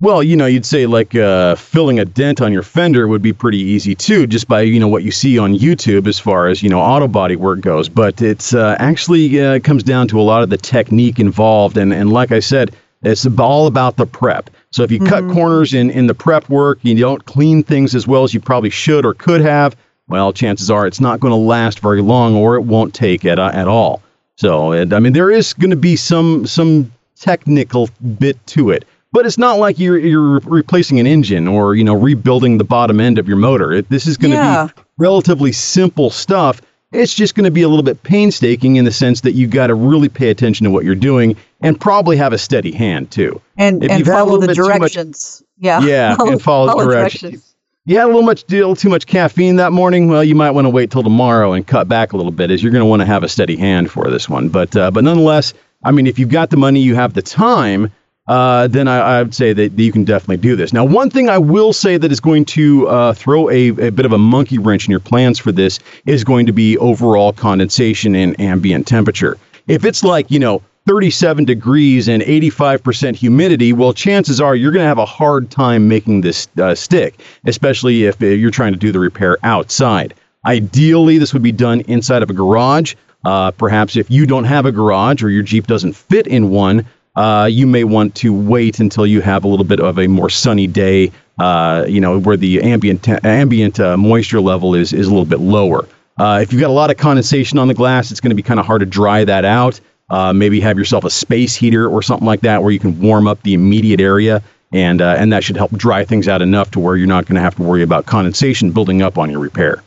Well, 0.00 0.22
you 0.22 0.36
know, 0.36 0.46
you'd 0.46 0.64
say 0.64 0.86
like 0.86 1.16
uh, 1.16 1.56
filling 1.56 1.98
a 1.98 2.04
dent 2.04 2.40
on 2.40 2.52
your 2.52 2.62
fender 2.62 3.08
would 3.08 3.20
be 3.20 3.32
pretty 3.32 3.58
easy 3.58 3.96
too, 3.96 4.28
just 4.28 4.46
by 4.46 4.60
you 4.60 4.78
know 4.78 4.86
what 4.86 5.02
you 5.02 5.10
see 5.10 5.40
on 5.40 5.58
YouTube 5.58 6.06
as 6.06 6.20
far 6.20 6.46
as 6.46 6.62
you 6.62 6.68
know 6.68 6.78
auto 6.78 7.08
body 7.08 7.34
work 7.34 7.60
goes. 7.60 7.88
But 7.88 8.22
it's 8.22 8.54
uh, 8.54 8.76
actually 8.78 9.40
uh, 9.40 9.58
comes 9.58 9.82
down 9.82 10.06
to 10.08 10.20
a 10.20 10.22
lot 10.22 10.44
of 10.44 10.50
the 10.50 10.56
technique 10.56 11.18
involved, 11.18 11.76
and 11.76 11.92
and 11.92 12.12
like 12.12 12.30
I 12.30 12.38
said, 12.38 12.76
it's 13.02 13.26
all 13.40 13.66
about 13.66 13.96
the 13.96 14.06
prep. 14.06 14.50
So 14.70 14.84
if 14.84 14.92
you 14.92 15.00
mm-hmm. 15.00 15.08
cut 15.08 15.34
corners 15.34 15.74
in 15.74 15.90
in 15.90 16.06
the 16.06 16.14
prep 16.14 16.48
work, 16.48 16.78
you 16.82 16.94
don't 16.94 17.24
clean 17.24 17.64
things 17.64 17.96
as 17.96 18.06
well 18.06 18.22
as 18.22 18.32
you 18.32 18.38
probably 18.38 18.70
should 18.70 19.04
or 19.04 19.14
could 19.14 19.40
have. 19.40 19.74
Well, 20.06 20.32
chances 20.32 20.70
are 20.70 20.86
it's 20.86 21.00
not 21.00 21.18
going 21.18 21.32
to 21.32 21.36
last 21.36 21.80
very 21.80 22.02
long, 22.02 22.36
or 22.36 22.54
it 22.54 22.62
won't 22.62 22.94
take 22.94 23.24
at 23.24 23.40
uh, 23.40 23.50
at 23.52 23.66
all. 23.66 24.00
So, 24.36 24.70
and, 24.70 24.92
I 24.92 25.00
mean, 25.00 25.12
there 25.12 25.32
is 25.32 25.54
going 25.54 25.70
to 25.70 25.76
be 25.76 25.96
some 25.96 26.46
some 26.46 26.92
technical 27.16 27.88
bit 28.20 28.38
to 28.46 28.70
it 28.70 28.84
but 29.12 29.26
it's 29.26 29.38
not 29.38 29.58
like 29.58 29.78
you're 29.78 29.98
you're 29.98 30.40
replacing 30.40 31.00
an 31.00 31.06
engine 31.06 31.48
or 31.48 31.74
you 31.74 31.84
know 31.84 31.94
rebuilding 31.94 32.58
the 32.58 32.64
bottom 32.64 33.00
end 33.00 33.18
of 33.18 33.28
your 33.28 33.36
motor. 33.36 33.72
It, 33.72 33.88
this 33.88 34.06
is 34.06 34.16
going 34.16 34.32
to 34.32 34.36
yeah. 34.36 34.68
be 34.74 34.82
relatively 34.98 35.52
simple 35.52 36.10
stuff. 36.10 36.60
It's 36.90 37.14
just 37.14 37.34
going 37.34 37.44
to 37.44 37.50
be 37.50 37.62
a 37.62 37.68
little 37.68 37.82
bit 37.82 38.02
painstaking 38.02 38.76
in 38.76 38.86
the 38.86 38.90
sense 38.90 39.20
that 39.20 39.32
you 39.32 39.46
got 39.46 39.66
to 39.66 39.74
really 39.74 40.08
pay 40.08 40.30
attention 40.30 40.64
to 40.64 40.70
what 40.70 40.84
you're 40.84 40.94
doing 40.94 41.36
and 41.60 41.78
probably 41.78 42.16
have 42.16 42.32
a 42.32 42.38
steady 42.38 42.72
hand 42.72 43.10
too. 43.10 43.42
And 43.58 43.84
if 43.84 43.90
and 43.90 44.06
follow 44.06 44.38
the 44.38 44.54
directions. 44.54 45.42
Much, 45.42 45.48
yeah. 45.58 45.80
Yeah, 45.82 46.16
follow, 46.16 46.32
and 46.32 46.42
follow, 46.42 46.66
follow 46.68 46.84
directions. 46.84 47.20
directions. 47.20 47.54
You 47.84 47.96
had 47.96 48.04
a 48.04 48.08
little 48.08 48.22
much 48.22 48.44
deal 48.44 48.76
too 48.76 48.90
much 48.90 49.06
caffeine 49.06 49.56
that 49.56 49.72
morning. 49.72 50.08
Well, 50.08 50.22
you 50.22 50.34
might 50.34 50.50
want 50.50 50.66
to 50.66 50.70
wait 50.70 50.90
till 50.90 51.02
tomorrow 51.02 51.52
and 51.52 51.66
cut 51.66 51.88
back 51.88 52.12
a 52.12 52.16
little 52.16 52.32
bit, 52.32 52.50
as 52.50 52.62
you're 52.62 52.72
going 52.72 52.82
to 52.82 52.86
want 52.86 53.00
to 53.00 53.06
have 53.06 53.22
a 53.22 53.28
steady 53.28 53.56
hand 53.56 53.90
for 53.90 54.10
this 54.10 54.28
one. 54.28 54.50
But 54.50 54.76
uh, 54.76 54.90
but 54.90 55.04
nonetheless, 55.04 55.54
I 55.84 55.92
mean, 55.92 56.06
if 56.06 56.18
you've 56.18 56.28
got 56.28 56.50
the 56.50 56.58
money, 56.58 56.80
you 56.80 56.94
have 56.94 57.14
the 57.14 57.22
time 57.22 57.90
uh, 58.28 58.68
then 58.68 58.86
I, 58.86 58.98
I, 58.98 59.22
would 59.22 59.34
say 59.34 59.54
that 59.54 59.72
you 59.78 59.90
can 59.90 60.04
definitely 60.04 60.36
do 60.36 60.54
this. 60.54 60.72
Now, 60.72 60.84
one 60.84 61.08
thing 61.08 61.30
I 61.30 61.38
will 61.38 61.72
say 61.72 61.96
that 61.96 62.12
is 62.12 62.20
going 62.20 62.44
to 62.46 62.86
uh, 62.86 63.12
throw 63.14 63.48
a, 63.48 63.68
a, 63.68 63.90
bit 63.90 64.04
of 64.04 64.12
a 64.12 64.18
monkey 64.18 64.58
wrench 64.58 64.86
in 64.86 64.90
your 64.90 65.00
plans 65.00 65.38
for 65.38 65.50
this 65.50 65.80
is 66.04 66.24
going 66.24 66.44
to 66.44 66.52
be 66.52 66.76
overall 66.76 67.32
condensation 67.32 68.14
and 68.14 68.38
ambient 68.38 68.86
temperature. 68.86 69.38
If 69.66 69.86
it's 69.86 70.04
like, 70.04 70.30
you 70.30 70.38
know, 70.38 70.62
37 70.86 71.46
degrees 71.46 72.08
and 72.08 72.22
85% 72.22 73.16
humidity, 73.16 73.72
well, 73.72 73.94
chances 73.94 74.40
are 74.42 74.54
you're 74.54 74.72
going 74.72 74.84
to 74.84 74.88
have 74.88 74.98
a 74.98 75.06
hard 75.06 75.50
time 75.50 75.88
making 75.88 76.20
this 76.20 76.48
uh, 76.58 76.74
stick, 76.74 77.20
especially 77.46 78.04
if 78.04 78.20
uh, 78.20 78.26
you're 78.26 78.50
trying 78.50 78.74
to 78.74 78.78
do 78.78 78.92
the 78.92 78.98
repair 78.98 79.38
outside. 79.42 80.12
Ideally, 80.46 81.16
this 81.16 81.32
would 81.32 81.42
be 81.42 81.52
done 81.52 81.80
inside 81.82 82.22
of 82.22 82.28
a 82.28 82.34
garage. 82.34 82.94
Uh, 83.24 83.50
perhaps 83.52 83.96
if 83.96 84.10
you 84.10 84.26
don't 84.26 84.44
have 84.44 84.66
a 84.66 84.72
garage 84.72 85.22
or 85.22 85.30
your 85.30 85.42
Jeep 85.42 85.66
doesn't 85.66 85.94
fit 85.94 86.26
in 86.26 86.50
one, 86.50 86.86
uh, 87.18 87.46
you 87.46 87.66
may 87.66 87.82
want 87.82 88.14
to 88.14 88.32
wait 88.32 88.78
until 88.78 89.04
you 89.04 89.20
have 89.20 89.42
a 89.42 89.48
little 89.48 89.64
bit 89.64 89.80
of 89.80 89.98
a 89.98 90.06
more 90.06 90.30
sunny 90.30 90.68
day, 90.68 91.10
uh, 91.40 91.84
you 91.88 92.00
know, 92.00 92.20
where 92.20 92.36
the 92.36 92.62
ambient 92.62 93.08
ambient 93.24 93.80
uh, 93.80 93.96
moisture 93.96 94.40
level 94.40 94.76
is 94.76 94.92
is 94.92 95.08
a 95.08 95.10
little 95.10 95.24
bit 95.24 95.40
lower. 95.40 95.88
Uh, 96.16 96.38
if 96.40 96.52
you've 96.52 96.60
got 96.60 96.70
a 96.70 96.72
lot 96.72 96.90
of 96.90 96.96
condensation 96.96 97.58
on 97.58 97.66
the 97.66 97.74
glass, 97.74 98.12
it's 98.12 98.20
going 98.20 98.30
to 98.30 98.36
be 98.36 98.42
kind 98.42 98.60
of 98.60 98.66
hard 98.66 98.80
to 98.80 98.86
dry 98.86 99.24
that 99.24 99.44
out. 99.44 99.80
Uh, 100.10 100.32
maybe 100.32 100.60
have 100.60 100.78
yourself 100.78 101.04
a 101.04 101.10
space 101.10 101.56
heater 101.56 101.88
or 101.88 102.02
something 102.02 102.26
like 102.26 102.40
that, 102.42 102.62
where 102.62 102.70
you 102.70 102.78
can 102.78 102.98
warm 103.00 103.26
up 103.26 103.42
the 103.42 103.52
immediate 103.52 104.00
area, 104.00 104.40
and 104.72 105.02
uh, 105.02 105.16
and 105.18 105.32
that 105.32 105.42
should 105.42 105.56
help 105.56 105.72
dry 105.72 106.04
things 106.04 106.28
out 106.28 106.40
enough 106.40 106.70
to 106.70 106.78
where 106.78 106.96
you're 106.96 107.08
not 107.08 107.26
going 107.26 107.34
to 107.34 107.42
have 107.42 107.56
to 107.56 107.64
worry 107.64 107.82
about 107.82 108.06
condensation 108.06 108.70
building 108.70 109.02
up 109.02 109.18
on 109.18 109.28
your 109.28 109.40
repair. 109.40 109.82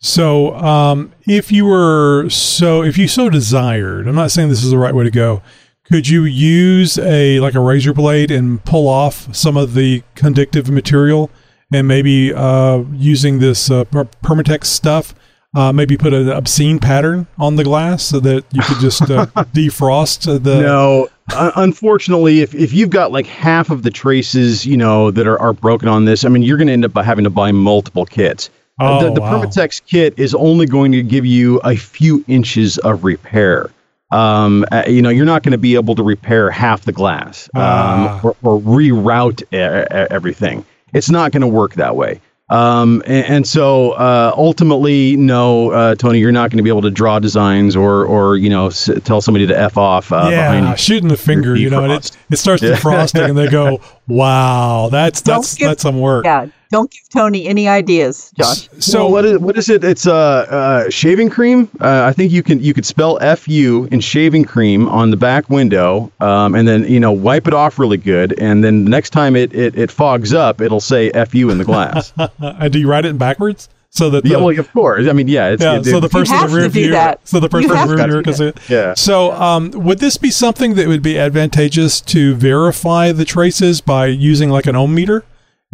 So, 0.00 0.54
um, 0.56 1.14
if 1.26 1.50
you 1.50 1.64
were 1.64 2.28
so, 2.28 2.82
if 2.82 2.98
you 2.98 3.08
so 3.08 3.30
desired, 3.30 4.06
I'm 4.06 4.14
not 4.14 4.30
saying 4.30 4.50
this 4.50 4.62
is 4.62 4.70
the 4.70 4.76
right 4.76 4.94
way 4.94 5.04
to 5.04 5.10
go 5.10 5.40
could 5.84 6.08
you 6.08 6.24
use 6.24 6.98
a 6.98 7.40
like 7.40 7.54
a 7.54 7.60
razor 7.60 7.92
blade 7.92 8.30
and 8.30 8.64
pull 8.64 8.88
off 8.88 9.34
some 9.34 9.56
of 9.56 9.74
the 9.74 10.02
conductive 10.14 10.70
material 10.70 11.30
and 11.72 11.86
maybe 11.86 12.32
uh, 12.32 12.82
using 12.92 13.38
this 13.38 13.70
uh, 13.70 13.84
Permatex 13.84 14.66
stuff, 14.66 15.14
uh, 15.54 15.72
maybe 15.72 15.96
put 15.96 16.12
an 16.12 16.30
obscene 16.30 16.78
pattern 16.78 17.26
on 17.38 17.56
the 17.56 17.64
glass 17.64 18.02
so 18.02 18.20
that 18.20 18.44
you 18.52 18.62
could 18.62 18.78
just 18.78 19.02
uh, 19.02 19.26
defrost 19.52 20.42
the. 20.42 20.60
No, 20.60 21.08
unfortunately, 21.32 22.40
if, 22.40 22.54
if 22.54 22.72
you've 22.72 22.90
got 22.90 23.12
like 23.12 23.26
half 23.26 23.70
of 23.70 23.82
the 23.82 23.90
traces, 23.90 24.64
you 24.64 24.76
know, 24.76 25.10
that 25.10 25.26
are, 25.26 25.38
are 25.38 25.52
broken 25.52 25.88
on 25.88 26.04
this, 26.04 26.24
I 26.24 26.28
mean, 26.28 26.42
you're 26.42 26.56
going 26.56 26.68
to 26.68 26.72
end 26.72 26.84
up 26.84 26.92
by 26.92 27.02
having 27.02 27.24
to 27.24 27.30
buy 27.30 27.52
multiple 27.52 28.06
kits. 28.06 28.50
Oh, 28.80 29.04
the 29.04 29.14
the 29.14 29.20
wow. 29.20 29.40
Permatex 29.40 29.84
kit 29.84 30.18
is 30.18 30.34
only 30.34 30.66
going 30.66 30.90
to 30.92 31.02
give 31.02 31.24
you 31.24 31.58
a 31.58 31.76
few 31.76 32.24
inches 32.26 32.78
of 32.78 33.04
repair 33.04 33.70
um, 34.14 34.64
uh, 34.70 34.84
you 34.86 35.02
know, 35.02 35.10
you're 35.10 35.26
not 35.26 35.42
going 35.42 35.52
to 35.52 35.58
be 35.58 35.74
able 35.74 35.96
to 35.96 36.02
repair 36.02 36.50
half 36.50 36.82
the 36.82 36.92
glass 36.92 37.48
um, 37.54 37.62
ah. 37.62 38.20
or, 38.22 38.36
or, 38.42 38.60
reroute 38.60 39.42
everything. 39.52 40.64
It's 40.92 41.10
not 41.10 41.32
going 41.32 41.40
to 41.40 41.48
work 41.48 41.74
that 41.74 41.96
way. 41.96 42.20
Um, 42.50 43.02
and, 43.06 43.26
and, 43.26 43.46
so 43.46 43.92
uh, 43.92 44.32
ultimately, 44.36 45.16
no, 45.16 45.70
uh, 45.72 45.94
Tony, 45.94 46.18
you're 46.18 46.30
not 46.30 46.50
going 46.50 46.58
to 46.58 46.62
be 46.62 46.68
able 46.68 46.82
to 46.82 46.90
draw 46.90 47.18
designs 47.18 47.74
or, 47.74 48.04
or 48.04 48.36
you 48.36 48.50
know, 48.50 48.66
s- 48.66 48.90
tell 49.02 49.22
somebody 49.22 49.46
to 49.46 49.58
f 49.58 49.78
off. 49.78 50.12
Uh, 50.12 50.28
yeah, 50.30 50.74
shooting 50.74 51.08
the 51.08 51.16
finger, 51.16 51.56
you 51.56 51.70
know, 51.70 51.84
and 51.84 51.92
it, 51.94 52.10
it 52.30 52.36
starts 52.36 52.62
defrosting, 52.62 53.30
and 53.30 53.38
they 53.38 53.48
go, 53.48 53.80
"Wow, 54.08 54.90
that's 54.92 55.22
that's 55.22 55.54
give, 55.54 55.68
that's 55.68 55.82
some 55.82 55.98
work." 55.98 56.26
Yeah, 56.26 56.48
don't 56.74 56.90
give 56.90 57.08
Tony 57.08 57.46
any 57.46 57.68
ideas, 57.68 58.32
Josh. 58.36 58.68
So 58.80 59.04
well, 59.04 59.12
what 59.12 59.24
is 59.24 59.38
what 59.38 59.56
is 59.56 59.68
it? 59.68 59.84
It's 59.84 60.08
uh, 60.08 60.12
uh 60.14 60.90
shaving 60.90 61.30
cream. 61.30 61.70
Uh, 61.80 62.02
I 62.02 62.12
think 62.12 62.32
you 62.32 62.42
can 62.42 62.60
you 62.60 62.74
could 62.74 62.84
spell 62.84 63.16
F 63.20 63.46
U 63.46 63.84
in 63.92 64.00
shaving 64.00 64.44
cream 64.44 64.88
on 64.88 65.12
the 65.12 65.16
back 65.16 65.48
window, 65.48 66.10
um, 66.18 66.56
and 66.56 66.66
then 66.66 66.82
you 66.88 66.98
know 66.98 67.12
wipe 67.12 67.46
it 67.46 67.54
off 67.54 67.78
really 67.78 67.96
good, 67.96 68.36
and 68.40 68.64
then 68.64 68.84
the 68.84 68.90
next 68.90 69.10
time 69.10 69.36
it 69.36 69.54
it, 69.54 69.78
it 69.78 69.92
fogs 69.92 70.34
up, 70.34 70.60
it'll 70.60 70.80
say 70.80 71.12
F 71.12 71.32
U 71.32 71.50
in 71.50 71.58
the 71.58 71.64
glass. 71.64 72.12
and 72.40 72.72
do 72.72 72.80
you 72.80 72.88
write 72.88 73.04
it 73.04 73.16
backwards? 73.16 73.68
So 73.90 74.10
that 74.10 74.24
the, 74.24 74.30
yeah, 74.30 74.38
well, 74.38 74.58
of 74.58 74.72
course. 74.72 75.06
I 75.06 75.12
mean, 75.12 75.28
yeah. 75.28 75.50
It's, 75.50 75.62
yeah. 75.62 75.78
It, 75.78 75.84
so 75.84 76.00
the 76.00 76.08
person 76.08 76.34
in 76.34 76.50
the 76.50 76.56
rear 76.56 76.68
view. 76.68 76.92
So 77.22 77.38
the 77.38 77.48
person 77.48 77.70
in 77.70 77.86
the 77.86 77.94
rear 77.94 78.06
view 78.08 78.22
can 78.24 78.34
see 78.34 78.46
it. 78.46 78.58
Yeah. 78.68 78.94
So, 78.94 79.30
um, 79.30 79.70
would 79.70 80.00
this 80.00 80.16
be 80.16 80.32
something 80.32 80.74
that 80.74 80.88
would 80.88 81.02
be 81.02 81.16
advantageous 81.16 82.00
to 82.00 82.34
verify 82.34 83.12
the 83.12 83.24
traces 83.24 83.80
by 83.80 84.06
using 84.06 84.50
like 84.50 84.66
an 84.66 84.74
ohm 84.74 84.96
meter? 84.96 85.24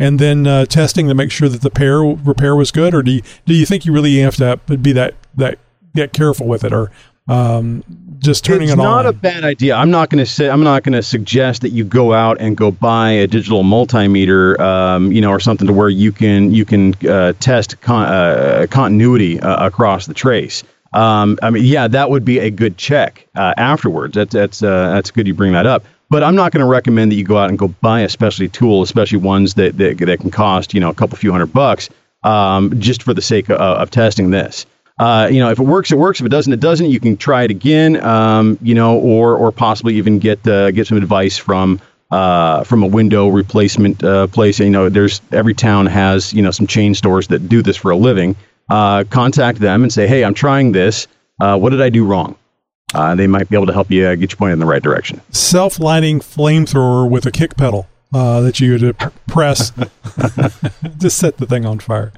And 0.00 0.18
then 0.18 0.46
uh, 0.46 0.64
testing 0.64 1.06
to 1.08 1.14
make 1.14 1.30
sure 1.30 1.48
that 1.48 1.60
the 1.60 1.70
pair 1.70 2.00
repair 2.00 2.56
was 2.56 2.72
good, 2.72 2.94
or 2.94 3.02
do 3.02 3.12
you 3.12 3.22
do 3.44 3.54
you 3.54 3.66
think 3.66 3.84
you 3.84 3.92
really 3.92 4.18
have 4.18 4.36
to 4.36 4.58
be 4.78 4.92
that 4.92 5.14
that 5.36 5.58
get 5.94 6.12
careful 6.12 6.48
with 6.48 6.64
it, 6.64 6.72
or 6.72 6.90
um, 7.28 7.84
just 8.18 8.44
turning 8.44 8.68
it? 8.68 8.72
it's 8.72 8.78
not 8.78 9.04
a 9.04 9.12
bad 9.12 9.44
idea. 9.44 9.76
I'm 9.76 9.90
not 9.90 10.08
going 10.08 10.24
to 10.24 10.26
say 10.26 10.48
I'm 10.48 10.64
not 10.64 10.82
going 10.82 10.94
to 10.94 11.02
suggest 11.02 11.60
that 11.62 11.68
you 11.70 11.84
go 11.84 12.14
out 12.14 12.40
and 12.40 12.56
go 12.56 12.70
buy 12.70 13.10
a 13.10 13.26
digital 13.26 13.62
multimeter, 13.62 14.58
um, 14.58 15.12
you 15.12 15.20
know, 15.20 15.30
or 15.30 15.38
something 15.38 15.66
to 15.66 15.72
where 15.72 15.90
you 15.90 16.12
can 16.12 16.52
you 16.52 16.64
can 16.64 16.94
uh, 17.06 17.34
test 17.38 17.80
con- 17.82 18.08
uh, 18.08 18.66
continuity 18.70 19.38
uh, 19.38 19.66
across 19.66 20.06
the 20.06 20.14
trace. 20.14 20.64
Um, 20.92 21.38
I 21.42 21.50
mean, 21.50 21.64
yeah, 21.64 21.86
that 21.88 22.10
would 22.10 22.24
be 22.24 22.38
a 22.38 22.50
good 22.50 22.76
check 22.76 23.28
uh, 23.36 23.54
afterwards. 23.58 24.14
That's 24.14 24.32
that's 24.32 24.62
uh, 24.62 24.94
that's 24.94 25.10
good 25.10 25.26
you 25.26 25.34
bring 25.34 25.52
that 25.52 25.66
up. 25.66 25.84
But 26.10 26.24
I'm 26.24 26.34
not 26.34 26.52
going 26.52 26.60
to 26.60 26.70
recommend 26.70 27.12
that 27.12 27.16
you 27.16 27.24
go 27.24 27.38
out 27.38 27.48
and 27.48 27.58
go 27.58 27.68
buy 27.68 28.00
a 28.00 28.08
specialty 28.08 28.48
tool, 28.48 28.82
especially 28.82 29.18
ones 29.18 29.54
that 29.54 29.78
that, 29.78 29.98
that 29.98 30.20
can 30.20 30.30
cost 30.30 30.74
you 30.74 30.80
know 30.80 30.90
a 30.90 30.94
couple 30.94 31.16
few 31.16 31.30
hundred 31.32 31.52
bucks, 31.52 31.88
um, 32.24 32.80
just 32.80 33.02
for 33.02 33.14
the 33.14 33.22
sake 33.22 33.48
of, 33.48 33.60
of 33.60 33.90
testing 33.90 34.30
this. 34.30 34.66
Uh, 34.98 35.28
you 35.32 35.38
know, 35.38 35.50
if 35.50 35.58
it 35.58 35.62
works, 35.62 35.90
it 35.90 35.96
works. 35.96 36.20
If 36.20 36.26
it 36.26 36.30
doesn't, 36.30 36.52
it 36.52 36.60
doesn't. 36.60 36.90
You 36.90 37.00
can 37.00 37.16
try 37.16 37.44
it 37.44 37.50
again. 37.50 38.02
Um, 38.04 38.58
you 38.60 38.74
know, 38.74 38.98
or 38.98 39.36
or 39.36 39.50
possibly 39.52 39.96
even 39.96 40.18
get 40.18 40.46
uh, 40.46 40.72
get 40.72 40.86
some 40.86 40.98
advice 40.98 41.38
from 41.38 41.80
uh, 42.10 42.64
from 42.64 42.82
a 42.82 42.86
window 42.86 43.28
replacement 43.28 44.02
uh, 44.04 44.26
place. 44.26 44.58
You 44.58 44.68
know, 44.68 44.88
there's 44.88 45.22
every 45.32 45.54
town 45.54 45.86
has 45.86 46.34
you 46.34 46.42
know 46.42 46.50
some 46.50 46.66
chain 46.66 46.94
stores 46.94 47.28
that 47.28 47.48
do 47.48 47.62
this 47.62 47.76
for 47.76 47.92
a 47.92 47.96
living. 47.96 48.36
Uh, 48.68 49.04
contact 49.10 49.58
them 49.58 49.82
and 49.82 49.92
say, 49.92 50.06
hey, 50.06 50.24
I'm 50.24 50.34
trying 50.34 50.72
this. 50.72 51.08
Uh, 51.40 51.58
what 51.58 51.70
did 51.70 51.80
I 51.80 51.88
do 51.88 52.04
wrong? 52.04 52.36
They 52.92 53.26
might 53.26 53.48
be 53.48 53.56
able 53.56 53.66
to 53.66 53.72
help 53.72 53.90
you 53.90 54.16
get 54.16 54.32
you 54.32 54.36
pointed 54.36 54.54
in 54.54 54.58
the 54.58 54.66
right 54.66 54.82
direction. 54.82 55.20
Self 55.30 55.78
lighting 55.78 56.20
flamethrower 56.20 57.08
with 57.08 57.26
a 57.26 57.30
kick 57.30 57.56
pedal 57.56 57.88
that 58.12 58.60
you 58.60 58.72
would 58.72 58.98
press, 59.26 59.70
to 61.00 61.10
set 61.10 61.36
the 61.38 61.46
thing 61.46 61.64
on 61.64 61.78
fire. 61.78 62.12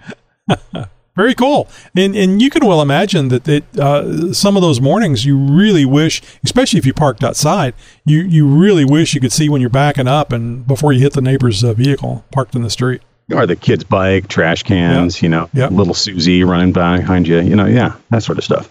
Very 1.14 1.35
cool, 1.35 1.68
and 1.94 2.16
and 2.16 2.40
you 2.40 2.48
can 2.48 2.66
well 2.66 2.80
imagine 2.80 3.28
that 3.28 3.46
it, 3.46 3.64
uh, 3.78 4.32
some 4.32 4.56
of 4.56 4.62
those 4.62 4.80
mornings 4.80 5.26
you 5.26 5.37
really 5.37 5.85
wish, 5.85 6.22
especially 6.42 6.78
if 6.78 6.87
you 6.87 6.94
parked 6.94 7.22
outside, 7.22 7.74
you 8.06 8.20
you 8.20 8.46
really 8.46 8.87
wish 8.87 9.12
you 9.12 9.20
could 9.20 9.32
see 9.32 9.50
when 9.50 9.61
you're 9.61 9.68
backing 9.68 10.08
up 10.08 10.32
and 10.32 10.66
before 10.66 10.90
you 10.90 11.00
hit 11.00 11.12
the 11.12 11.20
neighbor's 11.20 11.62
uh, 11.62 11.74
vehicle 11.74 12.24
parked 12.32 12.54
in 12.54 12.62
the 12.62 12.70
street. 12.70 13.02
Or 13.30 13.46
the 13.46 13.56
kid's 13.56 13.85
bike, 13.85 14.28
trash 14.28 14.62
cans, 14.62 15.20
you 15.20 15.28
know, 15.28 15.50
little 15.52 15.94
Susie 15.94 16.44
running 16.44 16.72
behind 16.72 17.28
you, 17.28 17.40
you 17.40 17.56
know, 17.56 17.66
yeah, 17.66 17.94
that 18.08 18.22
sort 18.22 18.38
of 18.38 18.44
stuff. 18.44 18.70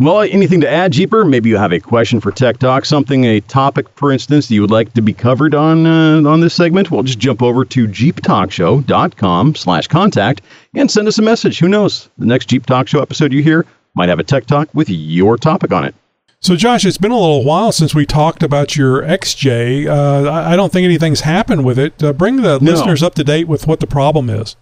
Well, 0.00 0.22
anything 0.22 0.62
to 0.62 0.70
add, 0.70 0.92
Jeeper? 0.92 1.26
Maybe 1.26 1.50
you 1.50 1.58
have 1.58 1.72
a 1.72 1.78
question 1.78 2.20
for 2.22 2.32
Tech 2.32 2.58
Talk, 2.58 2.86
something, 2.86 3.24
a 3.24 3.40
topic, 3.40 3.86
for 3.90 4.10
instance, 4.10 4.48
that 4.48 4.54
you 4.54 4.62
would 4.62 4.70
like 4.70 4.94
to 4.94 5.02
be 5.02 5.12
covered 5.12 5.54
on 5.54 5.86
uh, 5.86 6.22
on 6.26 6.40
this 6.40 6.54
segment. 6.54 6.90
Well, 6.90 7.02
just 7.02 7.18
jump 7.18 7.42
over 7.42 7.66
to 7.66 7.86
jeeptalkshow.com 7.86 9.54
slash 9.56 9.88
contact 9.88 10.40
and 10.74 10.90
send 10.90 11.06
us 11.06 11.18
a 11.18 11.22
message. 11.22 11.58
Who 11.58 11.68
knows? 11.68 12.08
The 12.16 12.24
next 12.24 12.46
Jeep 12.46 12.64
Talk 12.64 12.88
Show 12.88 13.02
episode 13.02 13.30
you 13.30 13.42
hear 13.42 13.66
might 13.94 14.08
have 14.08 14.18
a 14.18 14.24
Tech 14.24 14.46
Talk 14.46 14.70
with 14.72 14.88
your 14.88 15.36
topic 15.36 15.70
on 15.70 15.84
it. 15.84 15.94
So, 16.40 16.56
Josh, 16.56 16.86
it's 16.86 16.96
been 16.96 17.10
a 17.10 17.18
little 17.20 17.44
while 17.44 17.70
since 17.70 17.94
we 17.94 18.06
talked 18.06 18.42
about 18.42 18.74
your 18.74 19.02
XJ. 19.02 19.86
Uh, 19.86 20.30
I 20.32 20.56
don't 20.56 20.72
think 20.72 20.86
anything's 20.86 21.20
happened 21.20 21.66
with 21.66 21.78
it. 21.78 22.02
Uh, 22.02 22.14
bring 22.14 22.36
the 22.36 22.58
No. 22.58 22.72
listeners 22.72 23.02
up 23.02 23.14
to 23.16 23.24
date 23.24 23.48
with 23.48 23.66
what 23.66 23.80
the 23.80 23.86
problem 23.86 24.30
is. 24.30 24.56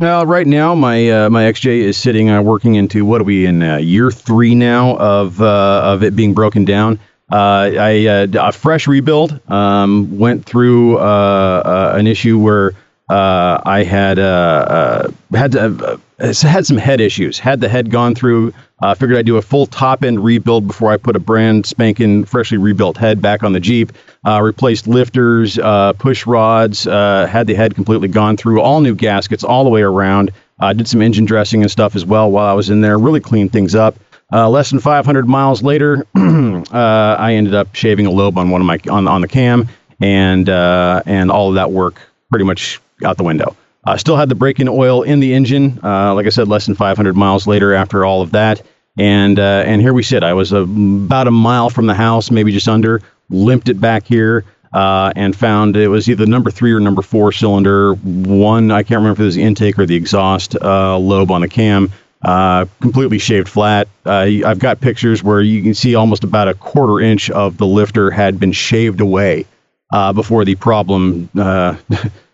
Well, 0.00 0.24
right 0.24 0.46
now 0.46 0.74
my 0.74 1.10
uh, 1.10 1.28
my 1.28 1.42
XJ 1.42 1.80
is 1.80 1.98
sitting 1.98 2.30
uh, 2.30 2.40
working 2.40 2.76
into 2.76 3.04
what 3.04 3.20
are 3.20 3.24
we 3.24 3.44
in 3.44 3.62
uh, 3.62 3.76
year 3.76 4.10
three 4.10 4.54
now 4.54 4.96
of 4.96 5.42
uh, 5.42 5.82
of 5.84 6.02
it 6.02 6.16
being 6.16 6.32
broken 6.32 6.64
down. 6.64 6.98
Uh, 7.30 7.70
I 7.78 8.06
uh, 8.06 8.26
a 8.40 8.50
fresh 8.50 8.86
rebuild 8.86 9.38
um, 9.50 10.18
went 10.18 10.46
through 10.46 10.98
an 11.00 12.06
issue 12.06 12.38
where 12.38 12.72
uh, 13.10 13.60
I 13.66 13.82
had 13.82 14.20
uh, 14.20 15.10
uh, 15.32 15.36
had 15.36 15.52
to, 15.52 16.00
uh, 16.20 16.32
had 16.32 16.64
some 16.64 16.76
head 16.76 17.00
issues. 17.00 17.40
Had 17.40 17.60
the 17.60 17.68
head 17.68 17.90
gone 17.90 18.14
through, 18.14 18.52
uh, 18.80 18.94
figured 18.94 19.18
I'd 19.18 19.26
do 19.26 19.36
a 19.36 19.42
full 19.42 19.66
top 19.66 20.04
end 20.04 20.22
rebuild 20.22 20.68
before 20.68 20.92
I 20.92 20.96
put 20.96 21.16
a 21.16 21.18
brand 21.18 21.66
spanking 21.66 22.24
freshly 22.24 22.56
rebuilt 22.56 22.96
head 22.96 23.20
back 23.20 23.42
on 23.42 23.52
the 23.52 23.60
Jeep. 23.60 23.92
Replaced 24.24 24.86
lifters, 24.86 25.58
push 25.98 26.26
rods, 26.26 26.84
had 26.84 27.46
the 27.46 27.54
head 27.54 27.74
completely 27.74 28.08
gone 28.08 28.36
through, 28.36 28.60
all 28.60 28.80
new 28.80 28.94
gaskets 28.94 29.42
all 29.42 29.64
the 29.64 29.70
way 29.70 29.82
around. 29.82 30.30
Did 30.60 30.86
some 30.86 31.02
engine 31.02 31.24
dressing 31.24 31.62
and 31.62 31.70
stuff 31.70 31.96
as 31.96 32.04
well 32.04 32.30
while 32.30 32.46
I 32.46 32.52
was 32.52 32.70
in 32.70 32.80
there. 32.80 32.98
Really 32.98 33.20
cleaned 33.20 33.52
things 33.52 33.74
up. 33.74 33.96
Uh, 34.32 34.48
less 34.48 34.70
than 34.70 34.78
500 34.78 35.26
miles 35.26 35.62
later, 35.62 36.06
uh, 36.14 36.62
I 36.72 37.34
ended 37.34 37.54
up 37.54 37.74
shaving 37.74 38.06
a 38.06 38.10
lobe 38.10 38.38
on 38.38 38.50
one 38.50 38.60
of 38.60 38.66
my 38.66 38.78
on 38.88 39.08
on 39.08 39.22
the 39.22 39.28
cam, 39.28 39.68
and 40.00 40.48
uh, 40.48 41.02
and 41.06 41.32
all 41.32 41.48
of 41.48 41.54
that 41.56 41.72
work 41.72 42.00
pretty 42.28 42.44
much 42.44 42.80
out 43.04 43.16
the 43.16 43.24
window. 43.24 43.56
I 43.84 43.96
still 43.96 44.16
had 44.16 44.28
the 44.28 44.34
break-in 44.34 44.68
oil 44.68 45.02
in 45.02 45.20
the 45.20 45.32
engine. 45.32 45.80
Uh, 45.82 46.14
like 46.14 46.26
I 46.26 46.30
said, 46.30 46.48
less 46.48 46.66
than 46.66 46.74
500 46.74 47.16
miles 47.16 47.46
later 47.46 47.72
after 47.74 48.04
all 48.04 48.22
of 48.22 48.32
that, 48.32 48.62
and 48.98 49.38
uh, 49.38 49.64
and 49.66 49.80
here 49.80 49.94
we 49.94 50.02
sit. 50.02 50.22
I 50.22 50.34
was 50.34 50.52
uh, 50.52 50.62
about 50.62 51.26
a 51.26 51.30
mile 51.30 51.70
from 51.70 51.86
the 51.86 51.94
house, 51.94 52.30
maybe 52.30 52.52
just 52.52 52.68
under. 52.68 53.00
Limped 53.30 53.68
it 53.68 53.80
back 53.80 54.06
here. 54.06 54.44
Uh, 54.72 55.12
and 55.16 55.34
found 55.34 55.76
it 55.76 55.88
was 55.88 56.08
either 56.08 56.26
number 56.26 56.48
three 56.48 56.72
or 56.72 56.78
number 56.78 57.02
four 57.02 57.32
cylinder. 57.32 57.94
One, 57.94 58.70
I 58.70 58.84
can't 58.84 58.98
remember 58.98 59.14
if 59.14 59.20
it 59.20 59.24
was 59.24 59.34
the 59.34 59.42
intake 59.42 59.76
or 59.80 59.84
the 59.84 59.96
exhaust 59.96 60.54
uh, 60.54 60.96
lobe 60.96 61.32
on 61.32 61.40
the 61.40 61.48
cam, 61.48 61.90
uh, 62.22 62.66
completely 62.80 63.18
shaved 63.18 63.48
flat. 63.48 63.88
Uh, 64.06 64.28
I've 64.46 64.60
got 64.60 64.80
pictures 64.80 65.24
where 65.24 65.40
you 65.40 65.62
can 65.64 65.74
see 65.74 65.96
almost 65.96 66.22
about 66.22 66.46
a 66.46 66.54
quarter 66.54 67.00
inch 67.00 67.30
of 67.30 67.56
the 67.56 67.66
lifter 67.66 68.12
had 68.12 68.38
been 68.38 68.52
shaved 68.52 69.00
away 69.00 69.46
uh, 69.92 70.12
before 70.12 70.44
the 70.44 70.54
problem 70.54 71.28
uh, 71.36 71.76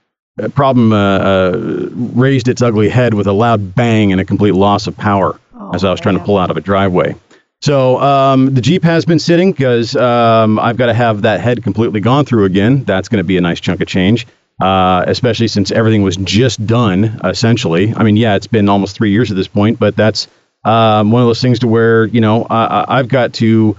problem 0.55 0.93
uh, 0.93 0.97
uh, 0.97 1.89
raised 1.95 2.49
its 2.49 2.63
ugly 2.63 2.89
head 2.89 3.15
with 3.15 3.27
a 3.27 3.33
loud 3.33 3.75
bang 3.75 4.13
and 4.13 4.21
a 4.21 4.25
complete 4.25 4.53
loss 4.55 4.87
of 4.87 4.97
power 4.97 5.39
as 5.73 5.85
I 5.85 5.91
was 5.91 6.01
trying 6.01 6.19
to 6.19 6.25
pull 6.25 6.37
out 6.39 6.51
of 6.51 6.57
a 6.57 6.61
driveway. 6.61 7.15
So 7.63 7.99
um, 8.01 8.53
the 8.55 8.61
Jeep 8.61 8.83
has 8.85 9.05
been 9.07 9.19
sitting 9.19 9.51
because 9.53 9.97
um, 9.97 10.59
I've 10.59 10.77
got 10.77 10.87
to 10.87 10.95
have 10.95 11.23
that 11.23 11.41
head 11.41 11.63
completely 11.63 12.01
gone 12.01 12.25
through 12.27 12.45
again. 12.45 12.85
That's 12.85 13.09
going 13.09 13.19
to 13.19 13.25
be 13.25 13.39
a 13.39 13.41
nice 13.41 13.61
chunk 13.61 13.81
of 13.81 13.89
change, 13.89 14.27
uh, 14.61 15.05
especially 15.07 15.49
since 15.49 15.71
everything 15.73 16.03
was 16.03 16.17
just 16.19 16.65
done 16.67 17.19
essentially. 17.25 17.95
I 17.95 18.03
mean, 18.05 18.17
yeah, 18.17 18.37
it's 18.37 18.47
been 18.47 18.69
almost 18.69 18.95
three 18.95 19.11
years 19.11 19.31
at 19.31 19.37
this 19.37 19.49
point, 19.49 19.79
but 19.79 19.97
that's 19.97 20.29
um, 20.65 21.11
one 21.13 21.23
of 21.23 21.29
those 21.29 21.41
things 21.41 21.61
to 21.61 21.69
where 21.69 22.05
you 22.05 22.21
know 22.21 22.45
I, 22.45 22.65
I- 22.67 22.99
I've 22.99 23.09
got 23.09 23.33
to 23.35 23.77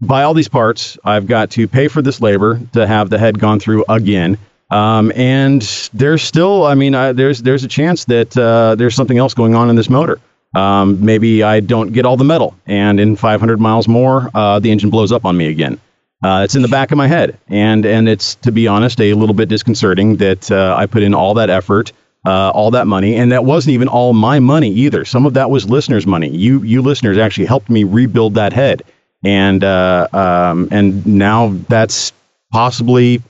buy 0.00 0.22
all 0.22 0.34
these 0.34 0.48
parts. 0.48 0.96
I've 1.04 1.26
got 1.26 1.50
to 1.52 1.66
pay 1.66 1.88
for 1.88 2.02
this 2.02 2.20
labor 2.20 2.60
to 2.74 2.86
have 2.86 3.10
the 3.10 3.18
head 3.18 3.38
gone 3.40 3.58
through 3.58 3.84
again. 3.88 4.38
Um, 4.70 5.12
and 5.14 5.62
there's 5.94 6.22
still, 6.22 6.66
I 6.66 6.74
mean, 6.74 6.94
I, 6.94 7.12
there's 7.12 7.40
there's 7.42 7.64
a 7.64 7.68
chance 7.68 8.04
that 8.06 8.36
uh, 8.36 8.74
there's 8.74 8.94
something 8.94 9.16
else 9.16 9.34
going 9.34 9.54
on 9.54 9.70
in 9.70 9.76
this 9.76 9.88
motor. 9.88 10.20
Um, 10.54 11.04
maybe 11.04 11.42
I 11.42 11.60
don't 11.60 11.92
get 11.92 12.06
all 12.06 12.16
the 12.16 12.24
metal, 12.24 12.56
and 12.66 13.00
in 13.00 13.16
500 13.16 13.60
miles 13.60 13.86
more, 13.86 14.30
uh, 14.34 14.58
the 14.58 14.70
engine 14.70 14.90
blows 14.90 15.12
up 15.12 15.24
on 15.24 15.36
me 15.36 15.48
again. 15.48 15.80
Uh, 16.22 16.42
it's 16.44 16.56
in 16.56 16.62
the 16.62 16.68
back 16.68 16.90
of 16.90 16.98
my 16.98 17.06
head, 17.06 17.38
and 17.48 17.86
and 17.86 18.08
it's 18.08 18.34
to 18.36 18.50
be 18.50 18.66
honest 18.66 19.00
a 19.00 19.14
little 19.14 19.34
bit 19.34 19.48
disconcerting 19.48 20.16
that 20.16 20.50
uh, 20.50 20.74
I 20.76 20.86
put 20.86 21.02
in 21.02 21.14
all 21.14 21.34
that 21.34 21.48
effort, 21.48 21.92
uh, 22.26 22.50
all 22.50 22.72
that 22.72 22.86
money, 22.86 23.14
and 23.14 23.30
that 23.32 23.44
wasn't 23.44 23.74
even 23.74 23.88
all 23.88 24.12
my 24.12 24.40
money 24.40 24.70
either. 24.70 25.04
Some 25.04 25.26
of 25.26 25.34
that 25.34 25.48
was 25.48 25.68
listeners' 25.68 26.06
money. 26.06 26.28
You 26.28 26.62
you 26.62 26.82
listeners 26.82 27.18
actually 27.18 27.46
helped 27.46 27.70
me 27.70 27.84
rebuild 27.84 28.34
that 28.34 28.52
head, 28.52 28.82
and 29.22 29.62
uh, 29.62 30.08
um, 30.12 30.68
and 30.72 31.06
now 31.06 31.54
that's 31.68 32.12
possibly 32.50 33.22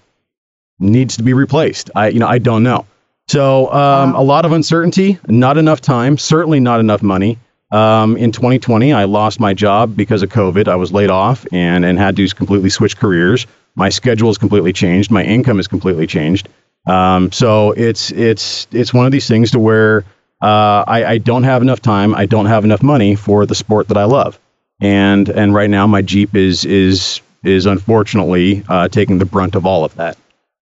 needs 0.79 1.17
to 1.17 1.23
be 1.23 1.33
replaced. 1.33 1.91
I 1.95 2.09
you 2.09 2.19
know 2.19 2.29
I 2.29 2.39
don't 2.39 2.63
know. 2.63 2.87
So 3.29 3.71
um, 3.73 4.15
a 4.15 4.23
lot 4.23 4.47
of 4.47 4.53
uncertainty, 4.53 5.19
not 5.29 5.59
enough 5.59 5.83
time, 5.83 6.17
certainly 6.17 6.61
not 6.61 6.81
enough 6.81 7.03
money. 7.03 7.39
Um, 7.71 8.17
in 8.17 8.33
2020, 8.33 8.95
I 8.95 9.05
lost 9.05 9.39
my 9.39 9.53
job 9.53 9.95
because 9.95 10.23
of 10.23 10.31
COVID. 10.31 10.67
I 10.67 10.77
was 10.77 10.93
laid 10.93 11.11
off 11.11 11.47
and 11.53 11.85
and 11.85 11.99
had 11.99 12.17
to 12.17 12.29
completely 12.29 12.71
switch 12.71 12.97
careers. 12.97 13.47
My 13.75 13.91
schedule 13.91 14.29
has 14.29 14.39
completely 14.39 14.73
changed. 14.73 15.11
My 15.11 15.23
income 15.23 15.59
has 15.59 15.69
completely 15.69 16.07
changed. 16.07 16.49
Um, 16.87 17.31
so 17.33 17.73
it's 17.73 18.11
it's 18.13 18.67
it's 18.73 18.95
one 18.95 19.05
of 19.05 19.13
these 19.13 19.29
things 19.29 19.51
to 19.51 19.59
where 19.59 20.05
uh, 20.41 20.85
I, 20.87 21.05
I 21.05 21.19
don't 21.19 21.43
have 21.43 21.63
enough 21.63 21.81
time. 21.81 22.15
I 22.15 22.27
don't 22.27 22.47
have 22.47 22.65
enough 22.65 22.83
money 22.83 23.15
for 23.15 23.45
the 23.45 23.55
sport 23.55 23.89
that 23.89 23.97
I 23.97 24.05
love. 24.05 24.39
And 24.81 25.29
and 25.29 25.53
right 25.53 25.69
now 25.69 25.87
my 25.87 26.03
Jeep 26.03 26.35
is 26.35 26.65
is 26.65 27.21
is 27.45 27.67
unfortunately 27.67 28.65
uh, 28.69 28.89
taking 28.89 29.19
the 29.19 29.25
brunt 29.27 29.55
of 29.55 29.67
all 29.67 29.85
of 29.85 29.95
that. 29.97 30.17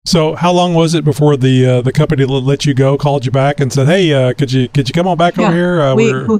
So, 0.05 0.35
how 0.35 0.51
long 0.53 0.73
was 0.75 0.93
it 0.93 1.03
before 1.03 1.35
the 1.35 1.65
uh, 1.65 1.81
the 1.81 1.91
company 1.91 2.25
let 2.25 2.65
you 2.65 2.73
go 2.73 2.97
called 2.97 3.25
you 3.25 3.31
back 3.31 3.59
and 3.59 3.73
said, 3.73 3.87
"Hey, 3.87 4.13
uh, 4.13 4.33
could 4.33 4.51
you 4.51 4.67
could 4.69 4.87
you 4.87 4.93
come 4.93 5.07
on 5.07 5.17
back 5.17 5.37
over 5.39 5.51
here? 5.51 5.81
Uh, 5.81 5.95
we, 5.95 6.13
we're- 6.13 6.39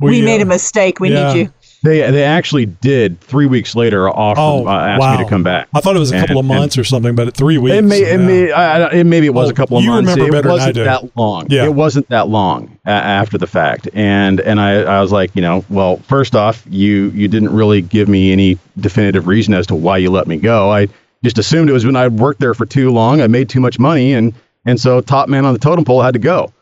we, 0.00 0.10
we 0.10 0.22
uh, 0.22 0.24
made 0.26 0.40
a 0.40 0.44
mistake. 0.44 1.00
We 1.00 1.10
yeah. 1.10 1.32
need 1.32 1.40
you. 1.40 1.52
They 1.82 2.08
they 2.10 2.22
actually 2.22 2.66
did 2.66 3.20
three 3.20 3.46
weeks 3.46 3.74
later 3.74 4.08
offer 4.08 4.40
Oh, 4.40 4.66
uh, 4.66 4.70
asked 4.78 5.00
wow. 5.00 5.16
me 5.16 5.24
to 5.24 5.28
come 5.30 5.42
back. 5.42 5.68
I 5.74 5.80
thought 5.80 5.96
it 5.96 6.00
was 6.00 6.12
a 6.12 6.16
And- 6.16 6.26
couple 6.26 6.40
of 6.40 6.48
and- 6.50 6.58
months 6.58 6.76
or 6.78 6.84
something, 6.84 7.14
but 7.16 7.34
three 7.34 7.56
weeks. 7.58 7.76
It 7.76 7.82
may, 7.84 8.02
it 8.02 8.18
may, 8.18 8.52
I, 8.52 8.82
I- 8.82 8.92
it 8.92 9.04
maybe 9.04 9.26
it 9.26 9.34
was 9.34 9.48
Oh, 9.48 9.50
a 9.50 9.54
couple 9.54 9.78
of 9.78 9.84
you 9.84 9.90
months. 9.90 10.10
remember 10.10 10.26
it 10.28 10.30
better 10.32 10.42
than 10.42 10.50
I 10.50 10.54
wasn't 10.54 10.74
do. 10.74 10.84
that 10.84 11.16
long. 11.16 11.46
Yeah. 11.50 11.64
It 11.64 11.74
wasn't 11.74 12.08
that 12.10 12.28
long 12.28 12.78
a- 12.84 12.90
after 12.90 13.38
the 13.38 13.46
fact, 13.48 13.88
and 13.94 14.38
and 14.40 14.60
I, 14.60 14.82
I 14.82 15.00
was 15.00 15.10
like, 15.12 15.34
you 15.34 15.42
know, 15.42 15.64
well, 15.70 15.96
first 16.08 16.36
off, 16.36 16.64
you 16.68 17.10
you 17.10 17.26
didn't 17.26 17.52
really 17.54 17.80
give 17.80 18.08
me 18.08 18.32
any 18.32 18.58
definitive 18.78 19.26
reason 19.26 19.54
as 19.54 19.66
to 19.68 19.74
why 19.74 19.96
you 19.98 20.10
let 20.10 20.26
me 20.28 20.36
go. 20.36 20.70
I 20.70 20.88
just 21.22 21.38
assumed 21.38 21.68
it 21.68 21.72
was 21.72 21.86
when 21.86 21.96
I 21.96 22.08
worked 22.08 22.40
there 22.40 22.54
for 22.54 22.66
too 22.66 22.90
long. 22.90 23.20
I 23.20 23.26
made 23.26 23.48
too 23.48 23.60
much 23.60 23.78
money, 23.78 24.14
and 24.14 24.34
and 24.64 24.80
so 24.80 25.00
top 25.00 25.28
man 25.28 25.44
on 25.44 25.52
the 25.52 25.58
totem 25.58 25.84
pole 25.84 26.02
had 26.02 26.14
to 26.14 26.20
go. 26.20 26.52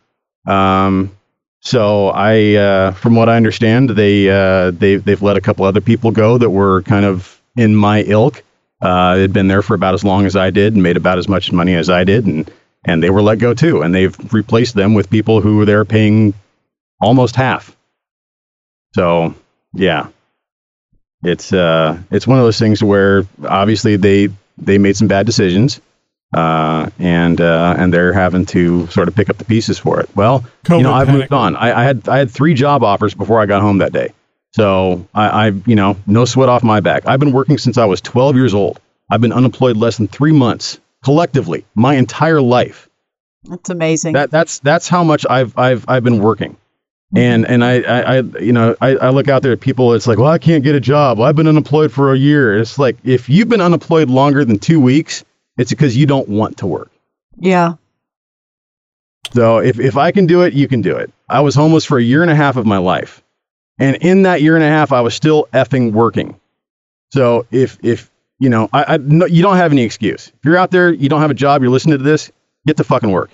Um, 0.47 1.17
so 1.61 2.09
I, 2.09 2.55
uh, 2.55 2.91
from 2.93 3.17
what 3.17 3.29
I 3.29 3.37
understand, 3.37 3.91
they 3.91 4.31
uh, 4.31 4.71
they 4.71 4.97
they've 4.97 5.21
let 5.21 5.37
a 5.37 5.41
couple 5.41 5.65
other 5.65 5.81
people 5.81 6.13
go 6.13 6.39
that 6.39 6.51
were 6.51 6.83
kind 6.83 7.05
of 7.05 7.41
in 7.57 7.75
my 7.75 8.03
ilk. 8.03 8.43
Uh, 8.81 9.17
they'd 9.17 9.33
been 9.33 9.49
there 9.49 9.63
for 9.63 9.75
about 9.75 9.95
as 9.95 10.05
long 10.05 10.27
as 10.27 10.37
I 10.37 10.51
did 10.51 10.75
and 10.75 10.83
made 10.83 10.97
about 10.97 11.19
as 11.19 11.29
much 11.29 11.51
money 11.51 11.75
as 11.75 11.91
I 11.91 12.05
did, 12.05 12.27
and 12.27 12.51
and 12.85 13.03
they 13.03 13.11
were 13.11 13.23
let 13.23 13.39
go 13.39 13.53
too. 13.55 13.83
And 13.83 13.95
they've 13.95 14.17
replaced 14.33 14.75
them 14.75 14.95
with 14.95 15.11
people 15.11 15.41
who 15.41 15.65
they're 15.65 15.85
paying 15.85 16.35
almost 17.01 17.37
half. 17.37 17.77
So 18.95 19.35
yeah, 19.75 20.09
it's 21.23 21.53
uh 21.53 21.99
it's 22.11 22.27
one 22.27 22.39
of 22.39 22.45
those 22.45 22.59
things 22.59 22.83
where 22.83 23.27
obviously 23.45 23.97
they 23.97 24.29
they 24.59 24.79
made 24.79 24.97
some 24.97 25.09
bad 25.09 25.27
decisions 25.27 25.81
uh, 26.35 26.91
and 26.99 27.41
uh, 27.41 27.75
and 27.79 27.93
they're 27.93 28.13
having 28.13 28.45
to 28.47 28.87
sort 28.89 29.09
of 29.09 29.15
pick 29.15 29.31
up 29.31 29.39
the 29.39 29.45
pieces 29.45 29.79
for 29.79 30.01
it. 30.01 30.09
Well, 30.15 30.45
COVID 30.65 30.79
you 30.79 30.83
know, 30.83 30.93
I've 30.93 31.07
panic. 31.07 31.23
moved 31.23 31.33
on. 31.33 31.57
I, 31.57 31.81
I 31.81 31.85
had 31.85 32.09
I 32.09 32.19
had 32.19 32.31
three 32.31 32.55
job 32.55 32.83
offers 32.83 33.15
before 33.15 33.41
I 33.41 33.47
got 33.47 33.63
home 33.63 33.79
that 33.79 33.93
day, 33.93 34.13
so 34.53 35.07
I, 35.15 35.47
I 35.47 35.47
you 35.67 35.77
know 35.77 35.97
no 36.07 36.25
sweat 36.25 36.49
off 36.49 36.63
my 36.63 36.81
back. 36.81 37.07
I've 37.07 37.21
been 37.21 37.33
working 37.33 37.59
since 37.59 37.79
I 37.79 37.85
was 37.85 38.01
12 38.01 38.37
years 38.37 38.55
old. 38.55 38.81
I've 39.11 39.21
been 39.21 39.33
unemployed 39.33 39.77
less 39.77 39.99
than 39.99 40.09
three 40.09 40.33
months 40.33 40.81
collectively 41.05 41.65
my 41.75 41.95
entire 41.95 42.41
life. 42.41 42.89
That's 43.45 43.71
amazing. 43.71 44.15
That 44.15 44.31
that's 44.31 44.59
that's 44.59 44.89
how 44.89 45.05
much 45.05 45.25
I've 45.29 45.57
I've 45.57 45.85
I've 45.89 46.03
been 46.03 46.19
working. 46.19 46.57
And 47.17 47.47
and 47.47 47.65
I, 47.65 47.81
I, 47.83 48.01
I 48.01 48.21
you 48.41 48.53
know 48.53 48.77
I, 48.81 48.97
I 48.97 49.11
look 49.11 49.29
out 49.29 49.43
there 49.43 49.53
at 49.53 49.61
people. 49.61 49.95
It's 49.95 50.07
like, 50.07 50.19
well, 50.19 50.31
I 50.31 50.39
can't 50.39 50.63
get 50.65 50.75
a 50.75 50.81
job. 50.81 51.19
Well, 51.19 51.29
I've 51.29 51.37
been 51.37 51.49
unemployed 51.49 51.93
for 51.93 52.13
a 52.13 52.19
year. 52.19 52.59
It's 52.59 52.79
like 52.79 52.97
if 53.05 53.29
you've 53.29 53.49
been 53.49 53.61
unemployed 53.61 54.11
longer 54.11 54.45
than 54.45 54.59
two 54.59 54.81
weeks, 54.81 55.25
it's 55.57 55.71
because 55.71 55.97
you 55.97 56.07
don't 56.07 56.29
want 56.29 56.59
to 56.59 56.67
work. 56.67 56.91
yeah. 57.39 57.75
So 59.35 59.59
if 59.59 59.81
if 59.81 59.97
I 59.97 60.13
can 60.13 60.27
do 60.27 60.43
it, 60.43 60.55
you 60.55 60.69
can 60.69 60.83
do 60.83 60.97
it. 60.97 61.13
I 61.29 61.41
was 61.41 61.55
homeless 61.55 61.85
for 61.85 61.99
a 61.99 62.03
year 62.03 62.23
and 62.23 62.31
a 62.31 62.37
half 62.37 62.57
of 62.57 62.67
my 62.67 62.79
life, 62.79 63.23
and 63.79 63.97
in 63.97 64.23
that 64.23 64.43
year 64.43 64.55
and 64.55 64.65
a 64.65 64.69
half, 64.69 64.93
I 64.93 65.01
was 65.01 65.15
still 65.15 65.49
effing 65.53 65.93
working. 65.93 66.39
So 67.13 67.47
if 67.51 67.79
if 67.83 68.11
you 68.39 68.51
know, 68.51 68.69
I, 68.73 68.95
I 68.95 68.97
no, 68.99 69.27
you 69.27 69.43
don't 69.43 69.57
have 69.57 69.73
any 69.73 69.83
excuse. 69.83 70.29
If 70.29 70.45
you're 70.45 70.57
out 70.59 70.71
there, 70.71 70.93
you 70.93 71.09
don't 71.09 71.21
have 71.21 71.31
a 71.31 71.35
job, 71.35 71.63
you're 71.63 71.71
listening 71.71 71.99
to 71.99 72.05
this, 72.05 72.31
get 72.67 72.77
to 72.79 72.85
fucking 72.85 73.11
work. 73.11 73.31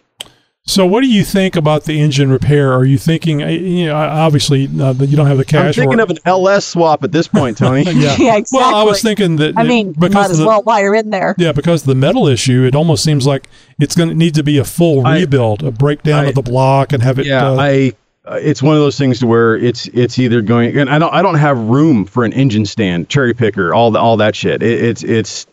So, 0.65 0.87
what 0.87 1.01
do 1.01 1.09
you 1.09 1.25
think 1.25 1.57
about 1.57 1.85
the 1.85 2.01
engine 2.01 2.31
repair? 2.31 2.73
Are 2.73 2.85
you 2.85 2.97
thinking, 2.97 3.43
uh, 3.43 3.49
you 3.49 3.87
know, 3.87 3.97
obviously 3.97 4.69
uh, 4.81 4.93
that 4.93 5.07
you 5.07 5.17
don't 5.17 5.27
have 5.27 5.39
the 5.39 5.45
cash? 5.45 5.77
I'm 5.77 5.83
thinking 5.83 5.99
or- 5.99 6.05
of 6.05 6.11
an 6.11 6.19
LS 6.25 6.65
swap 6.65 7.03
at 7.03 7.11
this 7.11 7.27
point, 7.27 7.59
Tony. 7.59 7.83
yeah. 7.87 8.17
Yeah, 8.19 8.37
exactly. 8.37 8.59
Well, 8.59 8.75
I 8.77 8.85
was 8.85 9.03
thinking 9.03 9.37
that 9.37 9.55
I 9.59 9.65
mean, 9.65 9.93
because 9.93 10.15
might 10.15 10.31
as 10.31 10.39
the, 10.39 10.47
well 10.47 10.63
while 10.63 10.81
you're 10.81 10.95
in 10.95 11.11
there. 11.11 11.35
Yeah, 11.37 11.51
because 11.51 11.83
of 11.83 11.89
the 11.89 11.97
metal 11.97 12.29
issue, 12.29 12.63
it 12.65 12.77
almost 12.77 13.03
seems 13.03 13.27
like 13.27 13.49
it's 13.81 13.97
going 13.97 14.11
to 14.11 14.15
need 14.15 14.37
to 14.37 14.45
be 14.45 14.59
a 14.59 14.65
full 14.65 15.05
I- 15.05 15.19
rebuild, 15.19 15.65
a 15.65 15.73
breakdown 15.73 16.27
I- 16.27 16.29
of 16.29 16.37
the 16.37 16.43
block, 16.43 16.93
and 16.93 17.03
have 17.03 17.19
it. 17.19 17.27
yeah, 17.27 17.49
uh, 17.49 17.57
I. 17.57 17.93
Uh, 18.25 18.39
it's 18.41 18.63
one 18.63 18.77
of 18.77 18.81
those 18.81 18.97
things 18.97 19.19
to 19.19 19.27
where 19.27 19.57
it's 19.57 19.89
it's 19.89 20.17
either 20.17 20.43
going 20.43 20.79
and 20.79 20.89
I 20.89 21.01
don't 21.01 21.13
I 21.13 21.23
don't 21.23 21.35
have 21.35 21.59
room 21.59 22.05
for 22.05 22.25
an 22.25 22.33
engine 22.33 22.65
stand, 22.67 23.09
cherry 23.09 23.35
picker, 23.35 23.75
all 23.75 23.91
the, 23.91 23.99
all 23.99 24.17
that 24.19 24.37
shit. 24.37 24.63
It, 24.63 24.81
it's 24.85 25.03
it's 25.03 25.47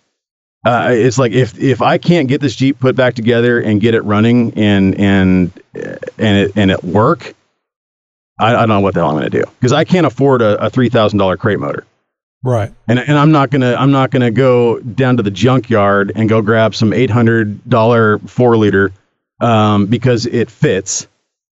uh, 0.65 0.89
it's 0.91 1.17
like 1.17 1.31
if 1.31 1.57
if 1.59 1.81
I 1.81 1.97
can't 1.97 2.27
get 2.27 2.41
this 2.41 2.55
Jeep 2.55 2.79
put 2.79 2.95
back 2.95 3.13
together 3.15 3.59
and 3.61 3.79
get 3.79 3.93
it 3.95 4.03
running 4.03 4.53
and 4.57 4.95
and 4.99 5.51
and 5.73 6.37
it 6.37 6.51
and 6.55 6.71
it 6.71 6.83
work, 6.83 7.33
I, 8.39 8.49
I 8.55 8.59
don't 8.59 8.69
know 8.69 8.79
what 8.81 8.93
the 8.93 9.01
hell 9.01 9.09
I'm 9.09 9.17
going 9.17 9.29
to 9.31 9.41
do 9.41 9.43
because 9.59 9.73
I 9.73 9.83
can't 9.83 10.05
afford 10.05 10.41
a, 10.41 10.65
a 10.65 10.69
three 10.69 10.89
thousand 10.89 11.19
dollar 11.19 11.37
crate 11.37 11.59
motor. 11.59 11.85
right. 12.43 12.71
And, 12.87 12.99
and 12.99 13.17
I'm 13.17 13.31
not 13.31 13.49
gonna 13.51 13.75
I'm 13.75 13.91
not 13.91 14.11
gonna 14.11 14.31
go 14.31 14.79
down 14.79 15.17
to 15.17 15.23
the 15.23 15.31
junkyard 15.31 16.11
and 16.15 16.27
go 16.29 16.41
grab 16.41 16.75
some 16.75 16.91
eight 16.93 17.09
hundred 17.09 17.67
dollar 17.69 18.19
four 18.19 18.57
liter 18.57 18.91
um, 19.41 19.85
because 19.85 20.25
it 20.25 20.49
fits 20.51 21.07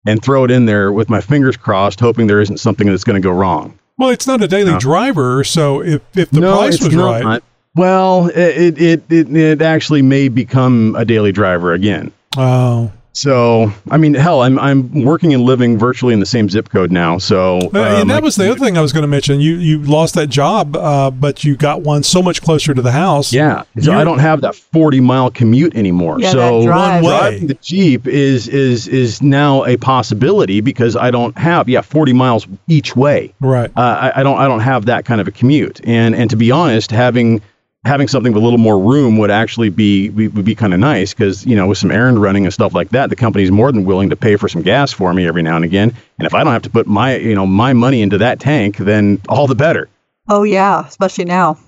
and 0.06 0.22
throw 0.22 0.44
it 0.44 0.50
in 0.50 0.66
there 0.66 0.92
with 0.92 1.08
my 1.10 1.20
fingers 1.20 1.56
crossed, 1.56 2.00
hoping 2.00 2.26
there 2.26 2.40
isn't 2.40 2.58
something 2.58 2.86
that's 2.86 3.04
going 3.04 3.20
to 3.20 3.26
go 3.26 3.32
wrong. 3.32 3.78
Well, 3.96 4.10
it's 4.10 4.26
not 4.26 4.42
a 4.42 4.48
daily 4.48 4.72
No. 4.72 4.78
driver, 4.78 5.44
so 5.44 5.82
if 5.82 6.02
if 6.16 6.30
the 6.30 6.40
no, 6.40 6.56
price 6.56 6.82
was 6.82 6.92
not. 6.94 7.22
right, 7.24 7.42
Well, 7.76 8.28
it, 8.28 8.80
it 8.80 9.02
it 9.10 9.36
it 9.36 9.62
actually 9.62 10.02
may 10.02 10.28
become 10.28 10.94
a 10.96 11.04
daily 11.04 11.32
driver 11.32 11.72
again. 11.72 12.12
oh, 12.36 12.92
So 13.12 13.72
I 13.90 13.96
mean, 13.96 14.14
hell, 14.14 14.42
I'm 14.42 14.58
I'm 14.58 15.04
working 15.04 15.34
and 15.34 15.42
living 15.44 15.76
virtually 15.78 16.14
in 16.14 16.20
the 16.20 16.26
same 16.26 16.48
zip 16.48 16.68
code 16.68 16.90
now. 16.92 17.18
So 17.18 17.58
Uh, 17.58 17.66
um, 17.66 17.76
and 17.76 18.10
that 18.10 18.14
like- 18.16 18.22
was 18.24 18.36
the 18.36 18.50
other 18.50 18.58
thing 18.60 18.76
I 18.78 18.80
was 18.80 18.92
going 18.92 19.02
to 19.02 19.08
mention. 19.08 19.40
You 19.40 19.54
you 19.56 19.78
lost 19.82 20.14
that 20.14 20.28
job, 20.28 20.76
uh, 20.76 21.10
but 21.10 21.42
you 21.44 21.56
got 21.56 21.82
one 21.82 22.02
so 22.04 22.22
much 22.22 22.42
closer 22.42 22.74
to 22.74 22.82
the 22.82 22.90
house. 22.92 23.32
Yeah, 23.32 23.62
so 23.80 23.90
You're- 23.90 23.96
I 24.00 24.04
don't 24.04 24.18
have 24.20 24.40
that 24.42 24.54
forty 24.54 25.00
mile 25.00 25.30
commute 25.30 25.74
anymore. 25.76 26.16
Yeah, 26.20 26.30
so 26.32 26.60
that 26.60 26.66
drive. 26.66 27.02
One 27.04 27.12
way. 27.22 27.38
the 27.40 27.54
Jeep 27.54 28.06
is 28.06 28.46
is 28.48 28.86
is 28.88 29.20
now 29.22 29.64
a 29.64 29.76
possibility 29.76 30.60
because 30.60 30.94
I 30.96 31.10
don't 31.10 31.36
have 31.38 31.68
yeah 31.68 31.80
forty 31.82 32.12
miles 32.12 32.46
each 32.68 32.94
way. 32.96 33.32
Right. 33.40 33.70
Uh, 33.76 33.80
I, 34.14 34.20
I 34.20 34.22
don't 34.22 34.38
I 34.38 34.46
don't 34.46 34.60
have 34.60 34.86
that 34.86 35.04
kind 35.04 35.20
of 35.20 35.26
a 35.28 35.32
commute. 35.32 35.80
And 35.84 36.14
and 36.14 36.30
to 36.30 36.36
be 36.36 36.50
honest, 36.52 36.90
having 36.92 37.40
having 37.84 38.08
something 38.08 38.32
with 38.32 38.42
a 38.42 38.44
little 38.44 38.58
more 38.58 38.78
room 38.78 39.18
would 39.18 39.30
actually 39.30 39.68
be 39.68 40.08
be- 40.08 40.28
would 40.28 40.44
be 40.44 40.54
kind 40.54 40.72
of 40.72 40.80
nice 40.80 41.12
because 41.12 41.44
you 41.44 41.54
know 41.54 41.66
with 41.66 41.78
some 41.78 41.90
errand 41.90 42.20
running 42.20 42.44
and 42.44 42.52
stuff 42.52 42.74
like 42.74 42.90
that, 42.90 43.10
the 43.10 43.16
company's 43.16 43.50
more 43.50 43.70
than 43.72 43.84
willing 43.84 44.10
to 44.10 44.16
pay 44.16 44.36
for 44.36 44.48
some 44.48 44.62
gas 44.62 44.92
for 44.92 45.12
me 45.12 45.26
every 45.26 45.42
now 45.42 45.56
and 45.56 45.64
again. 45.64 45.94
And 46.18 46.26
if 46.26 46.34
I 46.34 46.44
don't 46.44 46.52
have 46.52 46.62
to 46.62 46.70
put 46.70 46.86
my 46.86 47.16
you 47.16 47.34
know 47.34 47.46
my 47.46 47.72
money 47.72 48.02
into 48.02 48.18
that 48.18 48.40
tank, 48.40 48.78
then 48.78 49.20
all 49.28 49.46
the 49.46 49.54
better. 49.54 49.88
Oh 50.28 50.42
yeah, 50.42 50.86
especially 50.86 51.26
now. 51.26 51.58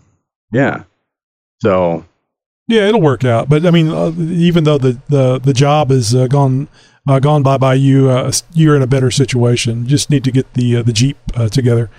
Yeah. 0.52 0.84
So 1.60 2.04
Yeah, 2.68 2.88
it'll 2.88 3.00
work 3.00 3.24
out. 3.24 3.48
But 3.48 3.66
I 3.66 3.70
mean, 3.70 3.88
uh, 3.88 4.12
even 4.18 4.64
though 4.64 4.78
the 4.78 5.00
the 5.08 5.38
the 5.38 5.52
job 5.52 5.90
is 5.90 6.14
uh, 6.14 6.26
gone 6.26 6.68
uh, 7.08 7.18
gone 7.20 7.42
by 7.42 7.58
by 7.58 7.74
you, 7.74 8.08
uh, 8.08 8.32
you're 8.52 8.76
in 8.76 8.82
a 8.82 8.86
better 8.86 9.10
situation. 9.10 9.84
You 9.84 9.90
just 9.90 10.10
need 10.10 10.24
to 10.24 10.32
get 10.32 10.52
the 10.54 10.76
uh, 10.76 10.82
the 10.82 10.92
Jeep 10.92 11.16
uh, 11.34 11.48
together. 11.48 11.90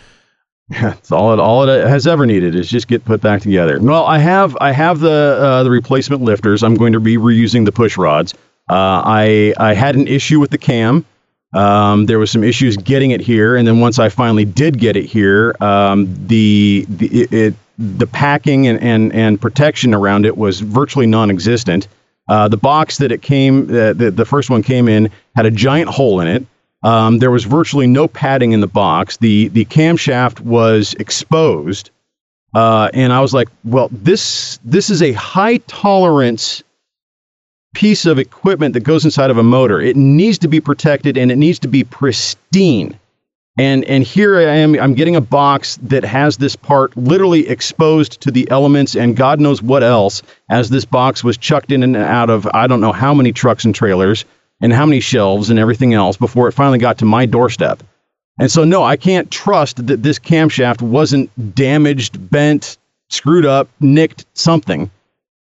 That's 0.82 1.12
all 1.14 1.32
it 1.32 1.40
all 1.40 1.68
it 1.68 1.88
has 1.88 2.08
ever 2.08 2.26
needed 2.26 2.54
is 2.54 2.70
just 2.70 2.88
get 2.88 3.06
put 3.06 3.22
back 3.22 3.42
together. 3.42 3.80
Well, 3.80 4.06
I 4.06 4.18
have 4.18 4.58
I 4.60 4.72
have 4.72 5.00
the 5.00 5.38
uh, 5.40 5.64
the 5.64 5.72
replacement 5.72 6.22
lifters. 6.22 6.62
I'm 6.62 6.76
going 6.76 6.94
to 6.94 7.00
be 7.00 7.18
reusing 7.18 7.64
the 7.64 7.72
push 7.72 7.98
rods. 7.98 8.34
Uh, 8.70 9.02
I 9.06 9.54
I 9.58 9.74
had 9.74 9.96
an 9.96 10.08
issue 10.08 10.42
with 10.42 10.52
the 10.52 10.58
cam. 10.58 11.06
Um, 11.54 12.06
there 12.06 12.20
was 12.20 12.32
some 12.32 12.44
issues 12.44 12.76
getting 12.76 13.12
it 13.12 13.22
here, 13.22 13.56
and 13.56 13.66
then 13.66 13.80
once 13.80 13.98
I 13.98 14.10
finally 14.10 14.44
did 14.44 14.78
get 14.78 14.98
it 14.98 15.06
here, 15.06 15.56
um, 15.62 16.14
the 16.28 16.86
the 16.90 17.08
it, 17.08 17.34
it 17.34 17.54
the 17.78 18.08
packing 18.08 18.68
and, 18.68 18.82
and 18.82 19.14
and 19.14 19.40
protection 19.40 19.94
around 19.94 20.26
it 20.26 20.36
was 20.36 20.60
virtually 20.60 21.08
non-existent. 21.08 21.88
Uh, 22.28 22.50
the 22.50 22.58
box 22.58 22.98
that 22.98 23.14
it 23.14 23.22
came 23.22 23.70
uh, 23.70 23.94
the 23.94 24.12
the 24.14 24.26
first 24.26 24.50
one 24.50 24.64
came 24.64 24.90
in 24.90 25.10
had 25.34 25.46
a 25.46 25.52
giant 25.52 25.90
hole 25.90 26.20
in 26.20 26.28
it. 26.28 26.46
Um, 26.84 27.20
there 27.20 27.32
was 27.32 27.44
virtually 27.44 27.88
no 27.88 28.08
padding 28.08 28.52
in 28.52 28.62
the 28.62 28.68
box. 28.68 29.18
The 29.18 29.48
the 29.50 29.66
camshaft 29.66 30.40
was 30.42 30.94
exposed, 31.00 31.90
uh, 32.54 32.90
and 32.94 33.12
I 33.12 33.22
was 33.22 33.34
like, 33.34 33.50
"Well, 33.64 33.90
this 33.92 34.60
this 34.64 34.90
is 34.90 35.02
a 35.02 35.14
high 35.14 35.58
tolerance 35.68 36.64
piece 37.74 38.06
of 38.06 38.20
equipment 38.20 38.74
that 38.74 38.82
goes 38.82 39.06
inside 39.06 39.30
of 39.30 39.38
a 39.38 39.44
motor. 39.44 39.82
It 39.82 39.96
needs 39.96 40.38
to 40.40 40.48
be 40.48 40.60
protected 40.60 41.18
and 41.18 41.32
it 41.32 41.38
needs 41.38 41.60
to 41.60 41.68
be 41.68 41.84
pristine." 41.84 42.98
And 43.60 43.84
and 43.86 44.04
here 44.04 44.38
I 44.38 44.44
am. 44.44 44.80
I'm 44.80 44.94
getting 44.94 45.16
a 45.16 45.22
box 45.22 45.80
that 45.82 46.06
has 46.06 46.38
this 46.38 46.56
part 46.56 46.96
literally 46.96 47.50
exposed 47.50 48.22
to 48.22 48.30
the 48.30 48.50
elements 48.52 48.96
and 48.96 49.18
God 49.18 49.40
knows 49.40 49.64
what 49.64 49.82
else. 49.82 50.22
As 50.48 50.70
this 50.70 50.86
box 50.86 51.24
was 51.24 51.38
chucked 51.38 51.72
in 51.72 51.82
and 51.82 51.98
out 51.98 52.30
of 52.30 52.48
I 52.54 52.68
don't 52.68 52.82
know 52.82 52.92
how 52.92 53.16
many 53.16 53.32
trucks 53.32 53.66
and 53.66 53.74
trailers 53.74 54.26
and 54.62 54.74
how 54.74 54.86
many 54.86 55.00
shelves 55.00 55.50
and 55.50 55.60
everything 55.60 55.94
else 55.94 56.18
before 56.18 56.48
it 56.48 56.54
finally 56.54 56.80
got 56.80 56.98
to 57.00 57.06
my 57.06 57.26
doorstep. 57.26 57.84
And 58.40 58.52
so 58.52 58.64
no, 58.64 58.84
I 58.84 58.98
can't 58.98 59.30
trust 59.32 59.86
that 59.88 60.04
this 60.04 60.20
camshaft 60.20 60.82
wasn't 60.82 61.56
damaged, 61.56 62.30
bent, 62.30 62.78
screwed 63.10 63.46
up, 63.46 63.70
nicked, 63.80 64.26
something 64.34 64.92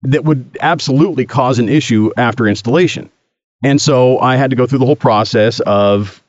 that 0.02 0.24
would 0.24 0.58
absolutely 0.60 1.26
cause 1.26 1.58
an 1.58 1.68
issue 1.68 2.10
after 2.16 2.46
installation. 2.46 3.10
And 3.64 3.80
so 3.80 4.18
I 4.20 4.36
had 4.36 4.50
to 4.50 4.56
go 4.56 4.66
through 4.66 4.78
the 4.78 4.86
whole 4.86 4.96
process 4.96 5.60
of 5.60 6.22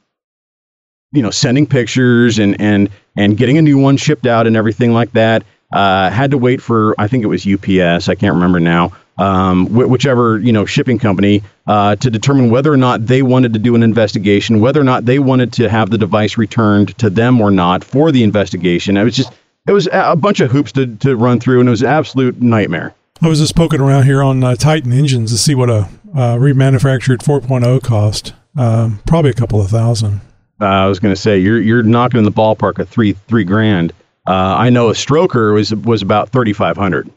you 1.12 1.22
know 1.22 1.32
sending 1.32 1.66
pictures 1.66 2.40
and 2.40 2.60
and 2.60 2.90
and 3.16 3.38
getting 3.38 3.58
a 3.58 3.62
new 3.62 3.78
one 3.78 3.98
shipped 3.98 4.28
out 4.28 4.48
and 4.48 4.56
everything 4.56 4.94
like 4.94 5.12
that 5.14 5.44
uh, 5.74 6.10
had 6.10 6.32
to 6.32 6.38
wait 6.38 6.62
for 6.62 6.96
i 6.98 7.08
think 7.08 7.24
it 7.24 7.28
was 7.28 7.46
ups 7.46 8.10
i 8.10 8.16
can't 8.16 8.34
remember 8.34 8.60
now 8.60 8.92
um, 9.18 9.68
wh- 9.68 9.90
whichever 9.90 10.40
you 10.40 10.52
know 10.52 10.66
shipping 10.66 11.00
company 11.00 11.42
uh, 11.68 11.96
to 11.98 12.10
determine 12.10 12.50
whether 12.50 12.72
or 12.72 12.78
not 12.78 13.06
they 13.06 13.22
wanted 13.22 13.54
to 13.54 13.60
do 13.60 13.76
an 13.76 13.84
investigation 13.84 14.60
whether 14.60 14.80
or 14.80 14.84
not 14.84 15.06
they 15.06 15.20
wanted 15.20 15.52
to 15.54 15.70
have 15.70 15.90
the 15.90 15.98
device 15.98 16.38
returned 16.38 16.98
to 16.98 17.10
them 17.10 17.42
or 17.42 17.52
not 17.52 17.84
for 17.84 18.12
the 18.12 18.24
investigation 18.24 18.98
it 18.98 19.04
was 19.04 19.16
just 19.16 19.32
it 19.68 19.74
was 19.74 19.88
a 19.92 20.16
bunch 20.16 20.40
of 20.40 20.50
hoops 20.52 20.72
to, 20.72 20.96
to 20.98 21.16
run 21.16 21.40
through 21.40 21.60
and 21.60 21.68
it 21.68 21.72
was 21.72 21.82
an 21.82 21.90
absolute 21.90 22.42
nightmare 22.42 22.94
I 23.22 23.28
was 23.28 23.40
just 23.40 23.56
poking 23.56 23.82
around 23.82 24.04
here 24.04 24.22
on 24.22 24.44
uh, 24.44 24.54
Titan 24.56 24.94
engines 24.94 25.32
to 25.32 25.40
see 25.40 25.56
what 25.56 25.72
a 25.72 25.90
uh, 26.16 26.36
remanufactured 26.38 27.18
4.0 27.18 27.82
cost. 27.82 28.34
Um, 28.56 29.00
probably 29.08 29.32
a 29.32 29.34
couple 29.34 29.60
of 29.60 29.70
thousand. 29.72 30.22
uh, 30.62 30.66
I 30.66 30.86
was 30.86 31.00
going 31.00 31.14
to 31.16 31.20
say 31.20 31.38
you're 31.40 31.60
you're 31.60 31.82
knocking 31.84 32.20
in 32.20 32.24
the 32.26 32.32
ballpark 32.32 32.78
of 32.80 32.88
three 32.90 33.14
three 33.28 33.44
grand. 33.44 33.92
Uh, 34.28 34.56
I 34.58 34.70
know 34.70 34.90
a 34.90 34.94
stroker 34.94 35.54
was 35.54 35.74
was 35.74 36.02
about 36.04 36.30
thirty 36.30 36.54
five 36.54 36.78
hundred. 36.78 37.10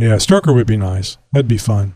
Yeah, 0.00 0.16
Stroker 0.16 0.54
would 0.54 0.66
be 0.66 0.76
nice. 0.76 1.18
That'd 1.32 1.48
be 1.48 1.58
fun. 1.58 1.94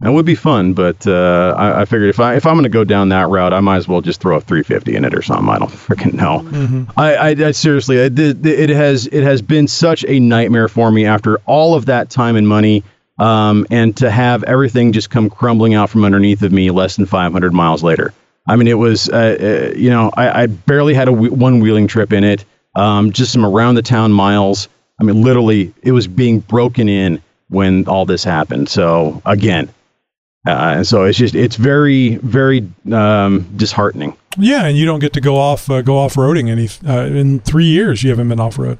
That 0.00 0.12
would 0.12 0.24
be 0.24 0.34
fun, 0.34 0.72
but 0.72 1.06
uh, 1.06 1.54
I, 1.58 1.82
I 1.82 1.84
figured 1.84 2.08
if 2.08 2.18
I 2.20 2.34
if 2.34 2.46
I'm 2.46 2.54
going 2.54 2.62
to 2.62 2.70
go 2.70 2.84
down 2.84 3.10
that 3.10 3.28
route, 3.28 3.52
I 3.52 3.60
might 3.60 3.76
as 3.76 3.86
well 3.86 4.00
just 4.00 4.22
throw 4.22 4.38
a 4.38 4.40
350 4.40 4.96
in 4.96 5.04
it 5.04 5.14
or 5.14 5.20
something. 5.20 5.48
I 5.50 5.58
don't 5.58 5.70
freaking 5.70 6.14
know. 6.14 6.40
Mm-hmm. 6.40 6.98
I, 6.98 7.14
I, 7.16 7.28
I 7.28 7.50
seriously, 7.50 7.98
it, 7.98 8.18
it, 8.18 8.46
it 8.46 8.70
has 8.70 9.06
it 9.08 9.22
has 9.22 9.42
been 9.42 9.68
such 9.68 10.06
a 10.08 10.18
nightmare 10.18 10.68
for 10.68 10.90
me 10.90 11.04
after 11.04 11.36
all 11.44 11.74
of 11.74 11.84
that 11.86 12.08
time 12.08 12.36
and 12.36 12.48
money, 12.48 12.82
um, 13.18 13.66
and 13.70 13.94
to 13.98 14.10
have 14.10 14.42
everything 14.44 14.92
just 14.92 15.10
come 15.10 15.28
crumbling 15.28 15.74
out 15.74 15.90
from 15.90 16.06
underneath 16.06 16.42
of 16.42 16.50
me 16.50 16.70
less 16.70 16.96
than 16.96 17.04
500 17.04 17.52
miles 17.52 17.82
later. 17.82 18.14
I 18.48 18.56
mean, 18.56 18.68
it 18.68 18.78
was, 18.78 19.10
uh, 19.10 19.70
uh, 19.72 19.76
you 19.76 19.90
know, 19.90 20.10
I, 20.16 20.44
I 20.44 20.46
barely 20.46 20.94
had 20.94 21.08
a 21.08 21.12
w- 21.12 21.32
one 21.32 21.60
wheeling 21.60 21.86
trip 21.86 22.14
in 22.14 22.24
it, 22.24 22.46
um, 22.74 23.12
just 23.12 23.32
some 23.32 23.44
around 23.44 23.74
the 23.74 23.82
town 23.82 24.12
miles. 24.12 24.68
I 25.00 25.04
mean, 25.04 25.22
literally, 25.22 25.72
it 25.82 25.92
was 25.92 26.06
being 26.06 26.40
broken 26.40 26.88
in 26.88 27.22
when 27.48 27.86
all 27.88 28.04
this 28.04 28.22
happened. 28.22 28.68
So 28.68 29.22
again, 29.24 29.68
uh, 30.46 30.76
and 30.76 30.86
so 30.86 31.04
it's 31.04 31.18
just 31.18 31.34
it's 31.34 31.56
very 31.56 32.16
very 32.16 32.68
um, 32.92 33.50
disheartening. 33.56 34.16
Yeah, 34.38 34.66
and 34.66 34.76
you 34.76 34.86
don't 34.86 35.00
get 35.00 35.12
to 35.14 35.20
go 35.20 35.36
off 35.36 35.70
uh, 35.70 35.82
go 35.82 35.98
off 35.98 36.14
roading 36.14 36.48
any 36.48 36.68
uh, 36.88 37.06
in 37.06 37.40
three 37.40 37.66
years. 37.66 38.02
You 38.02 38.10
haven't 38.10 38.28
been 38.28 38.40
off 38.40 38.58
road. 38.58 38.78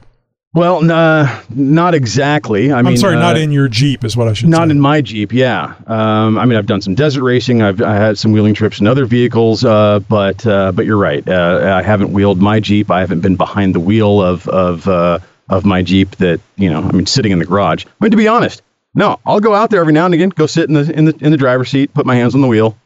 Well, 0.53 0.83
nah, 0.83 1.43
not 1.49 1.95
exactly. 1.95 2.73
I 2.73 2.79
I'm 2.79 2.85
mean, 2.85 2.97
sorry, 2.97 3.15
not 3.15 3.37
uh, 3.37 3.39
in 3.39 3.53
your 3.53 3.69
Jeep 3.69 4.03
is 4.05 4.17
what 4.17 4.27
I 4.27 4.33
should 4.33 4.47
say. 4.47 4.51
Not 4.51 4.67
say. 4.67 4.73
in 4.73 4.81
my 4.81 5.01
Jeep, 5.01 5.33
yeah. 5.33 5.75
Um, 5.87 6.39
I 6.39 6.45
mean, 6.45 6.59
I've 6.59 6.67
done 6.67 6.81
some 6.81 6.97
desert 6.97 7.23
racing. 7.23 7.63
I've 7.63 7.81
I 7.81 7.95
had 7.95 8.19
some 8.19 8.33
wheeling 8.33 8.55
trips 8.55 8.81
in 8.81 8.89
other 8.89 9.05
vehicles, 9.05 9.65
uh, 9.65 10.01
but 10.01 10.45
uh, 10.47 10.73
but 10.73 10.87
you're 10.87 10.97
right. 10.97 11.27
Uh, 11.29 11.73
I 11.73 11.83
haven't 11.83 12.13
wheeled 12.13 12.41
my 12.41 12.59
Jeep. 12.59 12.91
I 12.91 12.99
haven't 12.99 13.21
been 13.21 13.37
behind 13.37 13.77
the 13.77 13.81
wheel 13.81 14.21
of 14.21 14.49
of 14.49 14.89
uh, 14.89 15.21
of 15.51 15.67
my 15.67 15.83
Jeep. 15.83 16.17
That 16.17 16.41
you 16.57 16.71
know, 16.71 16.81
I 16.83 16.93
mean, 16.93 17.05
sitting 17.07 17.33
in 17.33 17.39
the 17.39 17.45
garage. 17.45 17.85
I 17.87 17.91
mean, 18.05 18.11
to 18.11 18.17
be 18.17 18.27
honest, 18.29 18.63
no, 18.95 19.21
I'll 19.27 19.41
go 19.41 19.55
out 19.55 19.69
there 19.71 19.81
every 19.83 19.93
now 19.93 20.07
and 20.07 20.15
again, 20.15 20.31
go 20.31 20.47
sit 20.47 20.69
in 20.69 20.75
the 20.75 20.91
in 20.97 21.05
the 21.05 21.17
in 21.21 21.31
the 21.31 21.37
driver's 21.37 21.69
seat, 21.69 21.93
put 21.93 22.07
my 22.07 22.15
hands 22.17 22.35
on 22.35 22.41
the 22.41 22.49
wheel, 22.49 22.77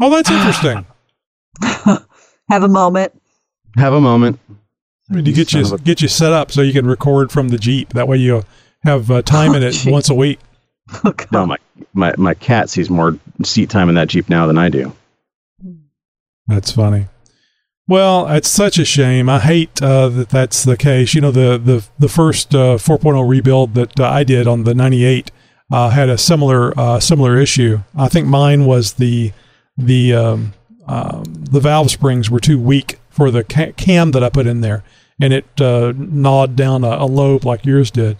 Oh, 0.00 0.10
that's 0.10 0.30
interesting. 0.30 0.84
Have 2.50 2.62
a 2.62 2.68
moment. 2.68 3.12
have 3.76 3.94
a 3.94 4.00
moment. 4.00 4.38
I 5.10 5.14
mean, 5.14 5.24
to 5.24 5.32
get 5.32 5.52
you 5.52 5.64
a- 5.74 5.78
get 5.78 6.02
you 6.02 6.08
set 6.08 6.32
up 6.32 6.50
so 6.52 6.60
you 6.62 6.72
can 6.72 6.86
record 6.86 7.32
from 7.32 7.48
the 7.48 7.58
Jeep. 7.58 7.92
That 7.94 8.06
way 8.08 8.16
you 8.18 8.44
have 8.84 9.10
uh, 9.10 9.22
time 9.22 9.54
in 9.54 9.62
it 9.62 9.72
gee. 9.72 9.90
once 9.90 10.10
a 10.10 10.14
week. 10.14 10.40
No, 11.32 11.46
my 11.46 11.56
my 11.94 12.12
my 12.18 12.34
cat 12.34 12.68
sees 12.68 12.90
more 12.90 13.18
seat 13.42 13.70
time 13.70 13.88
in 13.88 13.94
that 13.94 14.08
Jeep 14.08 14.28
now 14.28 14.46
than 14.46 14.58
I 14.58 14.68
do. 14.68 14.94
That's 16.46 16.72
funny. 16.72 17.06
Well, 17.86 18.28
it's 18.28 18.48
such 18.48 18.78
a 18.78 18.84
shame. 18.84 19.28
I 19.28 19.40
hate 19.40 19.82
uh, 19.82 20.08
that 20.08 20.30
that's 20.30 20.64
the 20.64 20.76
case. 20.76 21.14
You 21.14 21.20
know, 21.20 21.30
the 21.30 21.58
the 21.58 21.86
the 21.98 22.08
first 22.08 22.54
uh, 22.54 22.76
4.0 22.76 23.28
rebuild 23.28 23.74
that 23.74 24.00
uh, 24.00 24.08
I 24.08 24.24
did 24.24 24.46
on 24.46 24.64
the 24.64 24.74
98 24.74 25.30
uh, 25.72 25.90
had 25.90 26.08
a 26.08 26.16
similar 26.16 26.78
uh, 26.78 26.98
similar 27.00 27.36
issue. 27.36 27.80
I 27.96 28.08
think 28.08 28.26
mine 28.26 28.64
was 28.64 28.94
the 28.94 29.32
the 29.76 30.14
um, 30.14 30.54
um, 30.86 31.24
the 31.26 31.60
valve 31.60 31.90
springs 31.90 32.30
were 32.30 32.40
too 32.40 32.58
weak 32.58 32.98
for 33.10 33.30
the 33.30 33.44
cam 33.44 34.10
that 34.12 34.24
I 34.24 34.28
put 34.28 34.46
in 34.46 34.60
there, 34.60 34.82
and 35.20 35.32
it 35.32 35.60
uh, 35.60 35.92
gnawed 35.96 36.56
down 36.56 36.84
a, 36.84 36.90
a 36.90 37.06
lobe 37.06 37.44
like 37.44 37.66
yours 37.66 37.90
did. 37.90 38.16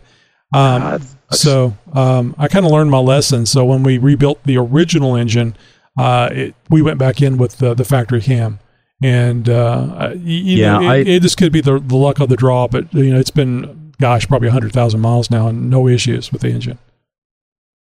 Um, 0.55 1.03
so 1.31 1.77
um, 1.93 2.35
I 2.39 2.49
kind 2.49 2.65
of 2.65 2.71
learned 2.71 2.91
my 2.91 2.99
lesson. 2.99 3.47
So 3.47 3.65
when 3.65 3.83
we 3.83 3.99
rebuilt 3.99 4.43
the 4.45 4.57
original 4.57 5.17
engine, 5.17 5.57
uh, 5.99 6.29
it, 6.31 6.55
we 6.71 6.81
went 6.81 6.99
back 6.99 7.21
in 7.21 7.39
with 7.39 7.59
the, 7.59 7.75
the 7.75 7.85
factory 7.85 8.21
cam, 8.21 8.61
and 9.03 9.49
uh, 9.49 10.15
Yeah, 10.17 10.79
know, 10.79 10.89
I- 10.89 10.97
it, 10.97 11.09
it 11.09 11.23
just 11.23 11.37
could 11.37 11.53
be 11.53 11.61
the, 11.61 11.79
the 11.79 11.97
luck 11.97 12.21
of 12.21 12.29
the 12.29 12.37
draw. 12.37 12.69
But 12.69 12.93
you 12.95 13.13
know, 13.13 13.19
it's 13.21 13.31
been 13.31 13.93
gosh, 14.01 14.27
probably 14.27 14.49
hundred 14.49 14.73
thousand 14.73 15.01
miles 15.01 15.31
now, 15.31 15.49
and 15.49 15.71
no 15.71 15.89
issues 15.89 16.33
with 16.33 16.43
the 16.43 16.49
engine. 16.49 16.79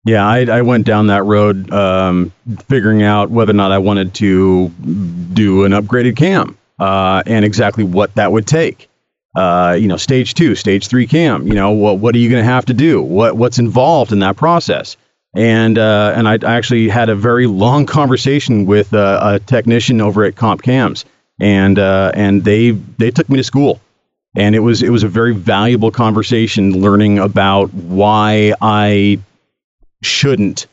Yeah, 0.05 0.27
I, 0.27 0.45
I 0.45 0.63
went 0.63 0.87
down 0.87 1.09
that 1.09 1.25
road, 1.25 1.71
um, 1.71 2.33
figuring 2.69 3.03
out 3.03 3.31
whether 3.31 3.51
or 3.51 3.55
not 3.55 3.73
I 3.73 3.79
wanted 3.79 4.15
to 4.15 4.69
do 4.69 5.65
an 5.65 5.73
upgraded 5.73 6.17
cam 6.17 6.57
uh, 6.79 7.23
and 7.27 7.45
exactly 7.45 7.85
what 7.85 8.15
that 8.15 8.33
would 8.33 8.47
take. 8.47 8.89
Uh, 9.37 9.77
you 9.79 9.87
know, 9.87 9.99
stage 9.99 10.35
two, 10.35 10.55
stage 10.55 10.87
three 10.87 11.07
cam. 11.07 11.47
You 11.47 11.55
know, 11.55 11.73
what 11.73 11.99
what 11.99 12.15
are 12.15 12.19
you 12.19 12.31
going 12.31 12.43
to 12.43 12.51
have 12.51 12.65
to 12.67 12.75
do? 12.75 13.03
What 13.03 13.37
what's 13.37 13.59
involved 13.59 14.13
in 14.13 14.21
that 14.21 14.37
process? 14.37 14.97
And 15.35 15.79
uh, 15.79 16.13
and 16.17 16.29
I, 16.29 16.39
actually 16.43 16.89
had 16.89 17.09
a 17.09 17.15
very 17.15 17.47
long 17.47 17.87
conversation 17.99 18.67
with 18.67 18.95
uh, 18.95 19.21
a 19.23 19.39
technician 19.39 20.01
over 20.01 20.25
at 20.25 20.37
Comp 20.37 20.63
Cams, 20.63 21.05
and 21.41 21.79
uh, 21.79 22.13
and 22.15 22.45
they 22.45 22.71
they 22.71 23.11
took 23.11 23.29
me 23.29 23.37
to 23.37 23.45
school. 23.45 23.81
And 24.37 24.55
it 24.55 24.61
was 24.61 24.83
it 24.83 24.91
was 24.91 25.03
a 25.03 25.09
very 25.09 25.35
valuable 25.35 25.91
conversation 25.91 26.81
learning 26.81 27.19
about 27.19 27.73
why 27.75 28.55
I 28.61 29.21
shouldn't 30.03 30.67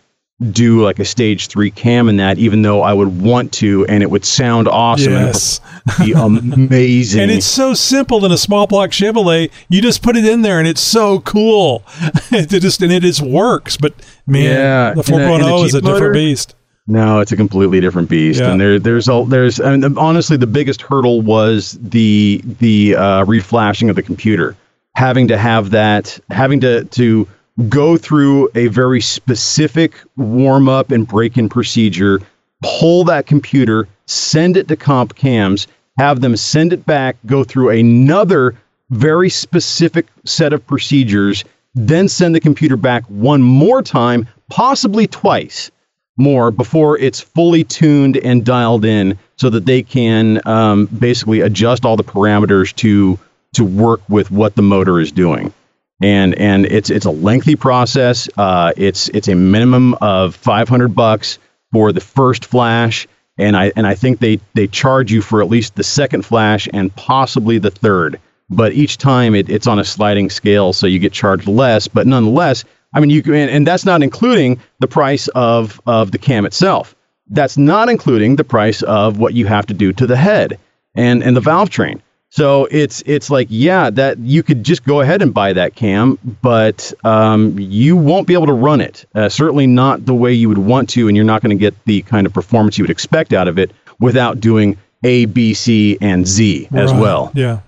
do 0.51 0.83
like 0.83 0.99
a 0.99 1.05
stage 1.05 1.47
three 1.47 1.71
cam 1.71 2.09
in 2.09 2.17
that, 2.17 2.37
even 2.37 2.61
though 2.61 2.81
I 2.81 2.93
would 2.93 3.21
want 3.21 3.53
to, 3.53 3.85
and 3.87 4.03
it 4.03 4.09
would 4.11 4.25
sound 4.25 4.67
awesome 4.67 5.13
Yes. 5.13 5.61
and 5.97 6.05
be 6.05 6.11
amazing. 6.13 7.21
And 7.25 7.31
it's 7.31 7.45
so 7.45 7.73
simple 7.73 8.25
in 8.25 8.31
a 8.33 8.37
small 8.37 8.67
block 8.67 8.89
Chevrolet. 8.89 9.49
You 9.69 9.81
just 9.81 10.03
put 10.03 10.17
it 10.17 10.25
in 10.25 10.41
there, 10.41 10.59
and 10.59 10.67
it's 10.67 10.81
so 10.81 11.19
cool. 11.21 11.83
it 12.31 12.49
just 12.49 12.81
and 12.81 12.91
it 12.91 13.01
just 13.03 13.21
works. 13.21 13.77
But 13.77 13.93
man, 14.27 14.43
Yeah, 14.43 14.93
the 14.93 15.13
in 15.13 15.21
a- 15.21 15.33
in 15.35 15.41
4.0 15.41 15.65
is 15.65 15.73
a 15.73 15.81
motor? 15.81 15.93
different 15.93 16.13
beast. 16.15 16.55
No, 16.87 17.19
it's 17.19 17.31
a 17.31 17.35
completely 17.37 17.79
different 17.79 18.09
beast, 18.09 18.41
Yeah. 18.41 18.51
and 18.51 18.61
there, 18.61 18.77
there's 18.77 19.07
all 19.09 19.25
there's. 19.25 19.59
I 19.59 19.75
mean, 19.75 19.97
honestly, 19.97 20.37
the 20.37 20.45
biggest 20.47 20.81
hurdle 20.83 21.21
was 21.21 21.79
the 21.81 22.41
the 22.59 22.95
uh, 22.95 23.23
reflashing 23.25 23.89
of 23.89 23.95
the 23.95 24.03
computer, 24.03 24.55
having 24.95 25.29
to 25.29 25.37
have 25.37 25.71
that, 25.71 26.19
having 26.29 26.59
to 26.59 26.83
to 26.83 27.27
go 27.69 27.97
through 27.97 28.49
a 28.55 28.67
very 28.67 29.01
specific 29.01 29.95
warm 30.17 30.67
up 30.67 30.91
and 30.91 31.07
break 31.07 31.37
in 31.37 31.49
procedure, 31.49 32.21
pull 32.61 33.03
that 33.05 33.27
computer, 33.27 33.87
send 34.05 34.57
it 34.57 34.67
to 34.67 34.75
comp 34.75 35.15
cams, 35.15 35.67
have 35.97 36.21
them 36.21 36.35
send 36.35 36.73
it 36.73 36.85
back, 36.85 37.15
go 37.25 37.43
through 37.43 37.69
another 37.69 38.55
very 38.89 39.29
specific 39.29 40.05
set 40.25 40.53
of 40.53 40.65
procedures, 40.67 41.43
then 41.73 42.07
send 42.07 42.35
the 42.35 42.39
computer 42.39 42.75
back 42.75 43.03
one 43.05 43.41
more 43.41 43.81
time, 43.81 44.27
possibly 44.49 45.07
twice 45.07 45.71
more 46.17 46.51
before 46.51 46.97
it's 46.97 47.19
fully 47.19 47.63
tuned 47.63 48.17
and 48.17 48.45
dialed 48.45 48.85
in 48.85 49.17
so 49.37 49.49
that 49.49 49.65
they 49.65 49.83
can 49.83 50.45
um, 50.47 50.85
basically 50.85 51.41
adjust 51.41 51.85
all 51.85 51.97
the 51.97 52.03
parameters 52.03 52.73
to 52.75 53.19
to 53.53 53.63
work 53.63 54.01
with 54.09 54.31
what 54.31 54.55
the 54.55 54.61
motor 54.61 54.99
is 54.99 55.11
doing 55.11 55.53
and 56.01 56.35
and 56.35 56.65
it's 56.65 56.89
it's 56.89 57.05
a 57.05 57.11
lengthy 57.11 57.55
process 57.55 58.29
uh, 58.37 58.73
it's 58.75 59.09
it's 59.09 59.27
a 59.27 59.35
minimum 59.35 59.93
of 59.95 60.35
500 60.35 60.89
bucks 60.89 61.39
for 61.71 61.91
the 61.91 62.01
first 62.01 62.45
flash 62.45 63.07
and 63.37 63.55
I 63.55 63.71
and 63.75 63.87
I 63.87 63.95
think 63.95 64.19
they 64.19 64.39
they 64.53 64.67
charge 64.67 65.11
you 65.11 65.21
for 65.21 65.41
at 65.41 65.47
least 65.47 65.75
the 65.75 65.83
second 65.83 66.23
flash 66.23 66.67
and 66.73 66.93
possibly 66.95 67.57
the 67.57 67.71
third 67.71 68.19
but 68.49 68.73
each 68.73 68.97
time 68.97 69.33
it, 69.33 69.49
it's 69.49 69.67
on 69.67 69.79
a 69.79 69.85
sliding 69.85 70.29
scale 70.29 70.73
so 70.73 70.85
you 70.85 70.99
get 70.99 71.13
charged 71.13 71.47
less 71.47 71.87
but 71.87 72.07
nonetheless 72.07 72.65
I 72.95 73.01
mean, 73.01 73.09
you 73.09 73.21
can, 73.21 73.49
and, 73.49 73.67
that's 73.67 73.85
not 73.85 74.01
including 74.01 74.59
the 74.79 74.87
price 74.87 75.27
of 75.29 75.81
of 75.85 76.11
the 76.11 76.17
cam 76.17 76.45
itself. 76.45 76.95
That's 77.27 77.57
not 77.57 77.89
including 77.89 78.37
the 78.37 78.45
price 78.45 78.81
of 78.83 79.19
what 79.19 79.33
you 79.33 79.45
have 79.47 79.65
to 79.67 79.73
do 79.73 79.91
to 79.93 80.07
the 80.07 80.15
head 80.15 80.57
and 80.95 81.21
and 81.21 81.35
the 81.35 81.41
valve 81.41 81.69
train. 81.69 82.01
So 82.35 82.67
it's 82.69 83.01
it's 83.05 83.29
like 83.29 83.47
yeah, 83.49 83.89
that 83.91 84.17
you 84.19 84.43
could 84.43 84.61
just 84.65 84.83
go 84.83 84.99
ahead 84.99 85.21
and 85.21 85.33
buy 85.33 85.53
that 85.53 85.75
cam, 85.75 86.19
but 86.41 86.91
um, 87.05 87.57
you 87.57 87.95
won't 87.95 88.27
be 88.27 88.33
able 88.33 88.47
to 88.47 88.53
run 88.53 88.81
it. 88.81 89.05
Uh, 89.15 89.29
certainly 89.29 89.65
not 89.67 90.05
the 90.05 90.13
way 90.13 90.33
you 90.33 90.49
would 90.49 90.57
want 90.57 90.89
to, 90.89 91.07
and 91.07 91.15
you're 91.15 91.23
not 91.25 91.41
going 91.41 91.55
to 91.57 91.59
get 91.59 91.73
the 91.85 92.01
kind 92.01 92.27
of 92.27 92.33
performance 92.33 92.77
you 92.77 92.83
would 92.83 92.91
expect 92.91 93.31
out 93.31 93.47
of 93.47 93.57
it 93.57 93.71
without 94.01 94.41
doing 94.41 94.77
A, 95.05 95.23
B, 95.27 95.53
C, 95.53 95.97
and 96.01 96.27
Z 96.27 96.67
as 96.73 96.91
Right. 96.91 96.99
well. 97.01 97.31
Yeah. 97.35 97.61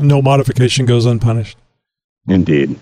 No 0.00 0.22
modification 0.22 0.86
goes 0.86 1.04
unpunished. 1.04 1.58
Indeed. 2.28 2.80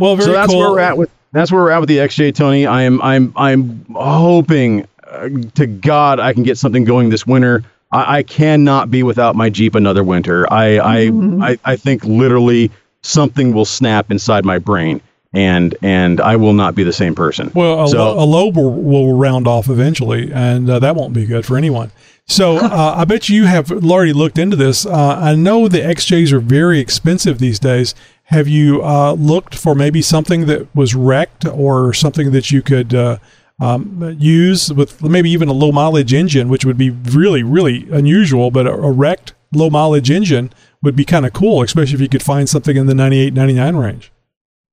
Well, 0.00 0.16
very 0.16 0.26
so 0.26 0.32
that's 0.32 0.50
cool. 0.50 0.58
where 0.58 0.70
we're 0.72 0.80
at 0.80 0.98
with 0.98 1.10
that's 1.30 1.52
where 1.52 1.62
we're 1.62 1.70
at 1.70 1.78
with 1.78 1.88
the 1.88 1.98
XJ 1.98 2.34
Tony. 2.34 2.66
I 2.66 2.82
am 2.82 3.00
I'm 3.02 3.32
I'm 3.36 3.86
hoping 3.94 4.84
uh, 5.06 5.28
to 5.54 5.68
God 5.68 6.18
I 6.18 6.32
can 6.32 6.42
get 6.42 6.58
something 6.58 6.82
going 6.82 7.08
this 7.10 7.24
winter. 7.24 7.62
I, 7.90 8.18
I 8.18 8.22
cannot 8.22 8.90
be 8.90 9.02
without 9.02 9.36
my 9.36 9.50
Jeep 9.50 9.74
another 9.74 10.04
winter. 10.04 10.50
I 10.52 10.78
I, 10.78 11.10
I 11.40 11.58
I 11.64 11.76
think 11.76 12.04
literally 12.04 12.70
something 13.02 13.52
will 13.52 13.64
snap 13.64 14.10
inside 14.10 14.44
my 14.44 14.58
brain 14.58 15.00
and 15.32 15.76
and 15.82 16.20
I 16.20 16.36
will 16.36 16.52
not 16.52 16.74
be 16.74 16.84
the 16.84 16.92
same 16.92 17.14
person. 17.14 17.50
Well, 17.54 17.84
a, 17.84 17.88
so 17.88 17.98
lo- 17.98 18.22
a 18.22 18.26
lobe 18.26 18.56
will, 18.56 18.72
will 18.72 19.16
round 19.16 19.46
off 19.46 19.68
eventually, 19.68 20.32
and 20.32 20.68
uh, 20.68 20.78
that 20.78 20.96
won't 20.96 21.12
be 21.12 21.26
good 21.26 21.44
for 21.44 21.56
anyone. 21.56 21.90
So 22.26 22.56
uh, 22.62 22.94
I 22.96 23.04
bet 23.04 23.28
you 23.28 23.44
have 23.44 23.70
already 23.70 24.12
looked 24.12 24.38
into 24.38 24.56
this. 24.56 24.86
Uh, 24.86 25.18
I 25.20 25.34
know 25.34 25.68
the 25.68 25.80
XJs 25.80 26.32
are 26.32 26.40
very 26.40 26.78
expensive 26.78 27.38
these 27.38 27.58
days. 27.58 27.94
Have 28.24 28.48
you 28.48 28.82
uh, 28.82 29.12
looked 29.12 29.54
for 29.54 29.74
maybe 29.74 30.02
something 30.02 30.46
that 30.46 30.74
was 30.74 30.94
wrecked 30.94 31.46
or 31.46 31.92
something 31.94 32.30
that 32.32 32.50
you 32.50 32.62
could 32.62 32.94
uh, 32.94 33.18
um, 33.60 34.16
use 34.18 34.72
with 34.72 35.02
maybe 35.02 35.30
even 35.30 35.48
a 35.48 35.52
low 35.52 35.72
mileage 35.72 36.14
engine, 36.14 36.48
which 36.48 36.64
would 36.64 36.78
be 36.78 36.90
really, 36.90 37.42
really 37.42 37.88
unusual, 37.90 38.50
but 38.50 38.66
a, 38.66 38.72
a 38.72 38.92
wrecked 38.92 39.34
low 39.52 39.70
mileage 39.70 40.10
engine 40.10 40.52
would 40.82 40.94
be 40.94 41.04
kind 41.04 41.26
of 41.26 41.32
cool, 41.32 41.62
especially 41.62 41.94
if 41.94 42.00
you 42.00 42.08
could 42.08 42.22
find 42.22 42.48
something 42.48 42.76
in 42.76 42.86
the 42.86 42.94
98, 42.94 43.34
99 43.34 43.76
range. 43.76 44.12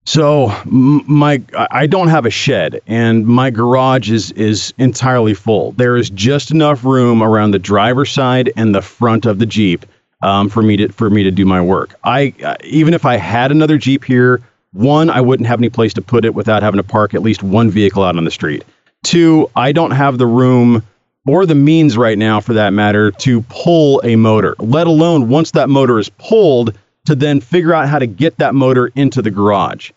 So 0.08 0.54
my 0.68 1.42
I 1.56 1.88
don't 1.88 2.10
have 2.10 2.28
a 2.28 2.30
shed, 2.30 2.80
and 2.86 3.26
my 3.26 3.50
garage 3.50 4.12
is 4.12 4.32
is 4.34 4.72
entirely 4.78 5.34
full. 5.34 5.72
There 5.72 5.98
is 5.98 6.12
just 6.12 6.52
enough 6.52 6.86
room 6.86 7.24
around 7.24 7.52
the 7.52 7.60
driver's 7.60 8.12
side 8.12 8.52
and 8.56 8.76
the 8.76 8.84
front 8.84 9.26
of 9.26 9.40
the 9.40 9.48
Jeep 9.48 9.84
um, 10.22 10.48
for 10.48 10.62
me 10.62 10.78
to 10.78 10.90
for 10.90 11.10
me 11.10 11.24
to 11.24 11.32
do 11.32 11.44
my 11.44 11.60
work. 11.60 11.96
I 12.04 12.36
uh, 12.44 12.56
even 12.64 12.94
if 12.94 13.04
I 13.04 13.18
had 13.18 13.50
another 13.50 13.80
Jeep 13.80 14.04
here, 14.04 14.42
one 14.74 15.10
I 15.10 15.22
wouldn't 15.22 15.48
have 15.48 15.60
any 15.60 15.70
place 15.70 15.94
to 15.96 16.04
put 16.04 16.24
it 16.24 16.36
without 16.36 16.62
having 16.62 16.78
to 16.78 16.84
park 16.84 17.16
at 17.16 17.24
least 17.24 17.42
one 17.42 17.72
vehicle 17.72 18.04
out 18.04 18.16
on 18.16 18.26
the 18.26 18.32
street. 18.32 18.64
Two, 19.06 19.50
I 19.56 19.72
don't 19.72 19.92
have 19.92 20.18
the 20.18 20.26
room 20.26 20.84
or 21.28 21.46
the 21.46 21.56
means 21.56 21.98
right 21.98 22.18
now, 22.18 22.40
for 22.40 22.54
that 22.54 22.72
matter, 22.72 23.12
to 23.12 23.42
pull 23.44 24.02
a 24.04 24.16
motor. 24.16 24.56
Let 24.60 24.88
alone 24.88 25.30
once 25.30 25.52
that 25.52 25.70
motor 25.70 26.00
is 26.00 26.10
pulled 26.10 26.78
to 27.06 27.16
then 27.16 27.40
figure 27.40 27.74
out 27.74 27.88
how 27.88 28.00
to 28.00 28.08
get 28.08 28.38
that 28.38 28.56
motor 28.56 28.92
into 28.96 29.22
the 29.22 29.32
garage. 29.32 29.92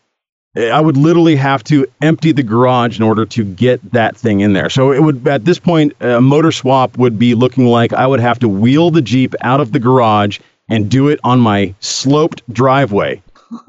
Eh, 0.57 0.69
I 0.69 0.81
would 0.81 0.97
literally 0.97 1.37
have 1.37 1.65
to 1.65 1.87
empty 2.01 2.33
the 2.33 2.43
garage 2.43 2.99
in 2.99 3.03
order 3.03 3.25
to 3.27 3.45
get 3.45 3.93
that 3.93 4.17
thing 4.17 4.41
in 4.41 4.53
there. 4.53 4.71
So 4.71 4.93
it 4.93 5.03
would, 5.03 5.27
at 5.29 5.45
this 5.45 5.59
point, 5.59 5.95
a 6.01 6.21
motor 6.21 6.53
swap 6.53 6.97
would 6.99 7.19
be 7.19 7.35
looking 7.35 7.67
like 7.67 7.93
I 7.93 8.07
would 8.07 8.21
have 8.21 8.39
to 8.41 8.49
wheel 8.49 8.91
the 8.91 9.03
Jeep 9.03 9.35
out 9.41 9.61
of 9.61 9.73
the 9.73 9.79
garage 9.79 10.39
and 10.69 10.91
do 10.91 11.09
it 11.09 11.21
on 11.25 11.41
my 11.41 11.75
sloped 11.81 12.43
driveway. 12.53 13.23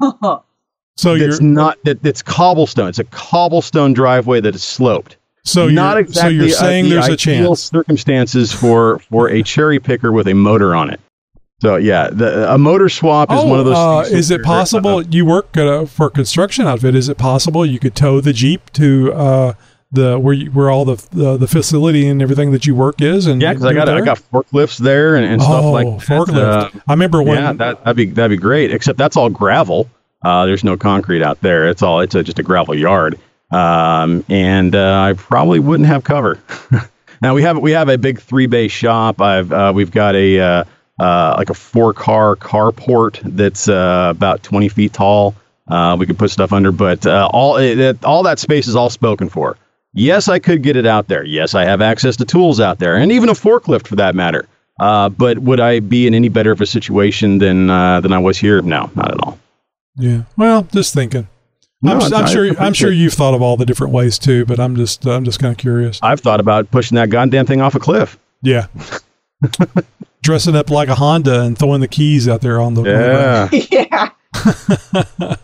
so 0.96 1.14
it's 1.14 1.40
not 1.40 1.78
that 1.84 2.04
it's 2.04 2.22
cobblestone. 2.22 2.88
It's 2.88 2.98
a 2.98 3.04
cobblestone 3.04 3.94
driveway 3.94 4.40
that 4.40 4.54
is 4.54 4.62
sloped. 4.62 5.16
So 5.50 5.68
not 5.68 5.92
you're, 5.92 6.00
exactly 6.00 6.38
so 6.38 6.44
you're 6.44 6.48
saying 6.50 6.84
uh, 6.86 6.88
the 6.88 6.94
there's 6.94 7.08
a 7.08 7.16
chance. 7.16 7.62
circumstances 7.62 8.52
for 8.52 8.98
for 9.10 9.28
a 9.28 9.42
cherry 9.42 9.78
picker 9.78 10.12
with 10.12 10.28
a 10.28 10.34
motor 10.34 10.74
on 10.74 10.90
it. 10.90 11.00
So 11.60 11.76
yeah, 11.76 12.08
the, 12.10 12.52
a 12.54 12.56
motor 12.56 12.88
swap 12.88 13.30
is 13.30 13.40
oh, 13.40 13.46
one 13.46 13.58
of 13.58 13.66
those. 13.66 13.76
uh, 13.76 14.02
things 14.04 14.14
is 14.16 14.30
it 14.30 14.42
possible 14.42 15.02
you 15.02 15.26
work 15.26 15.54
at 15.58 15.66
a, 15.66 15.86
for 15.86 16.06
a 16.06 16.10
construction 16.10 16.66
outfit? 16.66 16.94
Is 16.94 17.10
it 17.10 17.18
possible 17.18 17.66
you 17.66 17.78
could 17.78 17.94
tow 17.94 18.20
the 18.22 18.32
Jeep 18.32 18.70
to 18.72 19.12
uh, 19.12 19.52
the 19.92 20.18
where 20.18 20.32
you, 20.32 20.50
where 20.52 20.70
all 20.70 20.86
the, 20.86 21.06
the 21.10 21.36
the 21.36 21.46
facility 21.46 22.06
and 22.06 22.22
everything 22.22 22.52
that 22.52 22.64
you 22.66 22.74
work 22.74 23.02
is? 23.02 23.26
And 23.26 23.42
Yeah, 23.42 23.52
because 23.52 23.66
I 23.66 23.74
got 23.74 23.90
I 23.90 24.00
got 24.00 24.18
forklifts 24.32 24.78
there 24.78 25.16
and, 25.16 25.26
and 25.26 25.42
stuff 25.42 25.64
Oh, 25.64 25.72
like 25.72 25.86
that. 25.86 26.06
forklift. 26.08 26.74
Uh, 26.74 26.80
I 26.88 26.92
remember 26.94 27.22
when- 27.22 27.36
Yeah, 27.36 27.52
that, 27.52 27.84
that'd 27.84 27.96
be 27.96 28.06
that'd 28.06 28.30
be 28.30 28.40
great. 28.40 28.72
Except 28.72 28.96
that's 28.96 29.18
all 29.18 29.28
gravel. 29.28 29.90
Uh, 30.24 30.46
there's 30.46 30.64
no 30.64 30.78
concrete 30.78 31.22
out 31.22 31.40
there. 31.42 31.68
It's 31.68 31.82
all 31.82 32.00
it's 32.00 32.14
a, 32.14 32.22
just 32.22 32.38
a 32.38 32.42
gravel 32.42 32.74
yard. 32.74 33.18
Um, 33.50 34.24
and 34.28 34.74
uh, 34.74 35.00
I 35.00 35.14
probably 35.14 35.58
wouldn't 35.58 35.88
have 35.88 36.04
cover. 36.04 36.38
now 37.22 37.34
we 37.34 37.42
have 37.42 37.58
we 37.58 37.72
have 37.72 37.88
a 37.88 37.98
big 37.98 38.20
three 38.20 38.46
bay 38.46 38.68
shop. 38.68 39.20
I've 39.20 39.52
uh, 39.52 39.72
we've 39.74 39.90
got 39.90 40.14
a 40.14 40.38
uh, 40.38 40.64
uh, 40.98 41.34
like 41.36 41.50
a 41.50 41.54
four 41.54 41.92
car 41.92 42.36
carport 42.36 43.20
that's 43.24 43.68
uh, 43.68 44.08
about 44.10 44.42
20 44.42 44.68
feet 44.68 44.92
tall. 44.92 45.34
Uh, 45.66 45.96
we 45.98 46.06
could 46.06 46.18
put 46.18 46.30
stuff 46.30 46.52
under, 46.52 46.72
but 46.72 47.06
all 47.06 47.56
it, 47.56 48.04
all 48.04 48.22
that 48.22 48.38
space 48.38 48.66
is 48.66 48.76
all 48.76 48.90
spoken 48.90 49.28
for. 49.28 49.56
Yes, 49.92 50.28
I 50.28 50.38
could 50.38 50.62
get 50.62 50.76
it 50.76 50.86
out 50.86 51.08
there. 51.08 51.24
Yes, 51.24 51.54
I 51.54 51.64
have 51.64 51.80
access 51.80 52.16
to 52.16 52.24
tools 52.24 52.60
out 52.60 52.78
there, 52.78 52.96
and 52.96 53.10
even 53.10 53.28
a 53.28 53.32
forklift 53.32 53.88
for 53.88 53.96
that 53.96 54.14
matter. 54.14 54.46
Uh, 54.78 55.08
but 55.08 55.38
would 55.40 55.60
I 55.60 55.80
be 55.80 56.06
in 56.06 56.14
any 56.14 56.28
better 56.28 56.52
of 56.52 56.60
a 56.60 56.66
situation 56.66 57.38
than 57.38 57.66
than 57.66 58.12
I 58.12 58.18
was 58.18 58.38
here? 58.38 58.62
No, 58.62 58.90
not 58.94 59.12
at 59.12 59.18
all. 59.24 59.38
Yeah. 59.96 60.22
Well, 60.36 60.62
just 60.72 60.94
thinking. 60.94 61.28
No, 61.82 61.92
I'm, 61.92 62.12
I'm 62.12 62.24
I 62.24 62.28
sure. 62.30 62.60
I'm 62.60 62.74
sure 62.74 62.90
you've 62.90 63.14
thought 63.14 63.34
of 63.34 63.40
all 63.40 63.56
the 63.56 63.64
different 63.64 63.92
ways 63.92 64.18
too, 64.18 64.44
but 64.44 64.60
I'm 64.60 64.76
just. 64.76 65.06
I'm 65.06 65.24
just 65.24 65.40
kind 65.40 65.52
of 65.52 65.58
curious. 65.58 65.98
I've 66.02 66.20
thought 66.20 66.40
about 66.40 66.70
pushing 66.70 66.96
that 66.96 67.08
goddamn 67.10 67.46
thing 67.46 67.60
off 67.60 67.74
a 67.74 67.80
cliff. 67.80 68.18
Yeah. 68.42 68.66
Dressing 70.22 70.54
up 70.54 70.68
like 70.68 70.88
a 70.88 70.94
Honda 70.94 71.40
and 71.40 71.58
throwing 71.58 71.80
the 71.80 71.88
keys 71.88 72.28
out 72.28 72.42
there 72.42 72.60
on 72.60 72.74
the. 72.74 72.80
on 72.80 73.48
the 73.50 73.66
Yeah. 73.70 74.10
yeah. 75.18 75.36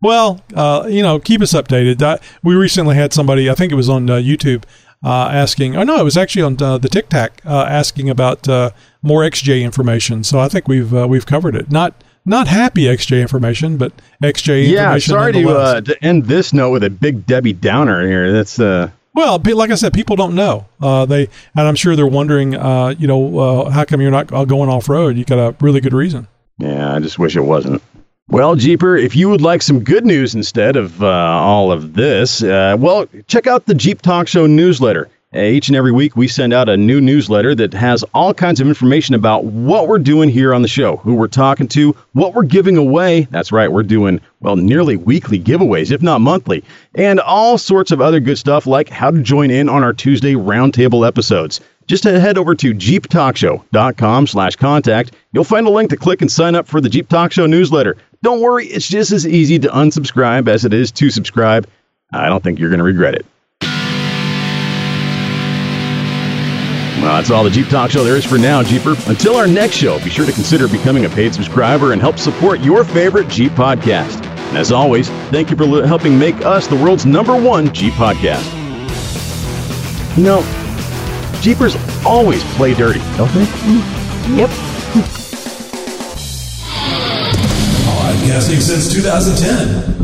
Well, 0.00 0.44
uh, 0.54 0.86
you 0.88 1.02
know, 1.02 1.18
keep 1.18 1.40
us 1.40 1.54
updated. 1.54 2.02
Uh, 2.02 2.18
we 2.42 2.54
recently 2.54 2.94
had 2.94 3.14
somebody, 3.14 3.48
I 3.48 3.54
think 3.54 3.72
it 3.72 3.74
was 3.74 3.88
on 3.88 4.10
uh, 4.10 4.16
YouTube, 4.16 4.64
uh, 5.02 5.28
asking. 5.32 5.76
Oh 5.76 5.82
no, 5.82 5.98
it 5.98 6.04
was 6.04 6.18
actually 6.18 6.42
on 6.42 6.62
uh, 6.62 6.76
the 6.76 6.90
TikTok 6.90 7.40
uh, 7.46 7.64
asking 7.68 8.10
about 8.10 8.46
uh, 8.46 8.70
more 9.02 9.22
XJ 9.22 9.62
information. 9.62 10.22
So 10.22 10.38
I 10.38 10.48
think 10.48 10.68
we've 10.68 10.94
uh, 10.94 11.08
we've 11.08 11.24
covered 11.24 11.56
it. 11.56 11.70
Not 11.70 12.03
not 12.26 12.48
happy 12.48 12.84
XJ 12.84 13.20
information, 13.20 13.76
but 13.76 13.92
XJ 14.22 14.68
Yeah, 14.70 14.94
information. 14.94 15.10
sorry 15.12 15.32
to, 15.32 15.48
uh, 15.50 15.80
to 15.82 16.04
end 16.04 16.24
this 16.26 16.52
note 16.52 16.70
with 16.70 16.84
a 16.84 16.90
big 16.90 17.26
Debbie 17.26 17.52
Downer 17.52 18.06
here. 18.06 18.32
That's 18.32 18.58
uh, 18.58 18.90
Well, 19.14 19.40
like 19.44 19.70
I 19.70 19.74
said, 19.74 19.92
people 19.92 20.16
don't 20.16 20.34
know. 20.34 20.66
Uh, 20.80 21.04
they 21.06 21.28
and 21.56 21.68
I'm 21.68 21.74
sure 21.76 21.94
they're 21.96 22.06
wondering. 22.06 22.54
Uh, 22.54 22.94
you 22.98 23.06
know, 23.06 23.38
uh, 23.38 23.70
how 23.70 23.84
come 23.84 24.00
you're 24.00 24.10
not 24.10 24.32
uh, 24.32 24.44
going 24.44 24.68
off 24.70 24.88
road? 24.88 25.16
You 25.16 25.24
got 25.24 25.38
a 25.38 25.54
really 25.60 25.80
good 25.80 25.92
reason. 25.94 26.26
yeah. 26.58 26.94
I 26.94 27.00
just 27.00 27.18
wish 27.18 27.36
it 27.36 27.42
wasn't. 27.42 27.82
Well, 28.28 28.56
Jeeper, 28.56 28.96
if 28.96 29.14
you 29.14 29.28
would 29.28 29.42
like 29.42 29.60
some 29.60 29.84
good 29.84 30.06
news 30.06 30.34
instead 30.34 30.76
of 30.76 31.02
uh, 31.02 31.06
all 31.06 31.70
of 31.70 31.92
this, 31.92 32.42
uh, 32.42 32.74
well, 32.78 33.06
check 33.26 33.46
out 33.46 33.66
the 33.66 33.74
Jeep 33.74 34.00
Talk 34.00 34.28
Show 34.28 34.46
newsletter. 34.46 35.08
Each 35.34 35.66
and 35.66 35.74
every 35.74 35.90
week, 35.90 36.16
we 36.16 36.28
send 36.28 36.52
out 36.52 36.68
a 36.68 36.76
new 36.76 37.00
newsletter 37.00 37.56
that 37.56 37.74
has 37.74 38.04
all 38.14 38.32
kinds 38.32 38.60
of 38.60 38.68
information 38.68 39.16
about 39.16 39.42
what 39.42 39.88
we're 39.88 39.98
doing 39.98 40.28
here 40.28 40.54
on 40.54 40.62
the 40.62 40.68
show, 40.68 40.98
who 40.98 41.16
we're 41.16 41.26
talking 41.26 41.66
to, 41.68 41.96
what 42.12 42.34
we're 42.34 42.44
giving 42.44 42.76
away. 42.76 43.22
That's 43.32 43.50
right, 43.50 43.72
we're 43.72 43.82
doing, 43.82 44.20
well, 44.38 44.54
nearly 44.54 44.96
weekly 44.96 45.40
giveaways, 45.40 45.90
if 45.90 46.02
not 46.02 46.20
monthly, 46.20 46.62
and 46.94 47.18
all 47.18 47.58
sorts 47.58 47.90
of 47.90 48.00
other 48.00 48.20
good 48.20 48.38
stuff 48.38 48.64
like 48.64 48.88
how 48.88 49.10
to 49.10 49.22
join 49.22 49.50
in 49.50 49.68
on 49.68 49.82
our 49.82 49.92
Tuesday 49.92 50.34
roundtable 50.34 51.04
episodes. 51.04 51.60
Just 51.88 52.04
head 52.04 52.38
over 52.38 52.54
to 52.54 52.72
jeeptalkshow.com 52.72 54.26
slash 54.28 54.54
contact. 54.54 55.16
You'll 55.32 55.42
find 55.42 55.66
a 55.66 55.70
link 55.70 55.90
to 55.90 55.96
click 55.96 56.22
and 56.22 56.30
sign 56.30 56.54
up 56.54 56.68
for 56.68 56.80
the 56.80 56.88
Jeep 56.88 57.08
Talk 57.08 57.32
Show 57.32 57.46
newsletter. 57.46 57.96
Don't 58.22 58.40
worry, 58.40 58.66
it's 58.66 58.88
just 58.88 59.10
as 59.10 59.26
easy 59.26 59.58
to 59.58 59.68
unsubscribe 59.68 60.46
as 60.46 60.64
it 60.64 60.72
is 60.72 60.92
to 60.92 61.10
subscribe. 61.10 61.66
I 62.12 62.28
don't 62.28 62.44
think 62.44 62.60
you're 62.60 62.70
going 62.70 62.78
to 62.78 62.84
regret 62.84 63.16
it. 63.16 63.26
Well, 67.04 67.16
that's 67.16 67.30
all 67.30 67.44
the 67.44 67.50
Jeep 67.50 67.68
Talk 67.68 67.90
Show 67.90 68.02
there 68.02 68.16
is 68.16 68.24
for 68.24 68.38
now, 68.38 68.62
Jeeper. 68.62 68.94
Until 69.08 69.36
our 69.36 69.46
next 69.46 69.74
show, 69.76 70.02
be 70.02 70.08
sure 70.08 70.24
to 70.24 70.32
consider 70.32 70.66
becoming 70.66 71.04
a 71.04 71.08
paid 71.10 71.34
subscriber 71.34 71.92
and 71.92 72.00
help 72.00 72.18
support 72.18 72.60
your 72.60 72.82
favorite 72.82 73.28
Jeep 73.28 73.52
podcast. 73.52 74.24
And 74.48 74.56
as 74.56 74.72
always, 74.72 75.10
thank 75.30 75.50
you 75.50 75.56
for 75.56 75.66
li- 75.66 75.86
helping 75.86 76.18
make 76.18 76.34
us 76.46 76.66
the 76.66 76.76
world's 76.76 77.04
number 77.04 77.38
one 77.38 77.70
Jeep 77.74 77.92
podcast. 77.92 78.42
You 80.16 80.22
know, 80.24 81.40
Jeepers 81.42 81.76
always 82.06 82.42
play 82.54 82.72
dirty, 82.72 83.00
don't 83.18 83.30
they? 83.34 83.44
Mm-hmm. 83.44 84.38
Yep. 84.38 84.50
Podcasting 88.24 88.62
since 88.62 88.90
2010. 88.94 90.03